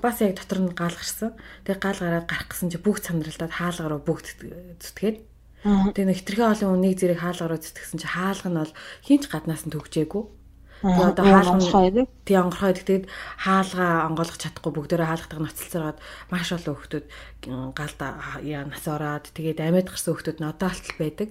Бас 0.00 0.24
яг 0.24 0.40
дотор 0.40 0.64
нь 0.64 0.72
гал 0.72 0.96
гарсан. 0.96 1.36
Тэгээ 1.68 1.76
гал 1.84 2.00
гараад 2.00 2.24
гарах 2.24 2.48
гэсэн 2.48 2.72
чи 2.72 2.80
бүгд 2.80 3.04
сандралдаад 3.04 3.52
хаалгараа 3.52 4.00
бүгд 4.00 4.26
зүтгээд. 4.80 5.16
Тэгээ 5.92 6.08
нэг 6.08 6.18
хитрхээ 6.24 6.48
олон 6.56 6.72
үнийг 6.80 6.96
зэрэг 6.96 7.20
хаалгараа 7.20 7.60
зүтгэсэн 7.60 8.00
чи 8.00 8.08
хаалга 8.08 8.48
нь 8.48 8.60
бол 8.64 8.72
хинч 9.04 9.24
гаднаас 9.28 9.68
нь 9.68 9.72
төгжээгүй. 9.76 10.24
Тэгээ 10.78 11.10
одоо 11.10 11.24
хаалга 11.26 12.06
тий 12.24 12.36
онгорхой 12.38 12.72
тэгээд 12.78 13.04
хаалгаа 13.44 14.06
онгойлгох 14.08 14.38
чадахгүй 14.38 14.72
бүгдээрээ 14.72 15.10
хаалгатайг 15.10 15.42
ноцолцоод 15.42 15.98
маш 16.30 16.48
олон 16.54 16.74
хүмүүс 16.78 17.04
галд 17.74 18.00
яа 18.46 18.62
нас 18.64 18.84
ороод 18.86 19.26
тэгээд 19.34 19.58
амьд 19.58 19.90
гарсан 19.90 20.14
хүмүүс 20.14 20.38
нь 20.38 20.46
одоо 20.48 20.68
алтал 20.70 20.96
байдаг. 21.02 21.28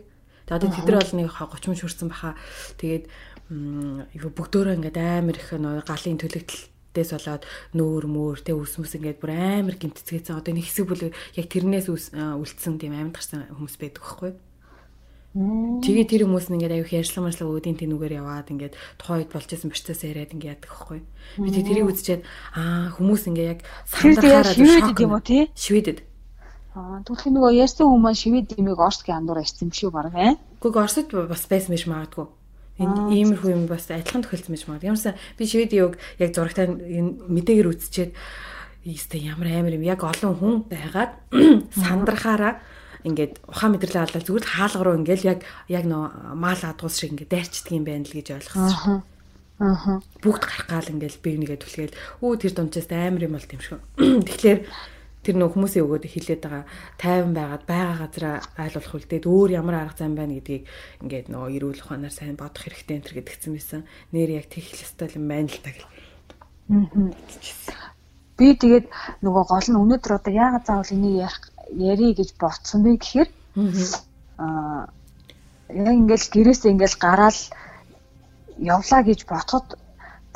Тэгээд 0.48 0.64
одоо 0.64 0.70
тэд 0.72 0.88
нар 0.88 0.98
бол 1.04 1.14
нэг 1.20 1.28
30 1.36 1.68
мөч 1.68 1.80
хүрсэн 1.84 2.08
баха. 2.08 2.40
Тэгээд 2.80 3.06
юу 3.52 4.32
бүгдөө 4.32 4.80
ингээд 4.80 4.98
амар 4.98 5.36
их 5.36 5.52
галын 5.52 6.20
төлөгдөлтөөс 6.24 7.12
болоод 7.20 7.44
нүүр 7.76 8.04
мөр 8.08 8.40
тэ 8.40 8.56
ус 8.56 8.80
мүс 8.80 8.96
ингээд 8.96 9.20
бүр 9.20 9.32
амар 9.36 9.76
гимтцгээсэн. 9.76 10.40
Одоо 10.40 10.56
нэг 10.56 10.68
хэсэг 10.72 10.88
бүл 10.88 11.12
яг 11.12 11.48
тэрнээс 11.52 11.88
үлдсэн 11.92 12.80
тийм 12.80 12.96
амьд 12.96 13.20
гарсан 13.20 13.48
хүмүүс 13.52 13.76
байдаг 13.76 14.04
байхгүй? 14.04 14.32
Тэгээ 15.38 16.06
тэр 16.10 16.24
хүмүүс 16.26 16.50
нь 16.50 16.56
ингээд 16.58 16.76
аюух 16.82 16.92
ярьслан 16.98 17.30
марслаа 17.30 17.52
өөдийн 17.52 17.78
тэнүүгээр 17.78 18.18
яваад 18.18 18.50
ингээд 18.50 18.74
тухайд 18.98 19.30
болж 19.30 19.50
исэн 19.54 19.70
процесс 19.70 20.02
яриад 20.02 20.34
ингээд 20.34 20.66
яадаг 20.66 20.72
байхгүй. 20.74 21.00
Би 21.38 21.50
тэрийг 21.54 21.86
үзчихэд 21.94 22.26
аа 22.58 22.90
хүмүүс 22.98 23.30
ингээд 23.30 23.52
яг 23.54 23.60
сандрахаараа 23.86 24.56
шивэд 24.58 24.98
юм 24.98 25.14
уу 25.14 25.22
тий? 25.22 25.52
Шивэдэд. 25.54 26.00
Аа 26.78 27.02
түүх 27.02 27.26
нөгөө 27.34 27.58
ярьсан 27.58 27.90
хүмүүс 27.90 28.18
шивэд 28.22 28.50
имийг 28.62 28.78
орсгийн 28.78 29.26
андуур 29.26 29.42
ирсэн 29.42 29.74
биш 29.74 29.82
үү 29.82 29.92
баг 29.98 30.14
ээ? 30.14 30.38
Гэхдээ 30.62 30.84
орсод 30.86 31.10
бас 31.10 31.50
байсан 31.50 31.74
биш 31.74 31.90
магадгүй. 31.90 32.30
Энд 32.78 32.98
иймэрхүү 33.18 33.50
юм 33.50 33.66
бас 33.66 33.90
адилхан 33.90 34.22
тохиолдсон 34.22 34.54
байж 34.54 34.66
магадгүй. 34.70 34.90
Ямарсан 34.94 35.18
би 35.18 35.44
шивэд 35.50 35.74
юуг 35.74 35.98
яг 36.22 36.30
зурагтай 36.38 36.70
мэдээгээр 36.70 37.72
үзчихэд 37.74 38.14
ийстэй 38.86 39.26
ямар 39.26 39.50
амар 39.58 39.74
юм 39.74 39.90
яг 39.90 40.06
олон 40.06 40.38
хүн 40.38 40.56
байгаад 40.70 41.18
сандрахаараа 41.74 42.62
ингээд 43.02 43.42
ухаан 43.50 43.74
мэдрэлээ 43.74 44.04
алдаад 44.06 44.26
зүгээр 44.30 44.46
л 44.46 44.54
хаалга 44.54 44.84
руу 44.86 44.98
ингээд 45.02 45.24
яг 45.26 45.40
яг 45.66 45.84
нөө 45.90 46.38
маал 46.38 46.62
адгуус 46.62 46.94
шиг 46.94 47.18
ингээд 47.18 47.34
дайрчдаг 47.34 47.74
юм 47.74 47.86
байна 47.90 48.06
л 48.06 48.14
гэж 48.14 48.28
ойлгосон. 48.38 49.02
Аа. 49.58 49.98
Бүгд 50.22 50.44
гарах 50.46 50.68
гал 50.70 50.94
ингээд 50.94 51.18
би 51.26 51.42
нэгээ 51.42 51.58
түлгээл 51.58 51.98
өө 52.22 52.34
тэр 52.38 52.54
дунчаас 52.54 52.90
амар 52.94 53.26
юм 53.26 53.34
бол 53.34 53.42
шүү. 53.42 53.82
Тэгэхээр 54.30 54.60
тэр 55.28 55.36
нөх 55.36 55.52
хүмүүсийн 55.60 55.84
өгөөд 55.84 56.08
хилээд 56.08 56.42
байгаа 56.48 56.64
тайван 56.96 57.34
байгаад 57.36 57.64
байгаа 57.68 57.96
газараа 58.08 58.36
айлуулах 58.56 58.96
үлдээд 58.96 59.26
өөр 59.28 59.50
ямар 59.60 59.76
арга 59.84 60.00
зам 60.00 60.16
байна 60.16 60.40
гэдгийг 60.40 60.64
ингээд 61.04 61.28
нөгөө 61.28 61.52
эрүүл 61.60 61.84
ухаанаар 61.84 62.16
сайн 62.16 62.40
бодох 62.40 62.64
хэрэгтэй 62.64 62.96
энэ 62.96 63.06
төр 63.12 63.16
гэдгцэн 63.20 63.52
байсан. 63.52 63.82
Нэр 64.16 64.30
яг 64.40 64.48
тех 64.48 64.64
хэвстэй 64.64 65.20
юм 65.20 65.28
байна 65.28 65.52
л 65.52 65.60
та 65.60 65.76
гэл. 65.76 65.92
Би 68.40 68.48
тэгээд 68.56 68.88
нөгөө 69.20 69.44
гол 69.52 69.68
нь 69.68 69.80
өнөөдөр 69.84 70.14
одоо 70.16 70.32
яагаад 70.32 70.64
заавал 70.64 70.96
энийг 70.96 71.16
ярих 71.28 71.44
ярий 71.76 72.12
гэж 72.16 72.30
бодсон 72.40 72.88
бэ 72.88 72.96
гэхээр 72.96 73.30
аа 74.40 74.88
яг 75.68 75.96
ингээл 76.00 76.32
гэрээсээ 76.32 76.72
ингээл 76.72 76.98
гараал 77.04 77.40
явлаа 78.56 79.02
гэж 79.04 79.20
бодоход 79.28 79.68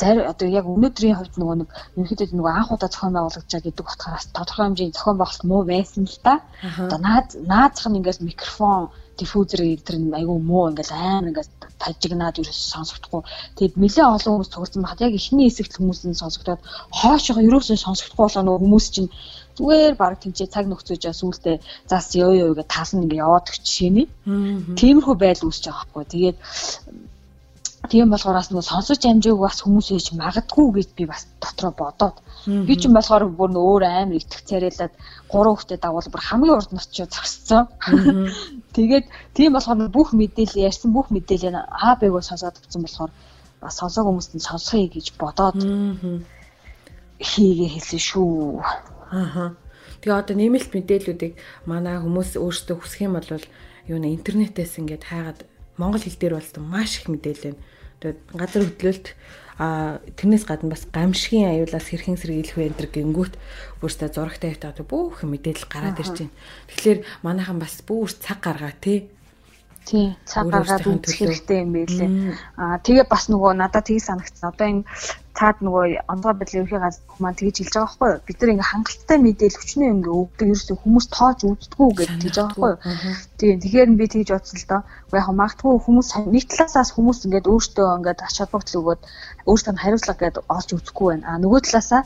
зарим 0.02 0.26
одоо 0.32 0.48
яг 0.60 0.66
өнөөдрийн 0.66 1.18
хувьд 1.18 1.36
нөгөө 1.38 1.56
нэг 1.62 1.70
ерөнхийдөө 1.96 2.28
нөгөө 2.34 2.54
анх 2.58 2.72
удаа 2.74 2.90
зохион 2.92 3.14
байгуулагдаж 3.16 3.52
байгаа 3.52 3.66
гэдэг 3.68 3.86
утгаараас 3.86 4.26
тодорхой 4.34 4.66
хэмжээний 4.66 4.96
зохион 4.98 5.18
байгуулалт 5.18 5.50
муу 5.50 5.62
байсан 5.72 6.04
л 6.10 6.20
та. 6.26 6.34
Одоо 6.86 7.00
наад 7.08 7.28
наадах 7.52 7.86
нь 7.88 7.98
ингээл 8.00 8.28
микрофон 8.30 8.90
диффузер 9.18 9.62
тэр 9.86 9.98
нь 10.02 10.18
айгүй 10.20 10.38
муу 10.50 10.70
ингээл 10.72 10.94
амар 10.98 11.30
ингээл 11.30 11.52
тажигнаад 11.82 12.42
ерөөс 12.42 12.62
сонсогдохгүй. 12.74 13.22
Тэгэд 13.58 13.74
нэлээ 13.82 14.06
олон 14.06 14.34
хүмүүс 14.34 14.52
цугцсан 14.54 14.82
байхад 14.82 15.06
яг 15.06 15.14
ихний 15.18 15.48
хэсэгт 15.50 15.74
хүмүүс 15.78 16.00
нь 16.10 16.22
сонсогдоод 16.22 16.62
хоошоо 17.00 17.42
ерөөсөө 17.48 17.78
сонсогдохгүй 17.82 18.26
болоо 18.26 18.44
нөгөө 18.46 18.62
хүмүүс 18.62 18.88
чинь 18.94 19.10
зүгээр 19.58 19.94
баг 20.00 20.14
тэнцээ 20.22 20.48
цаг 20.54 20.66
нөхцөж 20.68 21.04
сүултээ 21.12 21.58
зас 21.90 22.16
ёо 22.16 22.32
ёо 22.44 22.52
гэж 22.58 22.68
таална 22.72 23.04
ингээ 23.04 23.24
яваад 23.26 23.52
өгч 23.52 23.66
шинэ. 23.76 24.04
Тиймэрхүү 24.80 25.16
байдал 25.20 25.48
үүсэж 25.50 25.66
байгаа 25.68 25.86
байхгүй. 25.86 26.06
Тэгээд 26.14 26.38
тийм 27.92 28.08
болохоорс 28.14 28.50
нөгөө 28.52 28.64
сонсож 28.72 29.04
амжаагүй 29.04 29.44
бас 29.44 29.60
хүмүүс 29.64 29.88
ээж 29.92 30.08
магадгүй 30.16 30.68
гэж 30.80 30.90
би 30.96 31.04
бас 31.12 31.28
дотроо 31.44 31.72
бодоод 31.76 32.16
би 32.48 32.74
ч 32.80 32.88
юм 32.88 32.96
болохоор 32.96 33.28
бүр 33.40 33.52
өөр 33.52 33.84
амар 33.84 34.16
итгэх 34.16 34.48
царайлаад 34.48 34.94
гурван 35.28 35.56
хүүхдээ 35.60 35.80
дагуул 35.84 36.08
бүр 36.08 36.24
хамгийн 36.24 36.56
урд 36.56 36.72
нь 36.72 36.80
очиж 36.80 37.12
зогссон. 37.12 37.68
Тэгээд 38.76 39.06
тийм 39.36 39.52
болохоор 39.54 39.92
бүх 39.92 40.16
мэдээлэл 40.16 40.64
ярьсан 40.72 40.90
бүх 40.96 41.12
мэдээлэл 41.12 41.60
А 41.68 42.00
Б-гоо 42.00 42.24
сонсоод 42.24 42.56
авсан 42.64 42.82
болохоор 42.88 43.12
бас 43.60 43.76
сонсоог 43.76 44.08
хүмүүст 44.08 44.32
нь 44.40 44.48
сонсхий 44.48 44.88
гэж 44.88 45.20
бодоод 45.20 45.60
хийгээ 47.20 47.70
хэлсэн 47.76 48.02
шүү. 48.02 48.64
Аа. 49.12 49.52
Тэгээ 50.00 50.16
одоо 50.18 50.36
нэмэлт 50.40 50.72
мэдээллүүдийг 50.74 51.34
манай 51.68 52.00
хүмүүс 52.00 52.40
өөрсдөө 52.40 52.76
хүсэх 52.80 53.06
юм 53.06 53.20
бол 53.20 53.46
юу 53.86 54.00
нэ 54.02 54.16
интернетээс 54.18 54.82
ингээд 54.82 55.04
хайгаад 55.06 55.40
монгол 55.78 56.02
хэл 56.02 56.18
дээр 56.18 56.34
болсон 56.42 56.64
маш 56.66 56.98
их 56.98 57.12
мэдээлэл 57.12 57.46
байна. 57.54 57.62
Тэгээд 58.02 58.20
газар 58.34 58.64
хөдлөлт 58.66 59.08
а 59.62 60.02
тэрнээс 60.18 60.50
гадна 60.50 60.74
бас 60.74 60.90
гамшигын 60.90 61.54
аюулаас 61.54 61.86
хэрхэн 61.86 62.18
сэргийлэх 62.18 62.58
вэ 62.58 62.74
энэ 62.74 62.90
гингүүт 62.90 63.38
бүрстэ 63.78 64.10
зурагтай 64.10 64.58
тавьдаг 64.58 64.90
бүх 64.90 65.22
мэдээлэл 65.22 65.70
гараад 65.70 66.02
ирж 66.02 66.26
байна. 66.26 66.34
Тэгэхээр 66.74 67.00
манайхан 67.22 67.62
бас 67.62 67.78
бүр 67.86 68.10
цаг 68.10 68.42
гаргаа 68.42 68.74
тий 68.82 69.14
тий 69.86 70.06
цаг 70.30 70.46
гаргаад 70.54 70.86
үзэх 70.86 71.18
хэрэгтэй 71.18 71.58
юм 71.66 71.72
байлээ. 71.74 72.10
Аа 72.58 72.78
тэгээ 72.86 73.06
бас 73.10 73.24
нөгөө 73.34 73.52
надад 73.58 73.86
тийг 73.90 74.02
санагдсан. 74.04 74.54
Одоо 74.54 74.68
энэ 74.72 74.84
цаад 75.38 75.58
нөгөө 75.66 75.84
ондгой 76.12 76.34
байдлын 76.38 76.64
ерхий 76.64 76.82
газар 76.82 77.04
хүмүүс 77.10 77.36
тэгж 77.40 77.56
хэлж 77.58 77.74
байгаа 77.74 77.88
байхгүй 77.90 78.10
юу? 78.12 78.26
Бид 78.28 78.38
нар 78.42 78.52
ингээ 78.54 78.72
хангалттай 78.72 79.18
мэдээлэл 79.22 79.60
хүчнээ 79.60 79.90
ингээ 79.96 80.20
өгдөг 80.22 80.48
ерөөсөө 80.52 80.78
хүмүүс 80.82 81.06
тоож 81.16 81.40
үздэггүй 81.50 81.90
гэж 81.98 82.10
хэлж 82.22 82.38
байгаа 82.38 82.52
байхгүй 82.52 82.72
юу? 82.72 82.80
Тийм 83.40 83.58
тэгэхээр 83.64 83.90
би 83.98 84.06
тэгж 84.12 84.30
бодсон 84.32 84.58
л 84.62 84.70
доо. 84.70 84.82
Яг 85.18 85.28
магадгүй 85.42 85.74
хүмүүс 85.82 86.08
нэг 86.36 86.46
талаасаас 86.52 86.90
хүмүүс 86.94 87.20
ингээд 87.26 87.52
өөртөө 87.52 87.88
ингээд 87.98 88.20
ач 88.28 88.36
холбогдол 88.38 88.80
өгөөд 88.82 89.02
өөртөө 89.50 89.74
хариуцлага 89.82 90.22
гэдэг 90.22 90.44
олж 90.56 90.70
үзэхгүй 90.78 91.08
байна. 91.10 91.26
Аа 91.32 91.42
нөгөө 91.42 91.60
талаасаа 91.66 92.02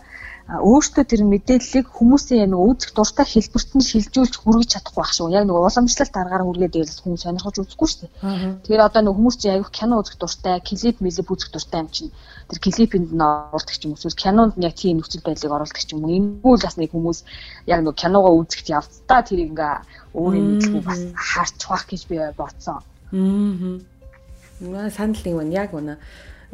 өөртөө 0.45 1.05
тэр 1.09 1.25
мэдээллийг 1.25 1.89
хүмүүсийн 1.89 2.53
нэг 2.53 2.61
үүсэх 2.61 2.93
дуртай 2.93 3.25
хэлбэрт 3.25 3.71
нь 3.73 3.87
шилжүүлж 3.89 4.33
хүргэж 4.37 4.77
чадахгүй 4.77 5.01
байх 5.01 5.13
шүү. 5.17 5.33
Яг 5.33 5.49
нэг 5.49 5.57
уламжлалт 5.57 6.13
аргаар 6.13 6.45
хүргээд 6.45 6.77
ивэл 6.77 7.01
хүмүүс 7.01 7.21
сонирхож 7.25 7.55
үзэхгүй 7.65 7.87
шүү 7.89 8.01
дээ. 8.05 8.13
Тэгэхээр 8.61 8.85
одоо 8.85 9.01
нэг 9.01 9.15
хүмүүс 9.17 9.35
чинь 9.41 9.53
аяг 9.57 9.73
кино 9.73 10.05
үзэх 10.05 10.21
дуртай, 10.21 10.61
клип 10.61 11.01
мэлэп 11.01 11.33
үзэх 11.33 11.49
дуртай 11.49 11.81
юм 11.81 11.89
чинь 11.89 12.13
тэр 12.45 12.59
клипэнд 12.61 13.09
нь 13.09 13.25
оруулдаг 13.25 13.73
юм 13.89 13.97
эсвэл 13.97 14.21
кинонд 14.21 14.53
нь 14.53 14.65
яг 14.69 14.77
тийм 14.77 15.01
нөхцөл 15.01 15.25
байдлыг 15.25 15.49
оруулдаг 15.49 15.81
юм 15.89 16.05
уу. 16.05 16.13
Ингэвэл 16.13 16.65
бас 16.69 16.77
нэг 16.77 16.93
хүмүүс 16.93 17.19
яг 17.65 17.81
нэг 17.81 17.95
киногоо 17.97 18.33
үзэхт 18.37 18.69
явцдаа 18.69 19.25
тэр 19.25 19.49
ингээ 19.49 19.73
өөрийн 20.13 20.45
мэдлэг 20.61 20.85
бас 20.85 21.01
харч 21.17 21.57
бах 21.65 21.89
гэж 21.89 22.01
би 22.05 22.21
бодсон. 22.37 22.85
Аа 23.09 24.93
Санал 24.93 25.19
нэг 25.25 25.35
байна 25.41 25.57
яг 25.57 25.73
үнэ 25.73 25.97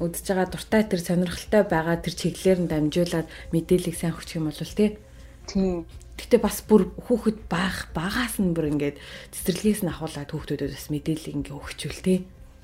үдж 0.01 0.25
байгаа 0.25 0.47
дуртай 0.49 0.83
тэр 0.89 1.01
сонирхолтой 1.05 1.63
байгаа 1.69 1.97
тэр 2.01 2.13
чиглэлээр 2.17 2.59
нь 2.65 2.71
дамжуулаад 2.71 3.27
мэдээллийг 3.53 3.95
сайн 3.97 4.17
өгчих 4.17 4.41
юм 4.41 4.49
бол 4.49 4.57
тий. 4.57 4.97
Тийм. 5.45 5.85
Гэтэ 6.17 6.37
бас 6.41 6.61
бүр 6.65 6.89
хүүхэд 7.05 7.37
баах 7.49 7.93
багаас 7.93 8.41
нь 8.41 8.53
бүр 8.53 8.73
ингээд 8.73 8.97
цэцэрлэгээс 9.33 9.81
нь 9.85 9.93
ахуулаад 9.93 10.29
хүүхдүүдэд 10.33 10.73
бас 10.73 10.87
мэдээлэл 10.89 11.33
ингээ 11.37 11.55
өгчүүл 11.55 12.01
тий. 12.01 12.19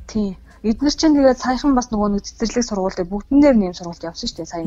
Тийм. 0.09 0.37
Эдгээр 0.65 0.95
чинь 0.97 1.15
тэгээд 1.15 1.37
саяхан 1.41 1.73
бас 1.77 1.93
нөгөө 1.93 2.09
нэг 2.17 2.23
цэцэрлэг 2.25 2.65
сургуультай 2.65 3.05
бүгдэн 3.05 3.39
дээр 3.41 3.57
нэм 3.57 3.73
сургуульд 3.77 4.07
явсан 4.09 4.27
шүү 4.27 4.37
дээ 4.41 4.49
сая. 4.49 4.65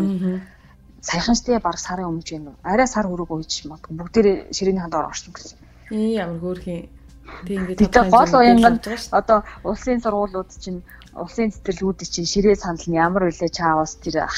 Саяхан 1.01 1.35
ч 1.35 1.41
тэгээ 1.43 1.62
баг 1.64 1.79
сарын 1.81 2.09
өмнө 2.12 2.27
ч 2.27 2.39
юм. 2.39 2.55
Арай 2.62 2.87
сар 2.87 3.07
хүрэг 3.09 3.31
үйж 3.31 3.66
магадгүй 3.66 3.95
бүгдээр 3.99 4.29
ширээний 4.55 4.83
ханд 4.85 4.95
орсон 4.95 5.33
гэсэн. 5.33 5.59
Ээ 5.91 6.23
ямар 6.23 6.39
хөөрхийн. 6.39 6.99
Тэг 7.47 7.57
ингээд 7.57 7.78
тэгээд 7.80 8.11
гол 8.12 8.32
уянганд 8.36 8.84
одоо 9.12 9.38
улсын 9.64 10.01
сургуулиуд 10.01 10.51
чинь 10.61 10.84
улсын 11.16 11.51
цэцэрлэгүүд 11.51 12.01
чинь 12.07 12.28
ширээ 12.28 12.57
санал 12.57 12.86
нь 12.86 13.01
ямар 13.01 13.28
үлээ 13.28 13.51
чаавас 13.51 13.99
тэр 13.99 14.28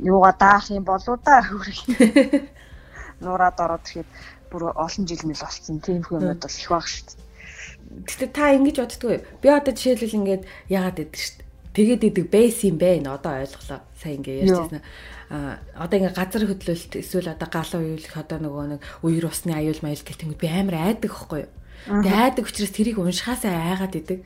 юугаа 0.00 0.34
даах 0.38 0.70
юм 0.70 0.84
болоо 0.84 1.16
да 1.20 1.42
хөрөх. 1.46 1.80
Нураад 3.20 3.58
ороод 3.60 3.84
ирэхэд 3.86 4.10
бүр 4.50 4.62
олон 4.72 5.04
жил 5.06 5.22
мэл 5.26 5.44
болсон. 5.44 5.80
Тийм 5.80 6.02
хүмүүс 6.02 6.40
бол 6.40 6.56
их 6.56 6.68
баг 6.70 6.86
шүү 6.88 7.04
дээ. 7.08 7.20
Гэтэ 8.08 8.26
та 8.32 8.54
ингэж 8.56 8.76
боддгоо. 8.80 9.20
Би 9.42 9.48
одоо 9.48 9.72
жишээлбэл 9.74 10.18
ингээд 10.18 10.42
яагаад 10.72 10.98
гэдэг 11.00 11.20
шүү 11.20 11.36
дээ. 11.36 11.50
Тэгээд 11.72 12.02
идэг 12.08 12.26
бейс 12.28 12.60
юм 12.64 12.76
бэ? 12.76 13.04
Одоо 13.08 13.32
ойлголоо. 13.40 13.80
Сайн 13.96 14.20
ингээ 14.20 14.44
ярьжсэн. 14.44 14.80
А 15.32 15.56
одоо 15.80 15.96
ингээ 15.96 16.16
газар 16.16 16.44
хөдлөлт 16.44 16.92
эсвэл 17.00 17.32
одоо 17.32 17.48
галуу 17.48 17.80
уйлах 17.80 18.16
одоо 18.16 18.38
нөгөө 18.44 18.64
нэг 18.76 18.80
үер 19.00 19.24
усны 19.24 19.56
аюул 19.56 19.80
маял 19.80 20.04
гэх 20.04 20.20
юм 20.20 20.36
би 20.36 20.48
амар 20.52 20.76
айдаг 20.92 21.12
хөхгүй 21.12 21.48
юу? 21.48 21.52
Тэгээ 21.86 22.14
айдаг 22.14 22.46
учраас 22.46 22.72
тэрийг 22.72 22.98
уншихаасаа 22.98 23.50
айгаад 23.50 23.94
идэг. 23.98 24.20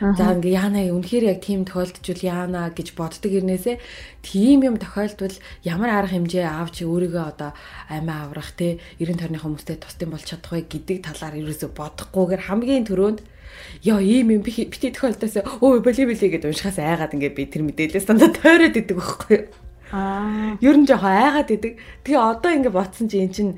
За 0.00 0.32
ингээ 0.36 0.56
яана 0.56 0.80
үнэхээр 0.92 1.36
яг 1.36 1.40
тийм 1.44 1.64
тохиолдчихвол 1.64 2.24
яана 2.24 2.68
гэж 2.72 2.96
боддог 2.96 3.32
ирнээсээ 3.32 3.76
тийм 4.24 4.64
юм 4.64 4.76
тохиолдвол 4.80 5.36
ямар 5.64 5.90
арга 6.00 6.16
хэмжээ 6.16 6.44
авч 6.44 6.84
өөрийгөө 6.84 7.24
одоо 7.24 7.50
амиа 7.88 8.28
аврах 8.28 8.52
те 8.56 8.80
90 9.00 9.20
тойрны 9.20 9.40
хүмүүстэй 9.40 9.76
тусдсан 9.80 10.12
болж 10.12 10.24
чадах 10.24 10.52
вэ 10.52 10.68
гэдэг 10.68 11.04
талаар 11.04 11.40
ерөөсө 11.40 11.72
бодохгүйгээр 11.76 12.42
хамгийн 12.48 12.88
түрүүнд 12.88 13.20
ёо 13.88 14.00
ийм 14.00 14.36
юм 14.36 14.42
бити 14.44 14.92
тохиолдосоо 14.92 15.44
өө 15.64 15.80
боли 15.84 16.02
боли 16.08 16.26
гэдээ 16.28 16.50
уншихаас 16.52 16.80
айгаад 16.80 17.16
ингээ 17.16 17.32
би 17.36 17.44
тэр 17.48 17.64
мэдээлэлээс 17.64 18.08
дандаа 18.08 18.32
тойроод 18.36 18.76
идэг 18.76 18.96
байхгүй 18.96 19.32
юу 19.36 19.48
Аа. 19.92 20.58
Ер 20.60 20.76
нь 20.76 20.86
жоохон 20.86 21.14
айгаад 21.14 21.50
идэг. 21.50 21.78
Тэгээ 22.02 22.18
одоо 22.18 22.50
ингээ 22.50 22.74
ботсон 22.74 23.06
чи 23.06 23.22
эн 23.22 23.30
чин 23.30 23.48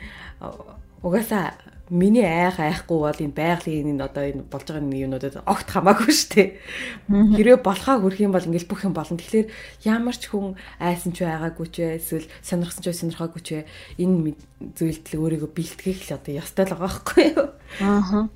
угаасаа 1.01 1.57
миний 1.91 2.25
айх 2.25 2.61
айхгүй 2.61 2.99
бол 3.01 3.21
энэ 3.21 3.33
байгалийн 3.33 3.97
энэ 3.97 4.05
одоо 4.05 4.25
энэ 4.29 4.45
болж 4.45 4.67
байгаа 4.69 4.85
нэг 4.85 5.01
юмнуудад 5.09 5.37
огт 5.49 5.69
хамаагүй 5.73 6.13
шүү 6.13 6.31
дээ. 6.37 6.49
Хэрвээ 7.09 7.59
болохоо 7.65 7.97
хүрх 8.05 8.21
юм 8.21 8.33
бол 8.37 8.45
ингээл 8.45 8.69
бүх 8.69 8.85
юм 8.85 8.93
болно. 8.93 9.17
Тэгэхээр 9.17 9.49
ямар 9.89 10.17
ч 10.17 10.29
хүн 10.29 10.57
айсан 10.77 11.17
ч 11.17 11.25
байгаагүй 11.25 11.67
ч 11.73 11.77
эсвэл 11.97 12.29
сонирхсан 12.45 12.83
ч 12.85 12.87
сонирхоогүй 12.93 13.43
ч 13.43 13.49
энэ 13.97 14.37
зүйлдэл 14.77 15.21
өөрийгөө 15.23 15.51
бэлтгэх 15.55 16.13
л 16.13 16.17
одоо 16.21 16.33
ёстой 16.37 16.65
л 16.69 16.73
байгаа 16.77 16.89
байхгүй 16.89 17.25
юу? 17.33 17.47
Аа. 17.81 18.29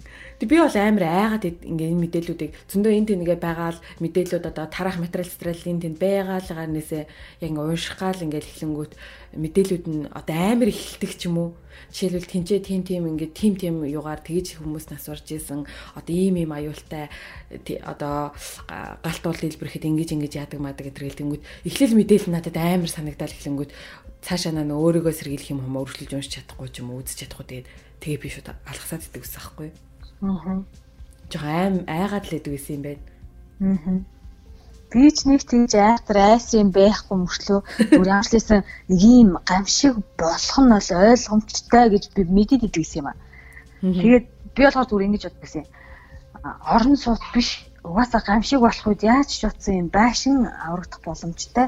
Тэг 0.42 0.50
би 0.50 0.58
бол 0.58 0.74
амар 0.74 1.06
айгаад 1.06 1.44
ингээ 1.62 1.94
энэ 1.94 2.02
мэдээллүүдийг 2.02 2.50
зөндөө 2.66 2.92
энэ 2.98 3.08
тэнэгээ 3.14 3.38
байгаал 3.38 3.78
мэдээллүүд 4.02 4.50
одоо 4.50 4.66
тарах 4.66 4.98
материал 4.98 5.30
стратегийн 5.30 5.78
тэнд 5.78 6.02
байгаалгаар 6.02 6.66
нэсээ 6.66 7.06
яг 7.46 7.50
ингээ 7.54 7.62
унших 7.62 7.94
гал 7.94 8.18
ингээ 8.18 8.42
эхлэнгүүт 8.42 8.92
мэдээллүүд 9.38 9.84
нь 9.86 10.10
одоо 10.10 10.34
амар 10.34 10.74
ихэлдэг 10.74 11.12
ч 11.14 11.30
юм 11.30 11.38
уу 11.38 11.50
Жишээлбэл 11.94 12.26
тэнцээ 12.26 12.58
тим 12.58 12.82
тим 12.82 13.06
ингээд 13.06 13.32
тим 13.38 13.54
тим 13.54 13.86
юугаар 13.86 14.18
тэгж 14.18 14.58
хүмүүс 14.58 14.90
нас 14.90 15.06
урж 15.06 15.30
исэн 15.30 15.62
одоо 15.94 16.10
ийм 16.10 16.34
ийм 16.34 16.50
аюултай 16.50 17.06
одоо 17.86 18.34
галтуул 18.98 19.38
дэлбэрэхэд 19.38 19.86
ингэж 19.86 20.10
ингэж 20.10 20.32
яадаг 20.42 20.58
мадаг 20.58 20.90
гэдэр 20.90 21.06
гэлтэнгүүд 21.06 21.70
эхлэл 21.70 21.94
мэдээлэл 21.94 22.34
надад 22.34 22.58
амар 22.58 22.90
санагдал 22.90 23.30
эхлэнгүүд 23.30 23.70
цаашаа 24.26 24.58
наа 24.58 24.74
өөрийгөө 24.74 25.14
сэргийлэх 25.14 25.54
юм 25.54 25.62
хам 25.62 25.78
өөрчлөж 25.78 26.10
уншиж 26.10 26.42
чадахгүй 26.42 26.66
ч 26.66 26.82
юм 26.82 26.90
уу 26.90 27.06
үзэж 27.06 27.30
чадахгүй 27.30 27.46
тэгээд 27.46 27.66
тэгээ 28.02 28.18
би 28.18 28.26
шууд 28.26 28.48
алгасаад 28.66 29.06
идэг 29.06 29.22
ус 29.22 29.38
аахгүй. 29.38 29.91
Аа. 30.22 30.62
Жог 31.30 31.44
аим 31.44 31.74
айгаад 31.86 32.24
л 32.30 32.36
идэг 32.38 32.52
гэсэн 32.54 32.74
юм 32.76 32.82
байна. 32.86 33.04
Аа 33.60 34.12
би 34.92 35.08
ч 35.08 35.24
нэг 35.24 35.40
тийж 35.48 35.72
айхтар 35.72 36.36
айсан 36.36 36.68
байхгүй 36.68 37.16
мөртлөө 37.16 37.60
бүр 37.96 38.08
ямарчлээсэн 38.12 38.60
нэг 38.92 39.00
юм 39.00 39.30
гамшиг 39.48 39.96
болох 40.20 40.56
нь 40.60 40.72
бол 40.76 40.88
ойлгомжтой 41.08 41.86
гэж 41.88 42.04
би 42.12 42.22
мэдээд 42.28 42.68
идэг 42.68 42.84
юм 43.00 43.08
аа. 43.08 43.16
Тэгээд 43.80 44.26
би 44.52 44.60
болохоор 44.60 44.88
зүгээр 44.88 45.06
ингэж 45.08 45.24
бодсон 45.40 45.64
юм. 45.64 45.68
Орон 46.44 46.96
сууц 47.00 47.24
биш 47.32 47.48
угаасаа 47.88 48.22
гамшиг 48.28 48.60
болох 48.62 48.86
үед 48.86 49.02
яаж 49.14 49.28
ч 49.38 49.42
утсан 49.50 49.74
юм 49.82 49.88
байшин 49.98 50.36
аврагдах 50.66 51.00
боломжтой. 51.06 51.66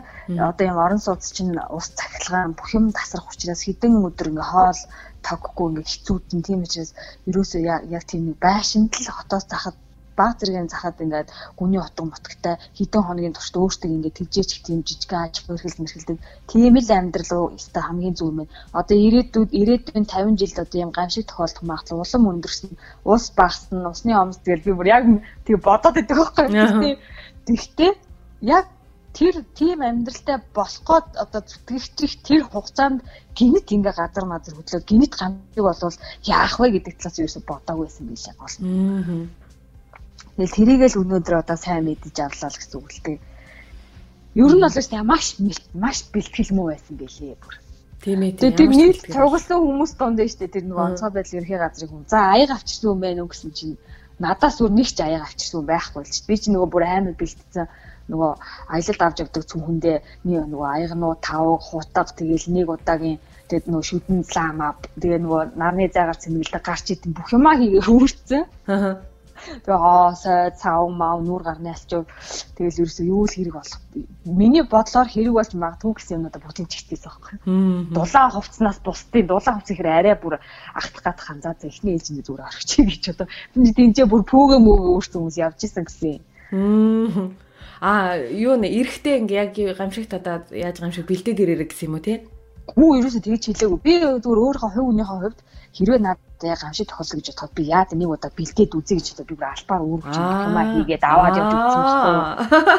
Одоо 0.49 0.65
юм 0.71 0.79
орон 0.85 1.01
сууц 1.03 1.25
чинь 1.37 1.55
ус 1.77 1.87
цахилгаан 1.99 2.55
бүх 2.59 2.69
юм 2.79 2.87
тасрах 2.97 3.27
учраас 3.33 3.61
хідэн 3.67 3.99
өдөр 4.09 4.31
ингээ 4.31 4.49
хоол 4.53 4.81
тоггүй 5.27 5.67
ингээ 5.69 5.91
хэцүүдэн 5.91 6.41
тийм 6.47 6.61
учраас 6.67 6.93
ерөөсөө 7.29 7.61
яг 7.97 8.05
тийм 8.11 8.23
нэг 8.29 8.39
байшинд 8.47 8.91
л 8.95 9.11
хотоос 9.19 9.45
захад 9.51 9.77
баг 10.19 10.39
зэргийн 10.39 10.69
захад 10.73 10.97
ингээд 11.05 11.29
гүний 11.59 11.81
утга 11.83 12.03
мутагтай 12.07 12.55
хэдэн 12.79 13.03
хоногийн 13.05 13.35
туршид 13.35 13.57
өөртөө 13.61 13.91
ингээд 13.95 14.19
тэгжээч 14.19 14.51
тийм 14.67 14.81
жижиг 14.87 15.13
аж 15.13 15.35
хөрхөл 15.45 15.81
мэрхэлдэг 15.81 16.19
тийм 16.51 16.75
л 16.79 16.91
амьдрал 16.99 17.31
руу 17.35 17.47
өстой 17.57 17.83
хамгийн 17.85 18.15
зөв 18.17 18.29
юм. 18.33 18.41
Одоо 18.73 18.97
ирээдүйд 19.07 19.51
ирээдүйн 19.61 20.05
50 20.07 20.41
жилд 20.41 20.59
одоо 20.65 20.79
юм 20.85 20.91
гамшиг 20.95 21.27
тохиолдох 21.27 21.65
магадлал 21.67 22.03
улам 22.05 22.31
өндөрсөн 22.33 22.71
ус 23.05 23.25
багасна 23.39 23.91
усны 23.95 24.13
омс 24.15 24.39
тэгэл 24.43 24.67
би 24.67 24.73
бүр 24.79 24.89
яг 24.97 25.05
тэг 25.47 25.57
бодоод 25.63 25.95
байдаг 25.97 26.17
байхгүй. 26.19 26.99
Тэгтээ 27.47 27.93
яг 28.41 28.67
тэр 29.15 29.35
тийм 29.55 29.79
амьдралтай 29.81 30.43
болох 30.55 30.83
гээд 30.89 31.07
одоо 31.23 31.41
зүтгэгч 31.47 32.13
тэр 32.27 32.43
хугацаанд 32.51 33.01
гинт 33.39 33.71
ингээ 33.71 33.95
газар 33.95 34.27
мазар 34.27 34.55
хөдлөө 34.59 34.83
гинт 34.91 35.15
гамшиг 35.15 35.63
болвол 35.63 35.97
яах 36.27 36.55
вэ 36.59 36.67
гэдэг 36.75 36.95
талаас 36.99 37.19
юу 37.23 37.31
ч 37.31 37.39
бодоагүй 37.47 37.87
байсан 37.87 38.07
биш 38.11 38.27
яг 38.27 38.39
бол. 38.43 38.57
Аа 40.35 40.45
Тэгэл 40.45 40.51
тэрийгэл 40.51 40.99
өнөөдөр 40.99 41.47
одоо 41.47 41.55
сайн 41.55 41.87
мэдэж 41.87 42.17
авлаа 42.19 42.51
л 42.51 42.59
гэсэн 42.59 42.79
үг 42.83 42.91
л 42.91 43.03
дээ. 43.07 43.19
Ер 44.35 44.51
нь 44.51 44.63
бол 44.67 44.75
тийм 44.75 45.07
маш 45.07 45.39
маш 45.79 45.99
бэлтгэл 46.11 46.51
муу 46.59 46.75
байсан 46.75 46.99
байлээ 46.99 47.39
бүр. 47.39 47.55
Тийм 48.03 48.19
ээ. 48.27 48.43
Тэр 48.43 48.71
нийт 48.75 48.99
цугласан 49.15 49.63
хүмүүс 49.63 49.95
донд 49.95 50.19
нь 50.19 50.27
штэ 50.27 50.51
тэр 50.51 50.67
нөгөө 50.67 50.87
онцгой 50.91 51.11
байдал 51.15 51.39
ерхий 51.39 51.59
газрыг 51.63 51.91
хүн. 51.95 52.11
За 52.11 52.35
аяг 52.35 52.51
авчирсан 52.51 52.91
юм 52.91 52.99
байна 52.99 53.23
уу 53.23 53.31
гэсэн 53.31 53.51
чинь 53.55 53.79
надаас 54.19 54.59
өөр 54.59 54.75
нэг 54.75 54.91
ч 54.91 54.99
аяг 55.07 55.23
авчирсан 55.23 55.63
байхгүй 55.71 56.03
л 56.03 56.11
ч. 56.11 56.19
Би 56.27 56.35
ч 56.35 56.51
нөгөө 56.51 56.67
бүр 56.75 56.83
амар 56.83 57.15
бэлтцсэн 57.15 57.67
нөгөө 58.11 58.31
аялалд 58.75 59.03
авч 59.07 59.17
явдаг 59.23 59.45
цүмхэндээ 59.47 59.99
нөгөө 60.27 60.69
аягнуу 60.75 61.15
тав 61.23 61.63
хутаг 61.63 62.11
тэгэл 62.19 62.51
нэг 62.51 62.67
удаагийн 62.75 63.23
тэгээд 63.47 63.71
нөгөө 63.71 63.87
шүдэн 63.87 64.19
лама 64.35 64.75
тэгээ 64.99 65.21
нөгөө 65.23 65.43
нарны 65.55 65.87
зайгаар 65.95 66.19
цэмгэлдэг 66.19 66.63
гарч 66.67 66.87
идэм 66.91 67.15
бүх 67.15 67.31
юмаа 67.31 67.55
хийгээ 67.55 67.87
хөвөрцөн. 67.87 68.43
Аа 68.67 69.14
Тэгээ 69.45 69.77
аа 69.77 70.15
сой 70.17 70.51
цав 70.57 70.89
мав 70.89 71.21
нүүр 71.21 71.43
гарны 71.45 71.71
алчуу 71.73 72.09
тэгэл 72.57 72.81
ерөөсөө 72.85 73.07
юу 73.07 73.29
л 73.29 73.35
хэрэг 73.35 73.55
болох. 73.55 73.81
Миний 74.25 74.65
бодлоор 74.65 75.09
хэрэг 75.09 75.35
болж 75.37 75.53
магадгүй 75.53 75.93
гэсэн 75.95 76.17
юмнуудаа 76.17 76.41
бүгдийг 76.41 76.69
чигтээс 76.73 77.05
байхгүй. 77.05 77.37
Дулаан 77.93 78.31
хувцснаас 78.33 78.79
бусдын 78.81 79.29
дулаан 79.29 79.61
хувц 79.61 79.69
ихэр 79.71 79.89
арай 79.93 80.17
бүр 80.17 80.41
ахтах 80.73 81.05
гад 81.05 81.21
ханзаа 81.21 81.55
за 81.61 81.69
эхний 81.69 81.95
ээлжинд 81.95 82.25
зүгээр 82.25 82.49
орчихъя 82.49 82.85
гэж 82.89 83.05
одоо. 83.13 83.27
Тэнцээ 83.53 84.07
бүр 84.09 84.23
пүүгэ 84.25 84.57
мөөгөө 84.65 84.93
өөртөө 84.97 85.19
хүмүүс 85.21 85.37
явж 85.45 85.61
исэн 85.65 85.85
гэсэн. 85.85 86.25
Аа 87.85 88.17
юу 88.17 88.57
нэ 88.57 88.69
эрэхтэй 88.81 89.21
ингээ 89.21 89.41
яг 89.45 89.77
гамшигт 89.77 90.15
одоо 90.17 90.41
яаж 90.55 90.81
гамшиг 90.81 91.05
бэлдээд 91.05 91.43
ирээрэ 91.43 91.69
гэсэн 91.69 91.93
юм 91.93 92.01
уу 92.01 92.07
тий? 92.07 92.25
Гүү 92.65 93.05
ерөөсөө 93.05 93.23
тэгж 93.29 93.43
хэлээгүй. 93.53 93.81
Би 93.85 93.93
зүгээр 94.01 94.41
өөрийнхөө 94.41 94.71
хувь 94.73 94.89
хүнийхээ 94.89 95.21
хувьд 95.21 95.39
хэрвээ 95.77 96.01
надад 96.01 96.34
яг 96.49 96.61
гамшиг 96.61 96.89
тохиолдсон 96.89 97.19
гэж 97.21 97.29
бодоход 97.33 97.53
би 97.57 97.63
яа 97.71 97.87
нэг 97.89 98.09
удаа 98.09 98.31
бэлдээд 98.35 98.77
үзье 98.77 98.97
гэж 98.99 99.07
бодоод 99.15 99.29
би 99.31 99.37
бүр 99.39 99.49
албаар 99.49 99.83
өөрөж 99.85 100.15
юмаа 100.15 100.67
хийгээд 100.75 101.05
аваад 101.05 101.39
явж 101.41 101.53
үзсэн 101.55 101.83
байхгүй. 101.85 102.17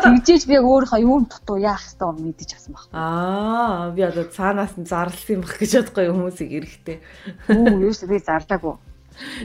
Тэгжээж 0.05 0.43
би 0.45 0.53
яг 0.53 0.65
өөрийнхөө 0.65 1.01
юун 1.05 1.23
дутуу 1.25 1.57
яах 1.57 1.83
ёстой 1.85 2.07
юм 2.13 2.17
мэдэж 2.29 2.49
авсан 2.55 2.71
байхгүй. 2.75 2.95
Аа 2.95 3.91
би 3.95 4.01
одоо 4.05 4.25
цаанаас 4.29 4.73
нь 4.77 4.89
зарлсан 4.89 5.33
юм 5.35 5.41
бах 5.43 5.57
гэж 5.57 5.71
бодохгүй 5.75 6.05
хүмүүсийг 6.09 6.51
эрэхтэй. 6.57 6.97
Үу 7.49 7.79
ерөөсөө 7.85 8.07
би 8.09 8.17
зарлаагүй. 8.21 8.75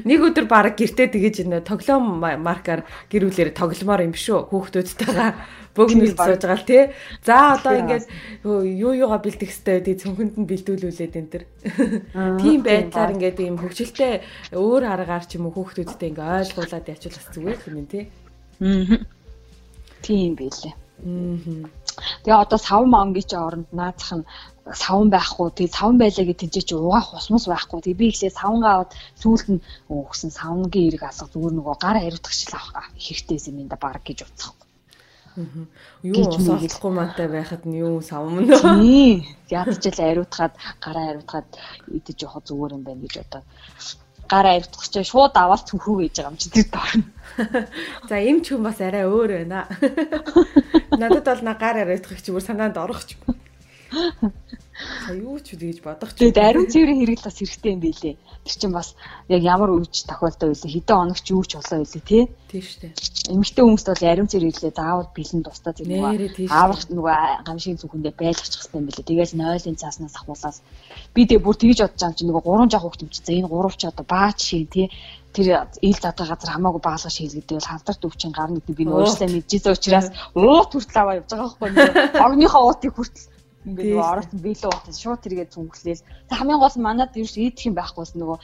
Нэг 0.05 0.21
өдөр 0.21 0.47
баг 0.51 0.75
гэртээ 0.75 1.09
тэгэж 1.15 1.37
нэ 1.47 1.63
тоглоом 1.63 2.19
маркаар 2.21 2.83
гэрүүлээрээ 3.11 3.55
тогломоор 3.55 4.07
юм 4.07 4.15
шүү 4.15 4.51
хүүхдүүдтэйгээ 4.51 5.31
бөгнөл 5.77 6.15
сууж 6.19 6.43
байгаа 6.43 6.59
л 6.59 6.67
тий. 6.67 6.83
За 7.23 7.55
одоо 7.55 7.75
ингээд 7.79 8.05
юу 8.43 8.93
юугаа 8.95 9.23
бэлдэх 9.23 9.51
хэвтэй 9.51 9.79
тий 9.87 9.97
цүнхэнд 10.03 10.35
нь 10.43 10.49
бэлдүүлүүлээд 10.51 11.15
энэ 11.15 11.31
төр. 11.31 11.45
Тийм 12.43 12.61
байдлаар 12.67 13.15
ингээд 13.15 13.39
ийм 13.39 13.57
хөвгөлтэй 13.63 14.15
өөр 14.59 14.83
аргаар 14.91 15.25
ч 15.27 15.39
юм 15.39 15.47
уу 15.47 15.55
хүүхдүүдтэй 15.55 16.11
ингээд 16.11 16.35
ойлгуулад 16.51 16.91
ячвал 16.91 17.17
бас 17.17 17.29
зүгээр 17.31 17.61
юм 17.71 17.87
тий. 17.87 18.05
Аа. 18.59 18.99
Тийм 20.03 20.35
байлээ. 20.35 20.75
Аа. 20.75 21.81
Тэгээ 22.25 22.43
одоо 22.45 22.59
сав 22.59 22.83
мангийн 22.87 23.29
чи 23.31 23.37
оронд 23.37 23.69
наацах 23.73 24.19
нь 24.19 24.29
савн 24.69 25.09
байхгүй. 25.11 25.49
Тэгээ 25.51 25.77
савн 25.77 25.97
байлаа 25.99 26.25
гэж 26.27 26.39
тэнцээ 26.41 26.65
чи 26.69 26.75
угаах 26.75 27.15
усмас 27.17 27.45
байхгүй. 27.49 27.81
Тэгээ 27.81 28.01
би 28.01 28.07
ихлээр 28.11 28.35
савнгаа 28.37 28.73
аваад 28.75 28.93
сүүлд 29.23 29.49
нь 29.53 29.65
өгсөн 29.89 30.31
савнгийн 30.31 30.89
эрг 30.93 31.03
алга 31.09 31.33
зүгээр 31.33 31.55
нөгөө 31.57 31.77
гар 31.81 31.97
хариутгах 31.99 32.35
шил 32.37 32.55
авах 32.55 32.89
хэрэгтэй 33.01 33.39
юм 33.51 33.69
да 33.69 33.77
баг 33.81 34.03
гэж 34.05 34.19
утсахгүй. 34.29 34.69
Юу 36.03 36.27
усаахгүй 36.27 36.91
мантай 36.93 37.29
байхад 37.29 37.63
нь 37.65 37.79
юу 37.79 38.03
савмна. 38.03 38.45
Тий. 38.83 39.27
Ядчил 39.49 39.99
ариутгаад 39.99 40.55
гараа 40.85 41.07
ариутгаад 41.11 41.49
идэж 41.97 42.19
явах 42.27 42.45
зүгээр 42.45 42.75
юм 42.77 42.83
байна 42.85 43.01
гэж 43.05 43.15
одоо 43.25 43.43
гараа 44.31 44.53
ариутгах 44.59 44.89
чинь 44.91 45.07
шууд 45.07 45.35
аваад 45.35 45.67
цүнхүү 45.69 45.97
гэж 46.03 46.15
байгаа 46.19 46.31
юм 46.31 46.39
чи 46.39 46.49
тэр 46.51 46.67
дорно. 46.75 47.05
За 48.11 48.17
эм 48.19 48.39
ч 48.43 48.55
хүн 48.55 48.63
бас 48.67 48.79
арай 48.83 49.07
өөр 49.07 49.31
байна. 49.39 49.67
Надад 51.01 51.27
бол 51.27 51.43
на 51.47 51.55
гар 51.55 51.77
ариутгах 51.83 52.21
бүр 52.27 52.45
санаанд 52.45 52.77
орох 52.79 53.07
ч 53.07 53.15
юм. 53.19 53.35
За 53.91 55.13
юу 55.13 55.37
ч 55.43 55.59
үгүй 55.59 55.77
гэж 55.77 55.79
бодох 55.85 56.15
ч. 56.15 56.25
Тэгээд 56.25 56.39
ариун 56.41 56.69
цэврийн 56.73 57.01
хэрэгэл 57.05 57.27
бас 57.27 57.37
хэрэгтэй 57.37 57.73
юм 57.75 57.83
билэ. 57.85 58.17
Тэр 58.17 58.57
чинь 58.57 58.73
бас 58.73 58.97
яг 59.29 59.43
ямар 59.45 59.71
үеч 59.77 60.09
тохиолдол 60.09 60.57
байлээ 60.57 60.73
хэдэн 60.73 60.97
оногч 61.05 61.27
юу 61.35 61.45
ч 61.45 61.61
болоо 61.61 61.85
байлээ 61.85 62.05
тий. 62.09 62.25
Тийм 62.49 62.63
шүү 62.65 62.81
дээ. 62.81 62.93
Эмэгтэй 63.35 63.65
хүмүүст 63.67 63.89
бол 63.93 64.05
ариун 64.09 64.31
цэвэр 64.31 64.47
хэрэглээ 64.49 64.73
заавал 64.73 65.11
бэлэн 65.13 65.43
тусдаа 65.45 65.73
зэрэг 65.77 65.91
нөгөө 66.01 66.49
аавах 66.49 66.83
нөгөө 66.89 67.17
гамшиг 67.45 67.77
зүхэндээ 67.77 68.15
байлгачих 68.17 68.57
хэрэгтэй 68.57 68.79
юм 68.81 68.87
билэ. 68.89 69.09
Тэгээс 69.11 69.33
нойлын 69.37 69.81
цааснаас 69.81 70.17
ахуулаад 70.17 70.57
би 71.13 71.21
тэгээ 71.29 71.45
бүр 71.45 71.57
тэгж 71.61 71.79
бодож 71.85 72.01
байгаа 72.01 72.09
юм 72.09 72.17
чи 72.17 72.25
нөгөө 72.25 72.45
гурван 72.47 72.71
жоох 72.73 72.85
хөвгт 72.89 73.05
юм 73.05 73.11
чи 73.13 73.21
за 73.21 73.33
энэ 73.37 73.53
гурав 73.53 73.75
ч 73.77 73.83
одоо 73.85 74.07
баач 74.09 74.39
шин 74.41 74.65
тий 74.71 74.87
тэр 75.35 75.71
ил 75.83 75.95
задаа 75.95 76.27
газар 76.27 76.51
хамаагүй 76.51 76.83
баалгаж 76.83 77.15
хийлгэдэг 77.15 77.55
бол 77.59 77.71
хамтарт 77.71 78.03
өвчин 78.03 78.33
гарна 78.35 78.59
гэдэг 78.59 78.77
би 78.77 78.85
нөөцлөө 78.87 79.29
мэдчихсэн 79.31 79.75
учраас 79.79 80.09
уут 80.35 80.71
хүртэл 80.75 81.01
аваа 81.01 81.19
явж 81.23 81.31
байгаа 81.31 81.47
байхгүй 81.55 81.71
нэг 81.71 81.91
огныхоо 82.27 82.63
уутыг 82.67 82.93
хүртэл 82.99 83.30
ингээд 83.69 83.89
нөгөө 83.93 84.11
ороод 84.13 84.31
биелээ 84.45 84.71
уутаа 84.71 84.95
шууд 84.95 85.21
тэргээд 85.25 85.55
зүнхлээл 85.55 86.07
хамгийн 86.33 86.61
гол 86.61 86.77
нь 86.77 86.87
манад 86.87 87.13
ерөөс 87.17 87.37
идэх 87.37 87.69
юм 87.69 87.77
байхгүйс 87.77 88.13
нөгөө 88.17 88.39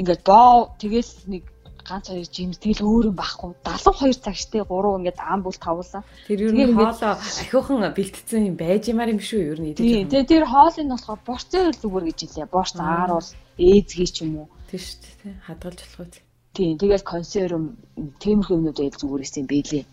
ингээд 0.00 0.22
боо 0.22 0.70
тэгэл 0.78 1.12
нэг 1.32 1.44
ганц 1.86 2.10
хоёр 2.10 2.26
жимс 2.26 2.58
тэгэл 2.58 2.82
өөр 2.82 3.04
юм 3.10 3.16
байхгүй 3.16 3.50
72 3.62 4.26
цагштай 4.26 4.62
3 4.66 4.98
ингээд 4.98 5.18
ам 5.22 5.40
бүл 5.46 5.58
тавуулсан. 5.58 6.02
Тэр 6.26 6.50
ер 6.50 6.52
нь 6.54 6.74
хоолоо 6.74 7.14
ахиухан 7.14 7.94
бэлтцсэн 7.94 8.42
юм 8.50 8.56
байж 8.58 8.90
юмар 8.90 9.10
юм 9.14 9.22
шүү 9.22 9.40
ер 9.54 9.58
нь. 9.62 9.74
Тийм 9.74 10.10
тэр 10.10 10.44
хоолыг 10.50 10.82
нь 10.82 10.92
болохоор 10.94 11.20
борцоо 11.22 11.70
зүгээр 11.70 12.04
гэж 12.10 12.18
хэлээ. 12.26 12.50
Борц 12.50 12.74
ааруул 12.74 13.30
ээзгий 13.58 14.08
ч 14.10 14.16
юм 14.26 14.32
уу. 14.42 14.48
Тийм 14.66 14.82
дээ 14.82 15.14
тий 15.22 15.34
хадгалж 15.46 15.78
болох 15.78 15.98
үү. 16.02 16.26
Тийм 16.56 16.74
тэгэл 16.82 17.10
консерв 17.12 17.62
тиймэрхүү 18.22 18.56
юмнууд 18.58 18.82
ээл 18.82 19.00
зүгээрээс 19.00 19.34
юм 19.38 19.46
бэлээ. 19.46 19.84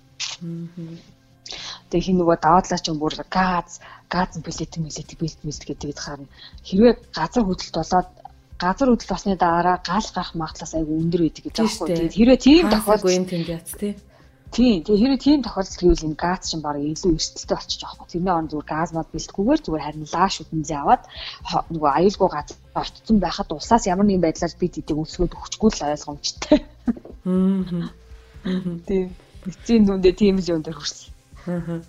Тэгээ 1.92 2.06
хин 2.08 2.18
нөгөө 2.18 2.38
даваадлаа 2.42 2.80
ч 2.82 2.86
юм 2.90 2.98
бүр 2.98 3.14
газ 3.30 3.84
газ 4.14 4.38
билет 4.46 4.74
мэлет 4.78 5.10
билет 5.20 5.42
мэлет 5.44 5.64
гэдэг 5.66 5.98
харна. 5.98 6.28
Хэрвээ 6.68 6.94
газар 7.18 7.44
хөдөлт 7.46 7.76
болоод 7.80 8.10
газар 8.62 8.88
хөдөлт 8.90 9.10
болсны 9.10 9.36
дараа 9.36 9.78
гал 9.82 10.08
гарах 10.16 10.34
магадлалаас 10.38 10.74
айгүй 10.78 10.96
өндөр 11.02 11.22
байдаг 11.26 11.44
гэж 11.44 11.56
байхгүй. 11.58 11.88
Тэгээд 11.90 12.18
хэрвээ 12.18 12.40
тийм 12.46 12.64
тохиолдол 12.70 13.18
юм 13.18 13.26
тэнд 13.26 13.50
яц 13.50 13.70
тий. 13.82 13.94
Тийм. 14.54 14.86
Тэгээ 14.86 15.02
хэрвээ 15.02 15.22
тийм 15.26 15.40
тохиолдол 15.42 15.80
гэвэл 15.82 16.08
энэ 16.08 16.22
газ 16.24 16.40
чинь 16.46 16.62
баг 16.62 16.78
илүү 16.78 17.12
эрсдэлтэй 17.18 17.58
болчих 17.58 17.80
жоох 17.82 17.98
байхгүй. 17.98 18.12
Тэрний 18.14 18.36
он 18.38 18.48
зүгээр 18.54 18.70
газ 18.70 18.90
мод 18.94 19.10
бэлтгэхгүйгээр 19.10 19.62
зүгээр 19.66 19.86
харин 19.86 20.12
лааш 20.14 20.36
үтэнзээ 20.46 20.78
аваад 20.78 21.04
нөгөө 21.74 21.92
аюулгүй 21.98 22.30
газар 22.30 22.58
орцсон 22.78 23.18
байхад 23.18 23.50
усаас 23.50 23.84
ямар 23.90 24.06
нэгэн 24.06 24.26
байдлаар 24.26 24.54
бид 24.62 24.78
эдийг 24.78 24.98
өсгөөд 25.02 25.34
өгчгүй 25.34 25.70
л 25.74 25.86
ойлгомжтой. 25.90 26.58
Аа. 27.26 27.90
Тийм. 28.86 29.06
Эцсийн 29.50 29.84
дүндээ 29.90 30.14
тийм 30.22 30.38
л 30.38 30.52
юм 30.54 30.62
дээр 30.62 30.78
хүрсэн. 30.78 31.10
Аа. 31.50 31.82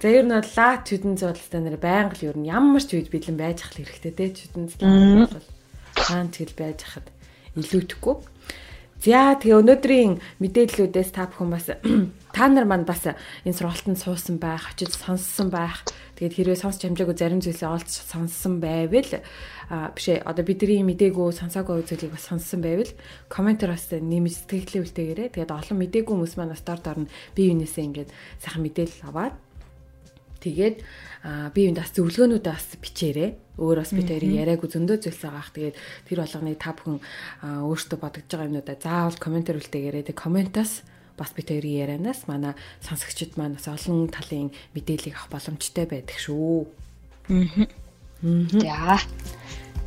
За 0.00 0.08
ер 0.08 0.24
нь 0.24 0.32
лат 0.32 0.88
чүдэн 0.88 1.20
зоолтой 1.20 1.60
нэр 1.60 1.76
байнга 1.76 2.16
л 2.16 2.32
ер 2.32 2.36
нь 2.40 2.48
ямар 2.48 2.80
ч 2.80 2.96
үед 2.96 3.12
бэлэн 3.12 3.36
байж 3.36 3.68
ах 3.68 3.76
хэрэгтэй 3.76 4.12
те 4.16 4.32
чүдэн 4.32 4.72
зоол 4.72 5.28
бол 5.28 5.44
хаан 5.92 6.32
тэгэл 6.32 6.56
байж 6.56 6.88
хахад 6.88 7.12
илүүдэхгүй. 7.52 8.16
За 9.04 9.36
тэгээ 9.36 9.60
өнөөдрийн 9.60 10.12
мэдээллүүдээс 10.40 11.12
та 11.12 11.28
бүхэн 11.28 11.52
бас 11.52 11.68
та 12.36 12.44
нар 12.48 12.64
манд 12.64 12.88
бас 12.88 13.12
энэ 13.12 13.52
сургалтанд 13.52 14.00
суусан 14.00 14.40
байх, 14.40 14.72
очиж 14.72 14.96
сонссон 14.96 15.52
байх. 15.52 15.84
Тэгээд 16.16 16.48
хэрвээ 16.48 16.64
сонсч 16.64 16.80
хамжаагүй 16.88 17.16
зарим 17.20 17.44
зүйлээ 17.44 17.68
олж 17.68 17.92
сонссон 17.92 18.56
байвал 18.56 19.20
бишээ 19.68 20.24
одоо 20.24 20.44
бидний 20.48 20.80
мдээгүй 20.80 21.28
сонсоогүй 21.36 21.84
зүйлийг 21.84 22.16
бас 22.16 22.24
сонссон 22.24 22.64
байвал 22.64 22.88
комментээр 23.28 23.76
бас 23.76 23.84
нэмж 23.92 24.48
сэтгэлээ 24.48 24.80
үлдээгээрэй. 24.80 25.28
Тэгээд 25.32 25.52
олон 25.52 25.76
мдээгүй 25.80 26.12
хүмүүс 26.16 26.34
маань 26.40 26.56
бас 26.56 26.64
дор 26.64 26.80
дор 26.80 27.04
нь 27.04 27.12
бие 27.36 27.52
биенээсээ 27.52 27.84
ингээд 27.84 28.10
сайхан 28.40 28.64
мэдээлэл 28.64 29.08
аваад 29.08 29.36
Тэгээд 30.40 30.76
би 31.54 31.60
юунд 31.68 31.78
бас 31.80 31.92
зөвлөгөөнүүдээ 31.92 32.54
бас 32.56 32.66
бичээрэй. 32.80 33.30
Өөр 33.60 33.78
бас 33.84 33.92
би 33.92 34.02
тэр 34.08 34.24
яриаг 34.24 34.64
зөндөө 34.64 34.98
зүйлс 35.04 35.20
байгаах. 35.20 35.52
Тэгээд 35.52 35.76
тэр 36.08 36.18
болгоныг 36.24 36.56
та 36.56 36.72
бүхэн 36.72 36.98
өөртөө 37.68 37.98
бодож 38.00 38.24
байгаа 38.24 38.48
юмнуудаа 38.48 38.76
заавал 38.80 39.20
комментэр 39.20 39.60
үлдээгээрэй. 39.60 40.04
Тэгээд 40.08 40.16
комментоос 40.16 40.72
бас 41.20 41.30
би 41.36 41.44
тэр 41.44 41.64
ярианаас 41.68 42.24
манай 42.24 42.56
сонсогчид 42.80 43.36
маань 43.36 43.60
бас 43.60 43.68
олон 43.68 44.08
талын 44.08 44.48
мэдээллийг 44.72 45.12
авах 45.20 45.36
боломжтой 45.36 45.84
байдаг 45.84 46.16
шүү. 46.16 46.64
Аа. 47.28 47.68
За. 48.56 48.96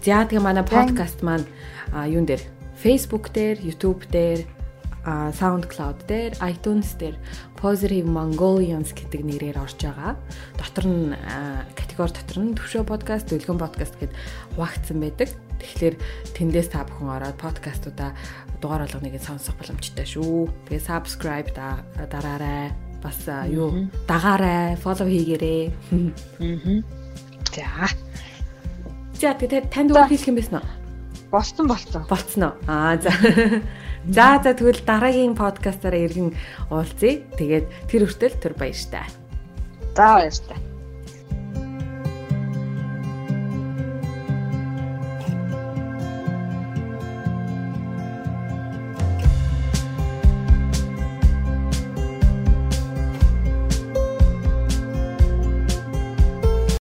За 0.06 0.22
тэгээ 0.30 0.46
манай 0.46 0.62
подкаст 0.62 1.26
маань 1.26 1.50
юун 1.94 2.30
дээр 2.30 2.46
Facebook 2.78 3.34
дээр, 3.34 3.58
YouTube 3.66 4.06
дээр 4.14 4.46
SoundCloud 5.06 6.06
дээр, 6.08 6.34
iTunes 6.40 6.94
дээр 7.00 7.18
Positive 7.64 8.04
Mongolians 8.04 8.92
гэдэг 8.92 9.24
нэрээр 9.24 9.56
орж 9.56 9.80
байгаа. 9.88 10.20
Дотор 10.60 10.84
нь 10.84 11.16
категори 11.80 12.12
дотор 12.12 12.38
нь 12.44 12.60
төвшөө 12.60 12.84
подкаст, 12.84 13.32
дэлгэн 13.32 13.56
подкаст 13.56 13.96
гэд 14.04 14.12
хуваагдсан 14.60 15.00
байдаг. 15.00 15.32
Тэгэхээр 15.64 15.96
тэндээс 16.36 16.76
та 16.76 16.84
бүхэн 16.84 17.08
ороод 17.08 17.40
подкастуудаа 17.40 18.12
дугаар 18.60 18.84
болгоныг 18.84 19.16
сонсох 19.24 19.56
боломжтой 19.56 20.04
шүү. 20.04 20.52
Тэгээ 20.68 20.84
subscribe 20.84 21.56
дараарай. 21.56 22.76
Бас 23.00 23.24
юу 23.48 23.88
дагаарай, 24.12 24.76
follow 24.76 25.08
хийгээрэй. 25.08 25.72
За. 27.48 27.88
За 29.16 29.32
тэгээ 29.40 29.72
танд 29.72 29.96
өөр 29.96 30.12
хэлэх 30.12 30.28
юм 30.28 30.36
байсан 30.36 30.60
уу? 30.60 30.68
Болцсон 31.32 31.68
болцсон. 31.72 32.04
Болцсон 32.12 32.44
уу? 32.44 32.56
Аа 32.68 33.00
за. 33.00 33.12
За 34.08 34.42
за 34.44 34.52
тэгвэл 34.52 34.84
дараагийн 34.84 35.36
подкастаараа 35.36 36.04
иргэн 36.04 36.36
уулзъя. 36.68 37.24
Тэгээд 37.40 37.66
тэр 37.88 38.04
хүртэл 38.12 38.36
түр 38.44 38.54
баяртай. 38.60 39.08
За 39.96 40.20
баяртай. 40.20 40.73